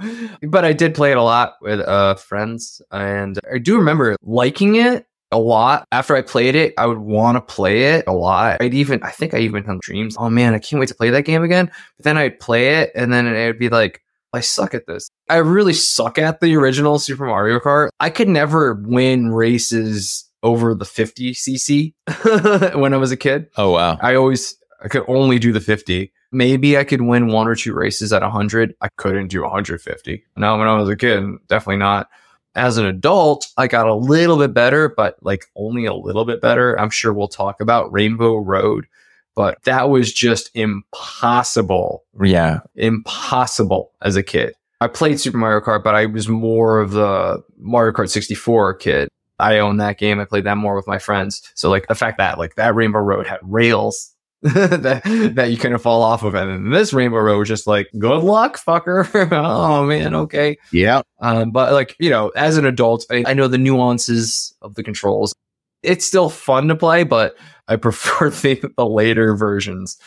[0.47, 4.76] but I did play it a lot with uh, friends, and I do remember liking
[4.76, 5.85] it a lot.
[5.91, 8.61] After I played it, I would want to play it a lot.
[8.61, 10.15] I'd even, I think I even had dreams.
[10.17, 11.71] Oh man, I can't wait to play that game again.
[11.97, 14.01] But then I'd play it, and then it would be like,
[14.31, 15.09] I suck at this.
[15.27, 17.89] I really suck at the original Super Mario Kart.
[17.99, 21.93] I could never win races over the 50 cc
[22.76, 23.47] when I was a kid.
[23.57, 23.97] Oh, wow.
[24.01, 26.11] I always I could only do the 50.
[26.31, 28.76] Maybe I could win one or two races at 100.
[28.81, 30.23] I couldn't do 150.
[30.38, 32.10] Now, when I was a kid, definitely not.
[32.56, 36.41] As an adult, I got a little bit better, but like only a little bit
[36.41, 36.80] better.
[36.80, 38.88] I'm sure we'll talk about Rainbow Road,
[39.35, 42.03] but that was just impossible.
[42.22, 42.60] Yeah.
[42.76, 44.56] Impossible as a kid.
[44.81, 49.10] I played Super Mario Kart, but I was more of the Mario Kart 64 kid.
[49.38, 50.19] I own that game.
[50.19, 51.41] I played that more with my friends.
[51.56, 55.79] So like the fact that like that Rainbow Road had rails that, that you couldn't
[55.79, 56.33] fall off of.
[56.33, 59.09] And then this Rainbow Road was just like, good luck, fucker.
[59.33, 60.57] oh man, okay.
[60.71, 61.01] Yeah.
[61.19, 64.83] Um, but like, you know, as an adult, I, I know the nuances of the
[64.83, 65.35] controls.
[65.83, 67.35] It's still fun to play, but
[67.67, 69.97] I prefer the, the later versions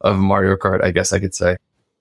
[0.00, 1.56] of Mario Kart, I guess I could say.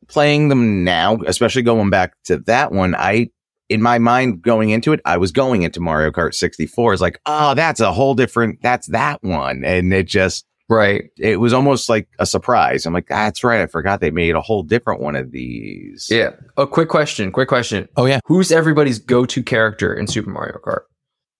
[0.07, 3.29] Playing them now, especially going back to that one, I
[3.67, 6.93] in my mind going into it, I was going into Mario Kart 64.
[6.93, 9.63] It's like, oh, that's a whole different, that's that one.
[9.63, 11.11] And it just, Right.
[11.17, 12.85] it was almost like a surprise.
[12.85, 13.61] I'm like, that's right.
[13.61, 16.07] I forgot they made a whole different one of these.
[16.09, 16.31] Yeah.
[16.57, 17.31] A quick question.
[17.31, 17.89] Quick question.
[17.97, 18.19] Oh, yeah.
[18.25, 20.83] Who's everybody's go-to character in Super Mario Kart?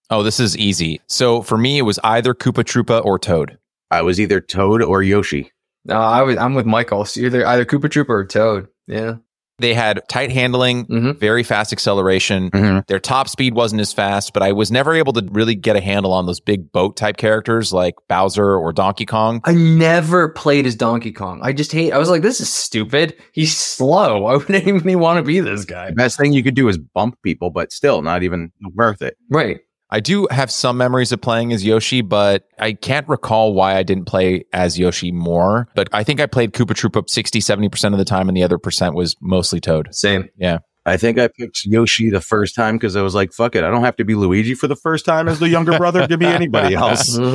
[0.10, 1.00] Oh, this is easy.
[1.08, 3.58] So for me, it was either Koopa Troopa or Toad.
[3.90, 5.52] I was either Toad or Yoshi.
[5.86, 6.38] No, I was.
[6.38, 7.06] I'm with Michael.
[7.06, 8.68] So either either Koopa Troopa or Toad.
[8.88, 9.16] Yeah.
[9.62, 11.20] They had tight handling, Mhm.
[11.20, 12.50] very fast acceleration.
[12.52, 12.86] Mhm.
[12.88, 15.82] Their top speed wasn't as fast, but I was never able to really get a
[15.82, 19.42] handle on those big boat type characters like Bowser or Donkey Kong.
[19.46, 21.40] I never played as Donkey Kong.
[21.44, 21.92] I just hate.
[21.94, 23.14] I was like, this is stupid.
[23.34, 24.26] He's slow.
[24.32, 25.88] I wouldn't even want to be this guy.
[25.90, 29.16] The best thing you could do is bump people, but still not even worth it.
[29.30, 29.60] Right.
[29.92, 33.84] I do have some memories of playing as Yoshi, but I can't recall why I
[33.84, 35.68] didn't play as Yoshi more.
[35.76, 38.58] But I think I played Koopa Troopa 60, 70% of the time, and the other
[38.58, 39.94] percent was mostly Toad.
[39.94, 40.30] Same.
[40.38, 40.60] Yeah.
[40.86, 43.64] I think I picked Yoshi the first time because I was like, fuck it.
[43.64, 46.20] I don't have to be Luigi for the first time as the younger brother Give
[46.20, 47.20] me anybody else.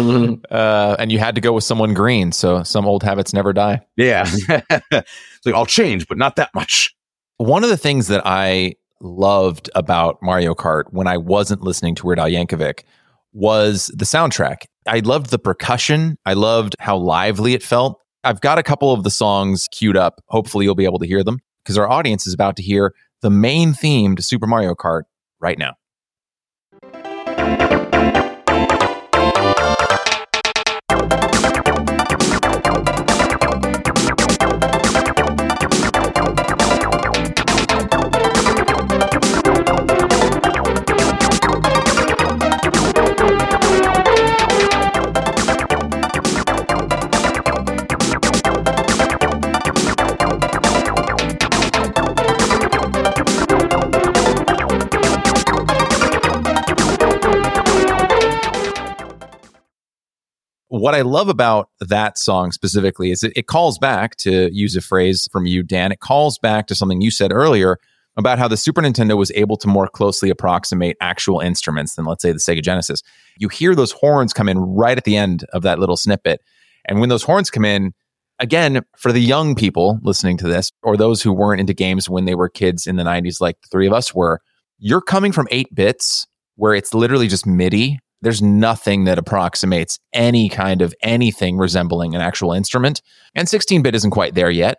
[0.51, 3.81] Uh, and you had to go with someone green, so some old habits never die.
[3.97, 4.24] Yeah.
[4.49, 6.95] it's like, I'll change, but not that much.
[7.37, 12.06] One of the things that I loved about Mario Kart when I wasn't listening to
[12.06, 12.82] Weird Al Yankovic
[13.32, 14.64] was the soundtrack.
[14.89, 16.16] I loved the percussion.
[16.24, 18.01] I loved how lively it felt.
[18.24, 20.23] I've got a couple of the songs queued up.
[20.28, 23.31] Hopefully, you'll be able to hear them because our audience is about to hear the
[23.31, 25.02] main theme to Super Mario Kart
[25.40, 25.74] right now.
[60.81, 64.81] What I love about that song specifically is it, it, calls back to use a
[64.81, 65.93] phrase from you, Dan.
[65.93, 67.78] It calls back to something you said earlier
[68.16, 72.23] about how the Super Nintendo was able to more closely approximate actual instruments than, let's
[72.23, 73.03] say, the Sega Genesis.
[73.39, 76.40] You hear those horns come in right at the end of that little snippet.
[76.86, 77.93] And when those horns come in,
[78.39, 82.24] again, for the young people listening to this, or those who weren't into games when
[82.24, 84.40] they were kids in the 90s, like the three of us were,
[84.78, 86.27] you're coming from eight bits
[86.57, 92.20] where it's literally just MIDI there's nothing that approximates any kind of anything resembling an
[92.20, 93.01] actual instrument.
[93.36, 94.78] And 16 bit isn't quite there yet,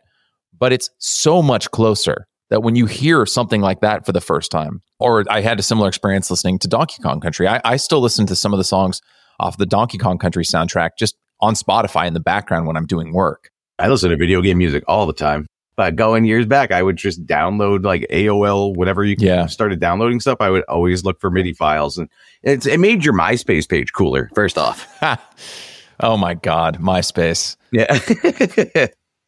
[0.60, 4.52] but it's so much closer that when you hear something like that for the first
[4.52, 8.02] time, or I had a similar experience listening to Donkey Kong Country, I, I still
[8.02, 9.00] listen to some of the songs
[9.40, 13.14] off the Donkey Kong Country soundtrack just on Spotify in the background when I'm doing
[13.14, 13.50] work.
[13.80, 15.48] I listen to video game music all the time.
[15.78, 19.46] But going years back, I would just download like AOL, whatever you yeah.
[19.46, 20.40] started downloading stuff.
[20.42, 22.10] I would always look for MIDI files, and
[22.42, 24.32] it's it made your MySpace page cooler.
[24.34, 24.88] First off,
[26.00, 27.58] oh my god, MySpace.
[27.72, 28.00] Yeah,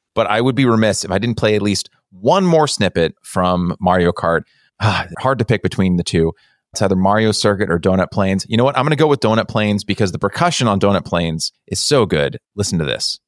[0.16, 3.76] but I would be remiss if I didn't play at least one more snippet from
[3.80, 4.42] Mario Kart.
[4.82, 6.34] Ah, hard to pick between the two.
[6.74, 8.48] It's either Mario Circuit or Donut Plains.
[8.50, 8.76] You know what?
[8.76, 12.08] I'm going to go with Donut Plains because the percussion on Donut Plains is so
[12.08, 12.40] good.
[12.56, 13.20] Listen to this.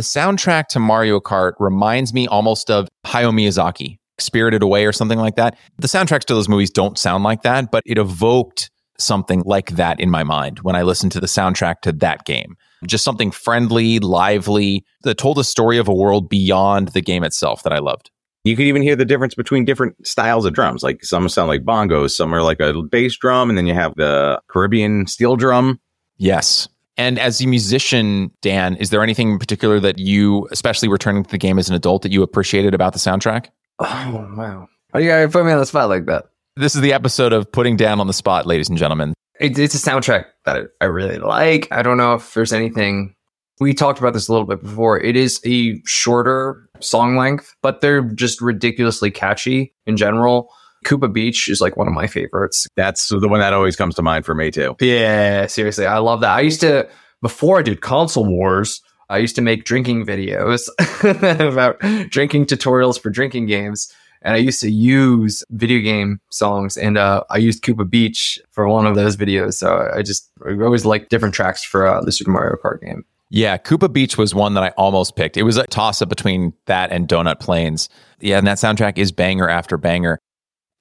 [0.00, 5.18] The soundtrack to Mario Kart reminds me almost of Hayao Miyazaki, Spirited Away or something
[5.18, 5.58] like that.
[5.76, 10.00] The soundtracks to those movies don't sound like that, but it evoked something like that
[10.00, 12.56] in my mind when I listened to the soundtrack to that game.
[12.86, 17.62] Just something friendly, lively, that told a story of a world beyond the game itself
[17.64, 18.10] that I loved.
[18.44, 20.82] You could even hear the difference between different styles of drums.
[20.82, 23.94] Like some sound like bongos, some are like a bass drum, and then you have
[23.96, 25.78] the Caribbean steel drum.
[26.16, 26.70] Yes.
[27.00, 31.30] And as a musician, Dan, is there anything in particular that you, especially returning to
[31.30, 33.46] the game as an adult, that you appreciated about the soundtrack?
[33.78, 34.68] Oh, wow.
[34.92, 36.26] Are you going to put me on the spot like that.
[36.56, 39.14] This is the episode of Putting Dan on the Spot, ladies and gentlemen.
[39.40, 41.68] It, it's a soundtrack that I really like.
[41.72, 43.14] I don't know if there's anything.
[43.60, 45.00] We talked about this a little bit before.
[45.00, 50.52] It is a shorter song length, but they're just ridiculously catchy in general.
[50.84, 52.66] Koopa Beach is like one of my favorites.
[52.76, 54.76] That's the one that always comes to mind for me too.
[54.80, 55.86] Yeah, seriously.
[55.86, 56.30] I love that.
[56.30, 56.88] I used to,
[57.22, 60.68] before I did console wars, I used to make drinking videos
[61.48, 61.80] about
[62.10, 63.92] drinking tutorials for drinking games.
[64.22, 68.68] And I used to use video game songs, and uh, I used Koopa Beach for
[68.68, 69.54] one of those videos.
[69.54, 73.06] So I just I always like different tracks for uh, the Super Mario Kart game.
[73.30, 75.38] Yeah, Koopa Beach was one that I almost picked.
[75.38, 77.88] It was a toss up between that and Donut Plains.
[78.20, 80.18] Yeah, and that soundtrack is banger after banger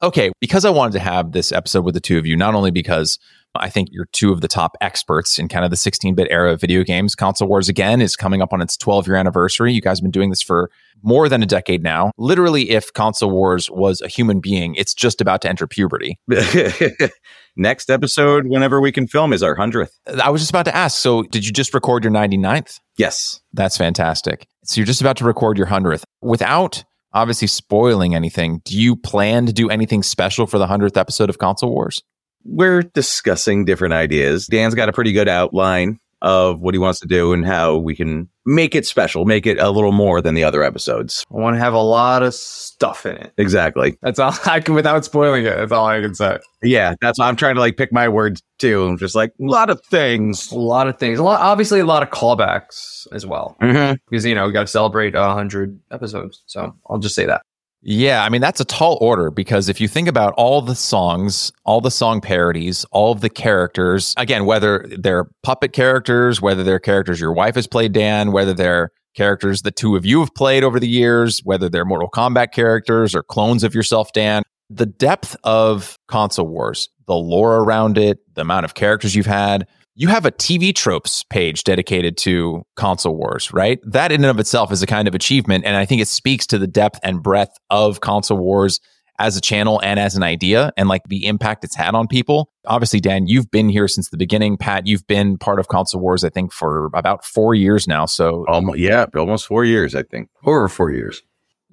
[0.01, 2.71] okay, because I wanted to have this episode with the two of you, not only
[2.71, 3.19] because
[3.55, 6.53] I think you're two of the top experts in kind of the 16 bit era
[6.53, 7.15] of video games.
[7.15, 9.73] Console Wars again is coming up on its 12 year anniversary.
[9.73, 10.69] You guys have been doing this for
[11.01, 12.11] more than a decade now.
[12.17, 16.19] Literally, if Console Wars was a human being, it's just about to enter puberty.
[17.55, 19.89] Next episode, whenever we can film, is our 100th.
[20.21, 20.97] I was just about to ask.
[20.97, 22.79] So, did you just record your 99th?
[22.97, 23.41] Yes.
[23.53, 24.47] That's fantastic.
[24.63, 26.83] So, you're just about to record your 100th without
[27.13, 31.37] obviously spoiling anything, do you plan to do anything special for the 100th episode of
[31.37, 32.03] Console Wars?
[32.43, 34.47] We're discussing different ideas.
[34.47, 37.95] Dan's got a pretty good outline of what he wants to do and how we
[37.95, 41.25] can make it special, make it a little more than the other episodes.
[41.31, 43.31] I want to have a lot of stuff in it.
[43.37, 43.97] Exactly.
[44.01, 45.55] That's all I can, without spoiling it.
[45.55, 46.39] That's all I can say.
[46.61, 48.85] Yeah, that's why I'm trying to like pick my words too.
[48.85, 51.85] I'm just like a lot of things, a lot of things, a lot, obviously a
[51.85, 53.95] lot of callbacks as well, mm-hmm.
[54.09, 56.43] because you know we got to celebrate a hundred episodes.
[56.47, 57.41] So I'll just say that.
[57.81, 61.51] Yeah, I mean, that's a tall order because if you think about all the songs,
[61.63, 66.79] all the song parodies, all of the characters, again, whether they're puppet characters, whether they're
[66.79, 70.63] characters your wife has played, Dan, whether they're characters the two of you have played
[70.63, 75.35] over the years, whether they're Mortal Kombat characters or clones of yourself, Dan, the depth
[75.43, 79.67] of console wars, the lore around it, the amount of characters you've had,
[79.99, 83.79] you have a TV tropes page dedicated to console wars, right?
[83.83, 85.65] That in and of itself is a kind of achievement.
[85.65, 88.79] And I think it speaks to the depth and breadth of console wars
[89.19, 92.49] as a channel and as an idea and like the impact it's had on people.
[92.65, 94.55] Obviously, Dan, you've been here since the beginning.
[94.55, 98.05] Pat, you've been part of console wars, I think, for about four years now.
[98.05, 100.29] So, almost, yeah, almost four years, I think.
[100.45, 101.21] Over four years.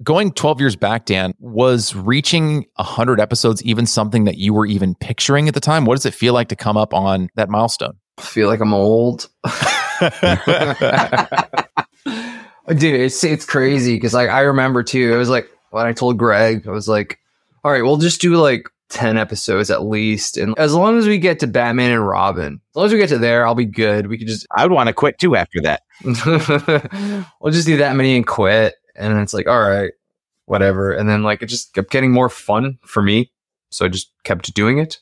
[0.03, 4.95] Going 12 years back, Dan, was reaching 100 episodes even something that you were even
[4.95, 5.85] picturing at the time?
[5.85, 7.97] What does it feel like to come up on that milestone?
[8.19, 9.29] Feel like I'm old.
[12.67, 15.13] Dude, it's it's crazy because like I remember too.
[15.13, 17.19] It was like when I told Greg, I was like,
[17.63, 21.19] "All right, we'll just do like ten episodes at least, and as long as we
[21.19, 24.07] get to Batman and Robin, as long as we get to there, I'll be good.
[24.07, 25.83] We could just I would want to quit too after that.
[27.39, 29.93] we'll just do that many and quit, and it's like, all right,
[30.45, 30.91] whatever.
[30.91, 33.31] And then like it just kept getting more fun for me,
[33.69, 34.99] so I just kept doing it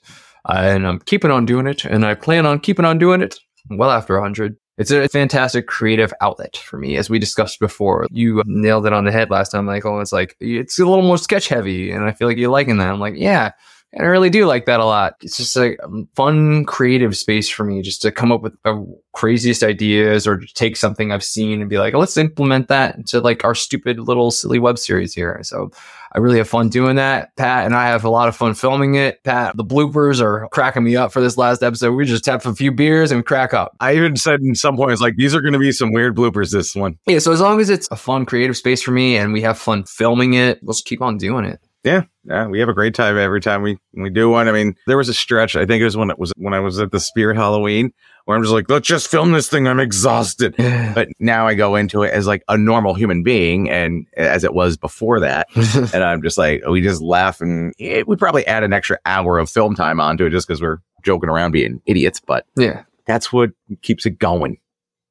[0.50, 3.40] and I'm keeping on doing it, and I plan on keeping on doing it
[3.70, 4.56] well after 100.
[4.78, 8.08] It's a fantastic creative outlet for me, as we discussed before.
[8.12, 10.02] You nailed it on the head last time, Michael.
[10.02, 12.90] It's like it's a little more sketch heavy, and I feel like you're liking that.
[12.90, 13.52] I'm like, yeah,
[13.98, 15.14] I really do like that a lot.
[15.22, 15.78] It's just a
[16.16, 20.76] fun, creative space for me just to come up with the craziest ideas or take
[20.76, 24.60] something I've seen and be like, let's implement that into like our stupid little silly
[24.60, 25.40] web series here.
[25.44, 25.72] So
[26.16, 27.36] I really have fun doing that.
[27.36, 29.22] Pat and I have a lot of fun filming it.
[29.26, 31.92] Pat, the bloopers are cracking me up for this last episode.
[31.92, 33.76] We just have a few beers and crack up.
[33.82, 36.54] I even said in some points, like, these are going to be some weird bloopers
[36.54, 36.98] this one.
[37.06, 37.20] Yeah.
[37.20, 39.84] So as long as it's a fun, creative space for me and we have fun
[39.84, 41.60] filming it, let's keep on doing it.
[41.86, 44.48] Yeah, yeah, we have a great time every time we we do one.
[44.48, 45.56] I mean, there was a stretch.
[45.56, 47.94] I think it was when it was when I was at the Spirit Halloween
[48.26, 49.68] where I'm just like, let's just film this thing.
[49.68, 50.56] I'm exhausted.
[50.58, 54.56] but now I go into it as like a normal human being, and as it
[54.56, 55.48] was before that,
[55.94, 59.38] and I'm just like, we just laugh, and it, we probably add an extra hour
[59.38, 62.20] of film time onto it just because we're joking around being idiots.
[62.20, 63.52] But yeah, that's what
[63.84, 64.58] keeps it going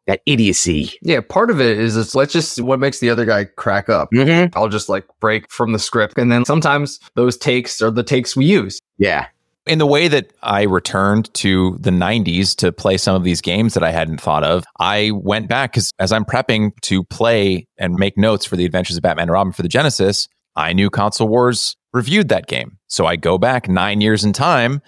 [0.06, 0.92] that idiocy.
[1.02, 4.10] Yeah, part of it is it's, let's just what makes the other guy crack up.
[4.12, 4.56] Mm-hmm.
[4.58, 8.36] I'll just like break from the script, and then sometimes those takes are the takes
[8.36, 8.78] we use.
[8.98, 9.26] Yeah.
[9.66, 13.72] In the way that I returned to the 90s to play some of these games
[13.72, 17.94] that I hadn't thought of, I went back because as I'm prepping to play and
[17.94, 21.28] make notes for the Adventures of Batman and Robin for the Genesis, I knew Console
[21.28, 22.76] Wars reviewed that game.
[22.88, 24.82] So I go back nine years in time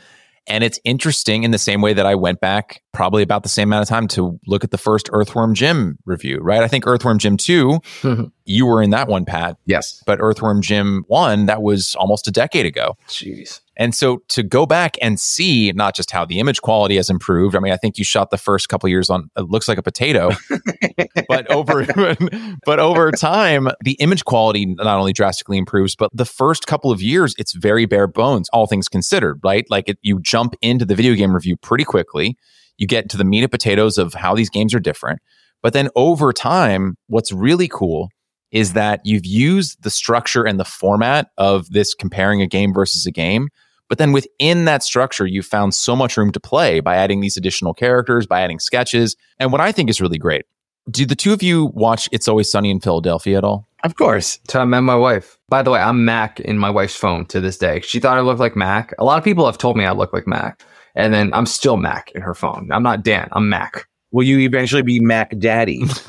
[0.47, 3.69] and it's interesting in the same way that I went back probably about the same
[3.69, 6.63] amount of time to look at the first Earthworm Jim review, right?
[6.63, 7.69] I think Earthworm Jim 2,
[8.01, 8.25] mm-hmm.
[8.47, 9.59] you were in that one, Pat.
[9.67, 10.03] Yes.
[10.07, 12.97] But Earthworm Jim 1, that was almost a decade ago.
[13.07, 13.61] Jeez.
[13.77, 17.55] And so to go back and see not just how the image quality has improved.
[17.55, 19.83] I mean, I think you shot the first couple years on it looks like a
[19.83, 20.31] potato,
[21.29, 21.85] but over
[22.65, 27.03] but over time, the image quality not only drastically improves, but the first couple of
[27.03, 29.67] years, it's very bare bones, all things considered, right?
[29.69, 32.39] Like it, you jump into the video game review pretty quickly.
[32.79, 35.21] You get to the meat and potatoes of how these games are different.
[35.63, 38.11] But then over time, what's really cool
[38.53, 43.07] is that you've used the structure and the format of this comparing a game versus
[43.07, 43.49] a game
[43.89, 47.37] but then within that structure, you found so much room to play by adding these
[47.37, 49.17] additional characters, by adding sketches.
[49.39, 50.45] And what I think is really great,
[50.91, 53.69] do the two of you watch It's Always Sunny in Philadelphia at all?
[53.85, 54.41] Of course.
[54.53, 55.39] I met my wife.
[55.49, 57.81] By the way, I'm Mac in my wife's phone to this day.
[57.83, 58.93] She thought I looked like Mac.
[58.99, 60.63] A lot of people have told me I look like Mac.
[60.97, 62.71] And then I'm still Mac in her phone.
[62.73, 63.87] I'm not Dan, I'm Mac.
[64.13, 65.85] Will you eventually be Mac Daddy?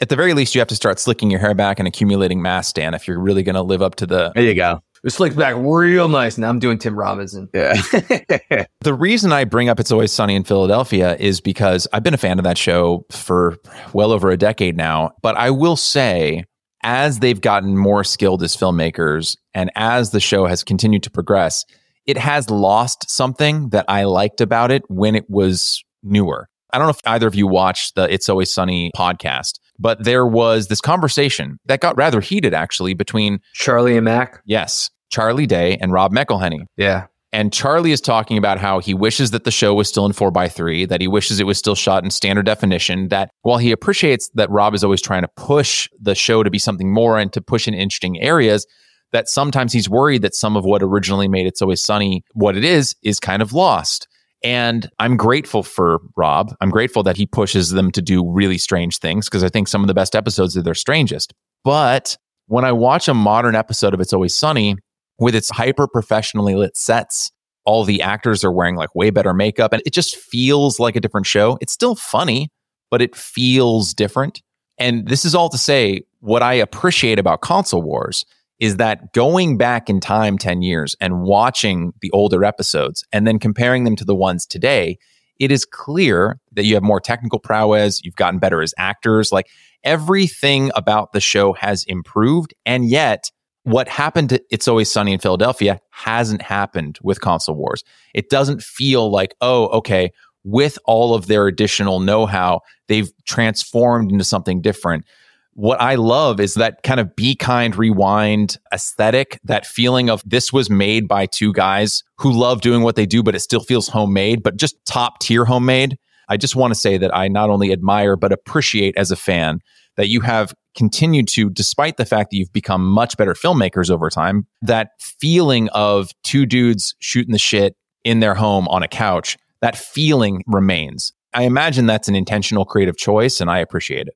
[0.00, 2.72] At the very least, you have to start slicking your hair back and accumulating mass,
[2.72, 4.32] Dan, if you're really going to live up to the.
[4.34, 4.82] There you go.
[5.04, 6.38] It slicked back real nice.
[6.38, 7.48] Now I'm doing Tim Robinson.
[7.52, 7.74] Yeah.
[8.80, 12.18] the reason I bring up It's Always Sunny in Philadelphia is because I've been a
[12.18, 13.58] fan of that show for
[13.92, 15.12] well over a decade now.
[15.20, 16.44] But I will say,
[16.82, 21.66] as they've gotten more skilled as filmmakers and as the show has continued to progress,
[22.06, 26.48] it has lost something that I liked about it when it was newer.
[26.72, 30.26] I don't know if either of you watched the It's Always Sunny podcast, but there
[30.26, 34.42] was this conversation that got rather heated actually between Charlie and Mac.
[34.44, 36.64] Yes, Charlie Day and Rob McElhenney.
[36.76, 37.06] Yeah.
[37.32, 40.88] And Charlie is talking about how he wishes that the show was still in 4x3,
[40.88, 44.50] that he wishes it was still shot in standard definition, that while he appreciates that
[44.50, 47.66] Rob is always trying to push the show to be something more and to push
[47.66, 48.66] in interesting areas,
[49.14, 52.64] that sometimes he's worried that some of what originally made It's Always Sunny what it
[52.64, 54.08] is is kind of lost.
[54.42, 56.52] And I'm grateful for Rob.
[56.60, 59.82] I'm grateful that he pushes them to do really strange things because I think some
[59.82, 61.32] of the best episodes are their strangest.
[61.62, 62.16] But
[62.48, 64.74] when I watch a modern episode of It's Always Sunny
[65.20, 67.30] with its hyper professionally lit sets,
[67.64, 71.00] all the actors are wearing like way better makeup and it just feels like a
[71.00, 71.56] different show.
[71.60, 72.48] It's still funny,
[72.90, 74.42] but it feels different.
[74.76, 78.26] And this is all to say what I appreciate about console wars
[78.60, 83.38] is that going back in time 10 years and watching the older episodes and then
[83.38, 84.98] comparing them to the ones today,
[85.40, 89.32] it is clear that you have more technical prowess, you've gotten better as actors.
[89.32, 89.48] Like
[89.82, 92.54] everything about the show has improved.
[92.64, 93.30] And yet,
[93.64, 97.82] what happened to It's Always Sunny in Philadelphia hasn't happened with Console Wars.
[98.12, 100.10] It doesn't feel like, oh, okay,
[100.44, 105.06] with all of their additional know how, they've transformed into something different
[105.54, 110.52] what I love is that kind of be kind rewind aesthetic, that feeling of this
[110.52, 113.88] was made by two guys who love doing what they do, but it still feels
[113.88, 115.96] homemade, but just top tier homemade.
[116.28, 119.60] I just want to say that I not only admire, but appreciate as a fan
[119.96, 124.10] that you have continued to, despite the fact that you've become much better filmmakers over
[124.10, 129.36] time, that feeling of two dudes shooting the shit in their home on a couch,
[129.60, 131.12] that feeling remains.
[131.32, 134.14] I imagine that's an intentional creative choice and I appreciate it.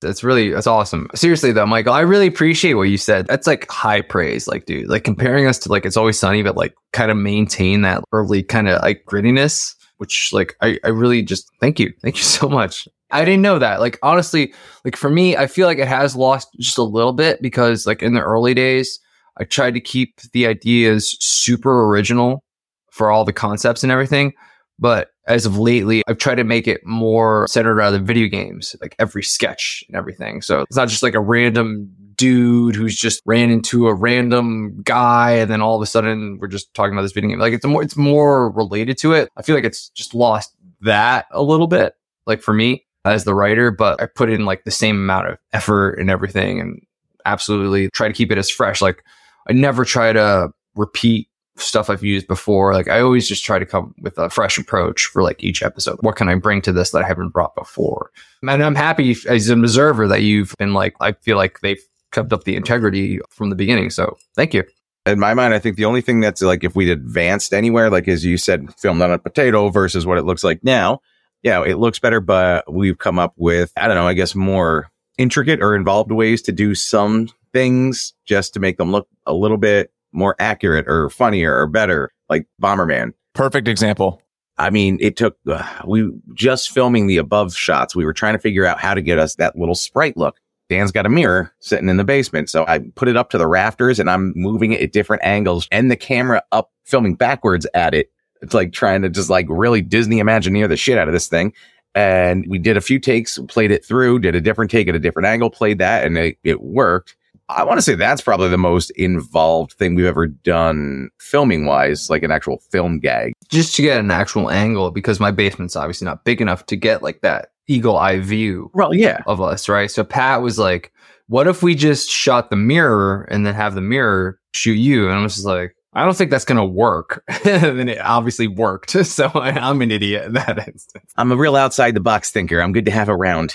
[0.00, 1.08] That's really that's awesome.
[1.14, 3.26] Seriously though, Michael, I really appreciate what you said.
[3.26, 4.46] That's like high praise.
[4.46, 7.82] Like, dude, like comparing us to like it's always sunny, but like kind of maintain
[7.82, 11.92] that early kind of like grittiness, which like I, I really just thank you.
[12.00, 12.86] Thank you so much.
[13.10, 13.80] I didn't know that.
[13.80, 14.52] Like honestly,
[14.84, 18.02] like for me, I feel like it has lost just a little bit because like
[18.02, 19.00] in the early days,
[19.38, 22.44] I tried to keep the ideas super original
[22.90, 24.32] for all the concepts and everything.
[24.78, 28.76] But as of lately, I've tried to make it more centered around the video games,
[28.80, 30.40] like every sketch and everything.
[30.40, 35.32] So it's not just like a random dude who's just ran into a random guy
[35.32, 37.38] and then all of a sudden we're just talking about this video game.
[37.38, 39.30] Like it's more it's more related to it.
[39.36, 41.94] I feel like it's just lost that a little bit,
[42.26, 45.38] like for me as the writer, but I put in like the same amount of
[45.52, 46.80] effort and everything and
[47.24, 48.82] absolutely try to keep it as fresh.
[48.82, 49.04] Like
[49.48, 51.28] I never try to repeat
[51.60, 52.72] stuff I've used before.
[52.72, 55.98] Like I always just try to come with a fresh approach for like each episode.
[56.00, 58.10] What can I bring to this that I haven't brought before?
[58.42, 61.82] And I'm happy as an observer that you've been like, I feel like they've
[62.12, 63.90] kept up the integrity from the beginning.
[63.90, 64.64] So thank you.
[65.06, 68.08] In my mind, I think the only thing that's like if we'd advanced anywhere, like
[68.08, 71.00] as you said, filmed on a potato versus what it looks like now,
[71.42, 74.90] yeah, it looks better, but we've come up with, I don't know, I guess more
[75.16, 79.56] intricate or involved ways to do some things just to make them look a little
[79.56, 83.12] bit more accurate or funnier or better, like Bomberman.
[83.34, 84.22] Perfect example.
[84.56, 87.94] I mean, it took, uh, we just filming the above shots.
[87.94, 90.40] We were trying to figure out how to get us that little sprite look.
[90.68, 92.50] Dan's got a mirror sitting in the basement.
[92.50, 95.68] So I put it up to the rafters and I'm moving it at different angles
[95.70, 98.10] and the camera up filming backwards at it.
[98.42, 101.52] It's like trying to just like really Disney Imagineer the shit out of this thing.
[101.94, 105.00] And we did a few takes, played it through, did a different take at a
[105.00, 107.16] different angle, played that and it, it worked.
[107.48, 112.10] I want to say that's probably the most involved thing we've ever done filming wise,
[112.10, 113.32] like an actual film gag.
[113.48, 117.02] Just to get an actual angle, because my basement's obviously not big enough to get
[117.02, 119.22] like that eagle eye view well, yeah.
[119.26, 119.90] of us, right?
[119.90, 120.92] So Pat was like,
[121.28, 125.08] what if we just shot the mirror and then have the mirror shoot you?
[125.08, 127.24] And I was just like, I don't think that's going to work.
[127.44, 128.94] and it obviously worked.
[129.04, 131.12] So I'm an idiot in that instance.
[131.16, 132.60] I'm a real outside the box thinker.
[132.60, 133.54] I'm good to have around.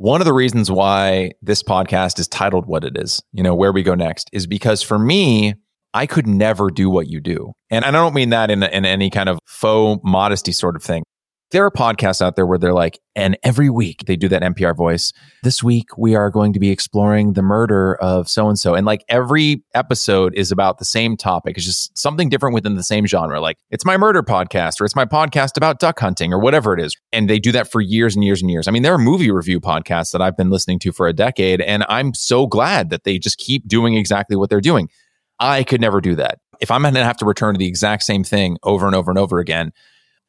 [0.00, 3.70] One of the reasons why this podcast is titled what it is, you know, where
[3.70, 5.56] we go next, is because for me,
[5.92, 7.52] I could never do what you do.
[7.68, 11.02] And I don't mean that in, in any kind of faux modesty sort of thing
[11.50, 14.76] there are podcasts out there where they're like, and every week they do that NPR
[14.76, 15.12] voice.
[15.42, 18.74] This week we are going to be exploring the murder of so and so.
[18.74, 21.56] And like every episode is about the same topic.
[21.56, 23.40] It's just something different within the same genre.
[23.40, 26.80] Like it's my murder podcast or it's my podcast about duck hunting or whatever it
[26.80, 26.96] is.
[27.12, 28.68] And they do that for years and years and years.
[28.68, 31.60] I mean, there are movie review podcasts that I've been listening to for a decade.
[31.60, 34.88] And I'm so glad that they just keep doing exactly what they're doing.
[35.40, 36.38] I could never do that.
[36.60, 39.10] If I'm going to have to return to the exact same thing over and over
[39.10, 39.72] and over again,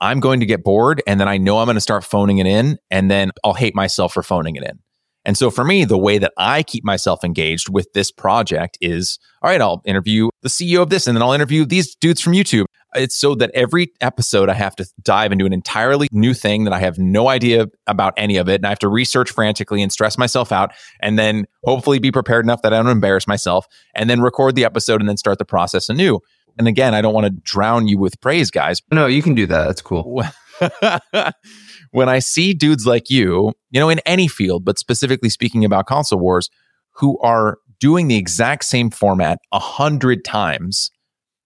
[0.02, 2.48] I'm going to get bored and then I know I'm going to start phoning it
[2.48, 4.80] in and then I'll hate myself for phoning it in.
[5.24, 9.20] And so for me, the way that I keep myself engaged with this project is
[9.44, 12.34] all right, I'll interview the CEO of this and then I'll interview these dudes from
[12.34, 12.66] YouTube.
[12.94, 16.74] It's so that every episode I have to dive into an entirely new thing that
[16.74, 18.56] I have no idea about any of it.
[18.56, 22.44] And I have to research frantically and stress myself out and then hopefully be prepared
[22.44, 23.66] enough that I don't embarrass myself
[23.96, 26.20] and then record the episode and then start the process anew.
[26.58, 28.82] And again, I don't want to drown you with praise, guys.
[28.92, 29.68] No, you can do that.
[29.68, 30.24] That's cool.
[31.92, 35.86] when I see dudes like you, you know, in any field, but specifically speaking about
[35.86, 36.50] console wars,
[36.96, 40.92] who are doing the exact same format a hundred times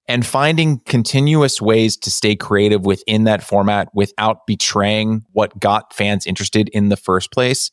[0.07, 6.27] and finding continuous ways to stay creative within that format without betraying what got fans
[6.27, 7.71] interested in the first place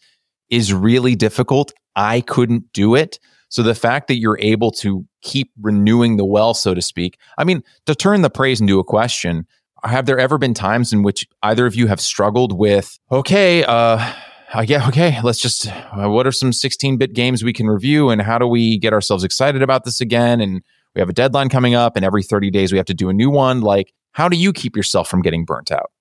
[0.49, 1.73] is really difficult.
[1.95, 3.19] I couldn't do it.
[3.49, 7.44] So the fact that you're able to keep renewing the well, so to speak, I
[7.44, 9.47] mean, to turn the praise into a question,
[9.85, 14.12] have there ever been times in which either of you have struggled with, okay, uh,
[14.55, 18.11] uh, yeah, okay, let's just, uh, what are some 16 bit games we can review
[18.11, 20.40] and how do we get ourselves excited about this again?
[20.40, 20.62] And
[20.94, 23.15] we have a deadline coming up and every 30 days we have to do a
[23.15, 23.61] new one.
[23.62, 25.91] Like, how do you keep yourself from getting burnt out?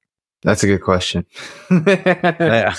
[0.44, 1.26] That's a good question.
[1.70, 2.76] I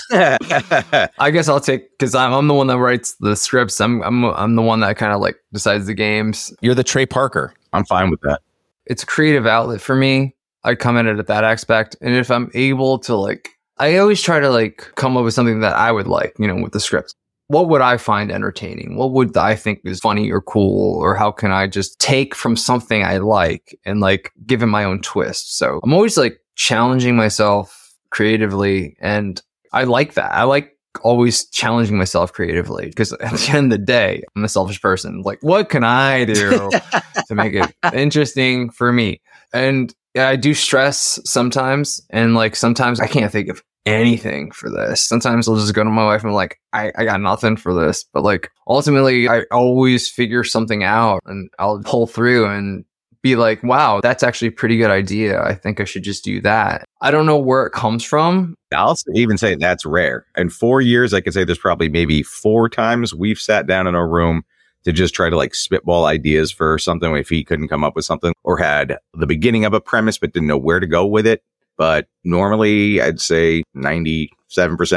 [1.31, 3.79] guess I'll take because I'm, I'm the one that writes the scripts.
[3.79, 6.53] I'm I'm I'm the one that kind of like decides the games.
[6.61, 7.53] You're the Trey Parker.
[7.71, 8.41] I'm fine with that.
[8.85, 10.35] It's a creative outlet for me.
[10.65, 14.21] I come at it at that aspect, and if I'm able to like I always
[14.21, 16.79] try to like come up with something that I would like, you know, with the
[16.79, 17.15] script.
[17.47, 18.95] What would I find entertaining?
[18.95, 20.97] What would I think is funny or cool?
[20.97, 24.83] Or how can I just take from something I like and like give it my
[24.83, 25.57] own twist?
[25.57, 28.95] So I'm always like challenging myself creatively.
[28.99, 30.33] And I like that.
[30.33, 34.49] I like always challenging myself creatively because at the end of the day, I'm a
[34.49, 35.21] selfish person.
[35.21, 36.69] Like, what can I do
[37.27, 39.21] to make it interesting for me?
[39.53, 45.01] And I do stress sometimes, and like sometimes I can't think of anything for this.
[45.01, 47.73] Sometimes I'll just go to my wife and I'm like, I, I got nothing for
[47.73, 48.05] this.
[48.13, 52.85] But like ultimately, I always figure something out and I'll pull through and
[53.23, 55.41] be like, wow, that's actually a pretty good idea.
[55.41, 56.85] I think I should just do that.
[57.01, 58.55] I don't know where it comes from.
[58.75, 60.25] I'll even say that's rare.
[60.35, 63.95] In four years, I could say there's probably maybe four times we've sat down in
[63.95, 64.43] a room
[64.83, 68.03] to just try to like spitball ideas for something if he couldn't come up with
[68.03, 71.25] something or had the beginning of a premise but didn't know where to go with
[71.25, 71.41] it.
[71.77, 74.29] But normally, I'd say 97%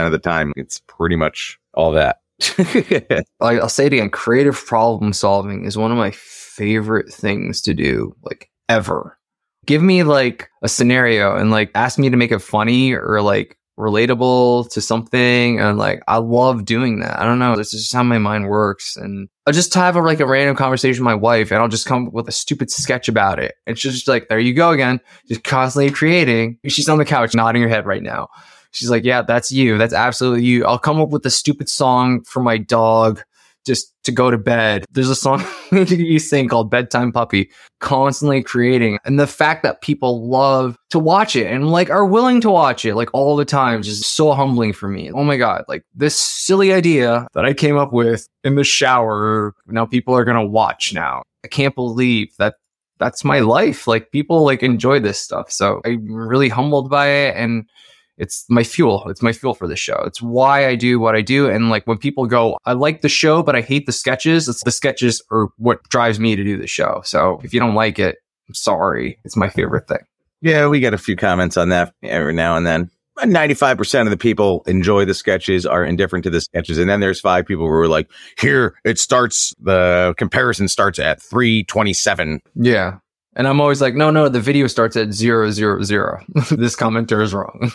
[0.04, 2.20] of the time, it's pretty much all that.
[3.40, 6.10] I'll say it again creative problem solving is one of my
[6.56, 9.18] favorite things to do, like ever.
[9.66, 13.58] Give me like a scenario and like ask me to make it funny or like
[13.78, 17.20] relatable to something and like I love doing that.
[17.20, 17.56] I don't know.
[17.56, 18.96] This is just how my mind works.
[18.96, 21.86] And I'll just have a, like a random conversation with my wife and I'll just
[21.86, 23.54] come up with a stupid sketch about it.
[23.66, 25.00] And she's just like, there you go again.
[25.28, 26.58] Just constantly creating.
[26.66, 28.28] She's on the couch nodding her head right now.
[28.70, 29.78] She's like, yeah, that's you.
[29.78, 30.64] That's absolutely you.
[30.64, 33.22] I'll come up with a stupid song for my dog
[33.66, 34.84] just to go to bed.
[34.92, 38.98] There's a song you sing called Bedtime Puppy, constantly creating.
[39.04, 42.84] And the fact that people love to watch it and like are willing to watch
[42.84, 45.10] it like all the time is so humbling for me.
[45.12, 45.64] Oh my God.
[45.68, 49.54] Like this silly idea that I came up with in the shower.
[49.66, 51.22] Now people are going to watch now.
[51.44, 52.54] I can't believe that
[52.98, 53.86] that's my life.
[53.86, 55.50] Like people like enjoy this stuff.
[55.50, 57.36] So I'm really humbled by it.
[57.36, 57.68] And
[58.18, 59.08] it's my fuel.
[59.08, 60.02] It's my fuel for this show.
[60.06, 61.48] It's why I do what I do.
[61.48, 64.64] And like when people go, I like the show, but I hate the sketches, it's
[64.64, 67.02] the sketches are what drives me to do the show.
[67.04, 68.16] So if you don't like it,
[68.48, 69.18] I'm sorry.
[69.24, 70.04] It's my favorite thing.
[70.40, 72.90] Yeah, we get a few comments on that every now and then.
[73.18, 76.76] 95% of the people enjoy the sketches, are indifferent to the sketches.
[76.76, 81.22] And then there's five people who are like, here, it starts, the comparison starts at
[81.22, 82.42] 327.
[82.54, 82.98] Yeah.
[83.36, 86.24] And I'm always like, no, no, the video starts at zero, zero, zero.
[86.50, 87.58] this commenter is wrong.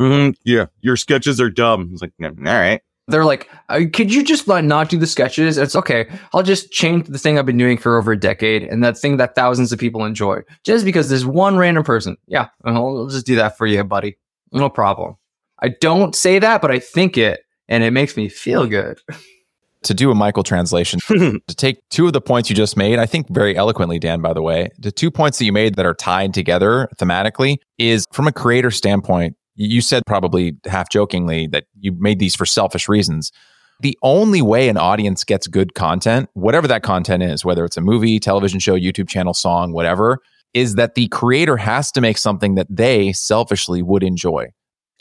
[0.00, 0.30] mm-hmm.
[0.44, 1.90] Yeah, your sketches are dumb.
[1.92, 2.80] It's like, all right.
[3.08, 5.58] They're like, uh, could you just not do the sketches?
[5.58, 6.06] It's okay.
[6.32, 9.18] I'll just change the thing I've been doing for over a decade and that thing
[9.18, 12.16] that thousands of people enjoy just because there's one random person.
[12.26, 14.16] Yeah, I'll just do that for you, buddy.
[14.52, 15.16] No problem.
[15.60, 18.98] I don't say that, but I think it and it makes me feel good.
[19.84, 23.06] to do a Michael translation, to take two of the points you just made, I
[23.06, 25.94] think very eloquently, Dan, by the way, the two points that you made that are
[25.94, 31.92] tied together thematically is from a creator standpoint, you said probably half jokingly that you
[31.98, 33.32] made these for selfish reasons.
[33.80, 37.80] The only way an audience gets good content, whatever that content is, whether it's a
[37.80, 40.18] movie, television show, YouTube channel, song, whatever,
[40.54, 44.46] is that the creator has to make something that they selfishly would enjoy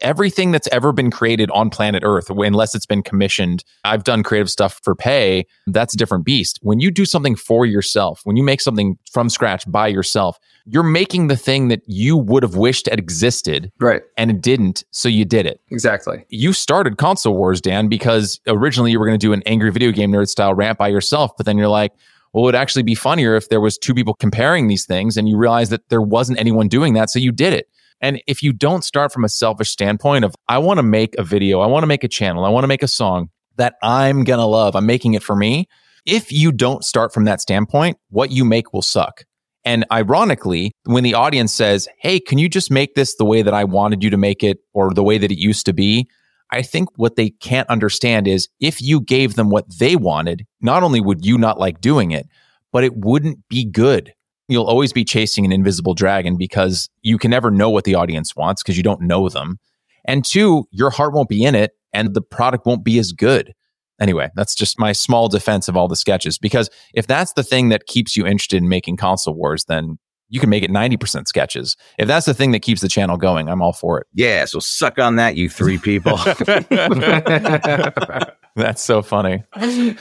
[0.02, 4.50] everything that's ever been created on planet Earth, unless it's been commissioned, I've done creative
[4.50, 5.46] stuff for pay.
[5.68, 6.60] That's a different beast.
[6.62, 10.84] When you do something for yourself, when you make something from scratch by yourself, you're
[10.84, 13.72] making the thing that you would have wished had existed.
[13.80, 14.02] Right.
[14.18, 14.84] And it didn't.
[14.92, 15.60] So you did it.
[15.72, 16.26] Exactly.
[16.30, 19.92] You started Console Wars, Dan, because originally you were going to do an angry video
[19.92, 21.32] game nerd style rant by yourself.
[21.36, 21.94] But then you're like,
[22.34, 25.28] well, it would actually be funnier if there was two people comparing these things and
[25.28, 27.10] you realize that there wasn't anyone doing that.
[27.10, 27.68] So you did it.
[28.02, 31.24] And if you don't start from a selfish standpoint of, I want to make a
[31.24, 34.24] video, I want to make a channel, I want to make a song that I'm
[34.24, 35.68] going to love, I'm making it for me.
[36.06, 39.24] If you don't start from that standpoint, what you make will suck.
[39.64, 43.54] And ironically, when the audience says, Hey, can you just make this the way that
[43.54, 46.10] I wanted you to make it or the way that it used to be?
[46.50, 50.82] I think what they can't understand is if you gave them what they wanted, not
[50.82, 52.28] only would you not like doing it,
[52.72, 54.14] but it wouldn't be good
[54.52, 58.36] you'll always be chasing an invisible dragon because you can never know what the audience
[58.36, 59.58] wants because you don't know them.
[60.06, 63.54] And two, your heart won't be in it and the product won't be as good.
[64.00, 66.38] Anyway, that's just my small defense of all the sketches.
[66.38, 70.00] Because if that's the thing that keeps you interested in making console wars, then
[70.32, 71.76] you can make it 90% sketches.
[72.00, 74.08] If that's the thing that keeps the channel going, I'm all for it.
[74.14, 76.18] Yeah, so suck on that, you three people.
[78.56, 79.44] That's so funny.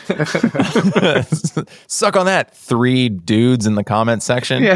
[1.87, 4.65] Suck on that, three dudes in the comment section.
[4.65, 4.75] yeah.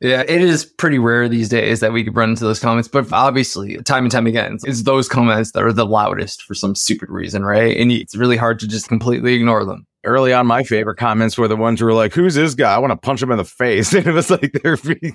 [0.00, 3.12] Yeah, it is pretty rare these days that we could run into those comments, but
[3.12, 7.10] obviously, time and time again, it's those comments that are the loudest for some stupid
[7.10, 7.76] reason, right?
[7.76, 9.86] And it's really hard to just completely ignore them.
[10.04, 12.74] Early on, my favorite comments were the ones who were like, "Who's this guy?
[12.74, 15.12] I want to punch him in the face." And it was like there'd be,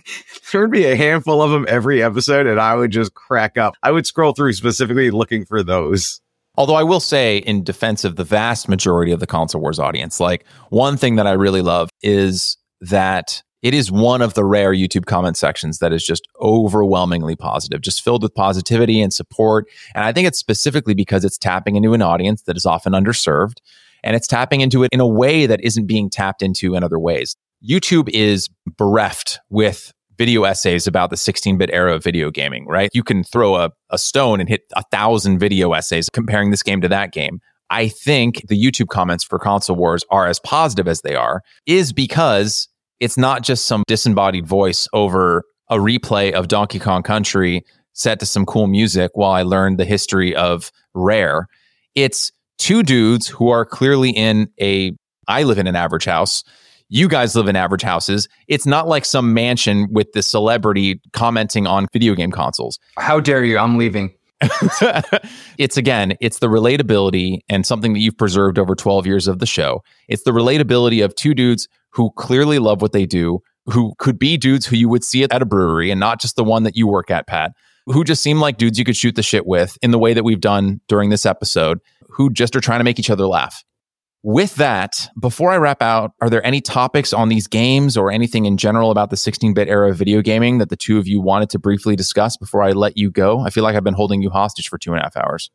[0.52, 3.74] there'd be a handful of them every episode, and I would just crack up.
[3.82, 6.22] I would scroll through specifically looking for those.
[6.58, 10.20] Although I will say, in defense of the vast majority of the console wars audience,
[10.20, 14.74] like one thing that I really love is that it is one of the rare
[14.74, 19.68] YouTube comment sections that is just overwhelmingly positive, just filled with positivity and support.
[19.96, 23.58] And I think it's specifically because it's tapping into an audience that is often underserved
[24.06, 27.00] and it's tapping into it in a way that isn't being tapped into in other
[27.00, 27.36] ways.
[27.68, 32.90] YouTube is bereft with video essays about the 16 bit era of video gaming, right?
[32.94, 36.80] You can throw a, a stone and hit a thousand video essays comparing this game
[36.82, 37.40] to that game.
[37.70, 41.92] I think the YouTube comments for Console Wars are as positive as they are, is
[41.92, 42.70] because
[43.00, 47.64] it's not just some disembodied voice over a replay of Donkey Kong Country
[47.94, 51.48] set to some cool music while I learned the history of Rare.
[51.96, 54.94] It's two dudes who are clearly in a,
[55.28, 56.44] I live in an average house
[56.90, 58.28] you guys live in average houses.
[58.48, 62.80] It's not like some mansion with the celebrity commenting on video game consoles.
[62.98, 63.58] How dare you?
[63.58, 64.14] I'm leaving.
[65.58, 69.46] it's again, it's the relatability and something that you've preserved over 12 years of the
[69.46, 69.82] show.
[70.08, 74.38] It's the relatability of two dudes who clearly love what they do, who could be
[74.38, 76.86] dudes who you would see at a brewery and not just the one that you
[76.88, 77.54] work at, Pat,
[77.86, 80.24] who just seem like dudes you could shoot the shit with in the way that
[80.24, 81.80] we've done during this episode,
[82.10, 83.64] who just are trying to make each other laugh.
[84.24, 88.46] With that, before I wrap out, are there any topics on these games or anything
[88.46, 91.22] in general about the 16 bit era of video gaming that the two of you
[91.22, 93.42] wanted to briefly discuss before I let you go?
[93.42, 95.52] I feel like I've been holding you hostage for two and a half hours.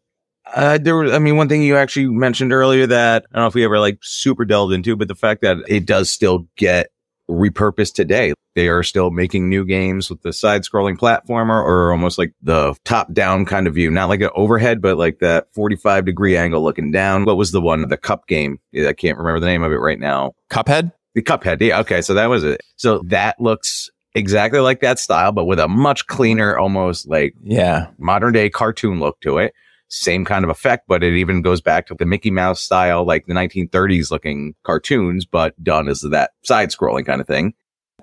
[0.55, 3.55] Uh, there I mean, one thing you actually mentioned earlier that I don't know if
[3.55, 6.91] we ever like super delved into, but the fact that it does still get
[7.29, 8.35] repurposed today.
[8.55, 12.75] They are still making new games with the side scrolling platformer or almost like the
[12.85, 16.63] top down kind of view, not like an overhead, but like that 45 degree angle
[16.63, 17.25] looking down.
[17.25, 18.59] What was the one, the cup game?
[18.75, 20.35] I can't remember the name of it right now.
[20.51, 20.93] Cuphead?
[21.15, 21.61] The Cuphead.
[21.61, 21.81] Yeah.
[21.81, 22.03] Okay.
[22.03, 22.61] So that was it.
[22.77, 27.87] So that looks exactly like that style, but with a much cleaner, almost like yeah,
[27.99, 29.55] modern day cartoon look to it
[29.91, 33.27] same kind of effect, but it even goes back to the Mickey Mouse style, like
[33.27, 37.55] the 1930s looking cartoons, but done as that side scrolling kind of thing.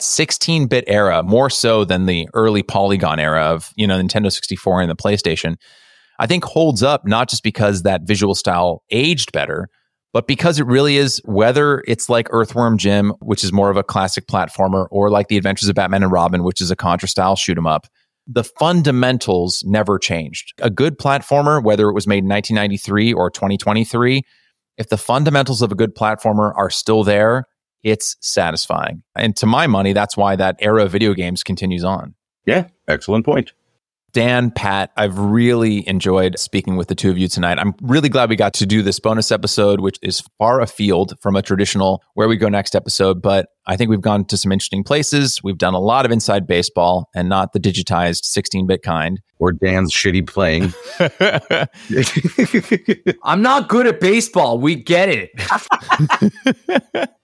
[0.01, 4.81] 16 bit era, more so than the early polygon era of, you know, Nintendo 64
[4.81, 5.55] and the PlayStation,
[6.19, 9.69] I think holds up not just because that visual style aged better,
[10.13, 13.83] but because it really is, whether it's like Earthworm Jim, which is more of a
[13.83, 17.35] classic platformer, or like The Adventures of Batman and Robin, which is a Contra style
[17.35, 17.87] shoot 'em up,
[18.25, 20.53] the fundamentals never changed.
[20.59, 24.23] A good platformer, whether it was made in 1993 or 2023,
[24.77, 27.45] if the fundamentals of a good platformer are still there,
[27.83, 29.03] it's satisfying.
[29.15, 32.15] And to my money, that's why that era of video games continues on.
[32.45, 33.51] Yeah, excellent point.
[34.13, 37.59] Dan, Pat, I've really enjoyed speaking with the two of you tonight.
[37.59, 41.35] I'm really glad we got to do this bonus episode, which is far afield from
[41.35, 43.21] a traditional where we go next episode.
[43.21, 45.41] But I think we've gone to some interesting places.
[45.43, 49.19] We've done a lot of inside baseball and not the digitized 16 bit kind.
[49.39, 50.73] Or Dan's shitty playing.
[53.23, 54.57] I'm not good at baseball.
[54.57, 57.09] We get it.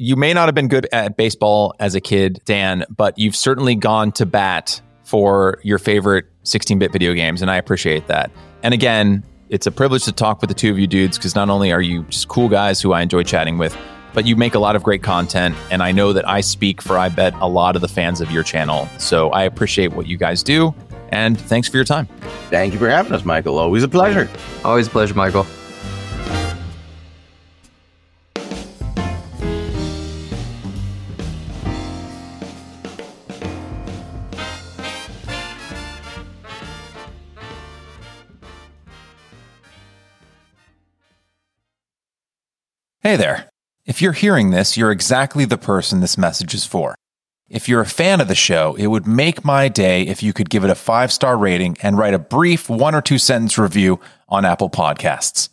[0.00, 3.74] you may not have been good at baseball as a kid, Dan, but you've certainly
[3.74, 8.30] gone to bat for your favorite 16 bit video games, and I appreciate that.
[8.62, 11.50] And again, it's a privilege to talk with the two of you dudes because not
[11.50, 13.76] only are you just cool guys who I enjoy chatting with,
[14.14, 15.54] but you make a lot of great content.
[15.70, 18.30] And I know that I speak for, I bet, a lot of the fans of
[18.30, 18.88] your channel.
[18.96, 20.74] So I appreciate what you guys do.
[21.10, 22.06] And thanks for your time.
[22.48, 23.58] Thank you for having us, Michael.
[23.58, 24.30] Always a pleasure.
[24.64, 25.46] Always a pleasure, Michael.
[43.02, 43.48] Hey there.
[43.86, 46.94] If you're hearing this, you're exactly the person this message is for.
[47.48, 50.50] If you're a fan of the show, it would make my day if you could
[50.50, 54.00] give it a five star rating and write a brief one or two sentence review
[54.28, 55.48] on Apple Podcasts.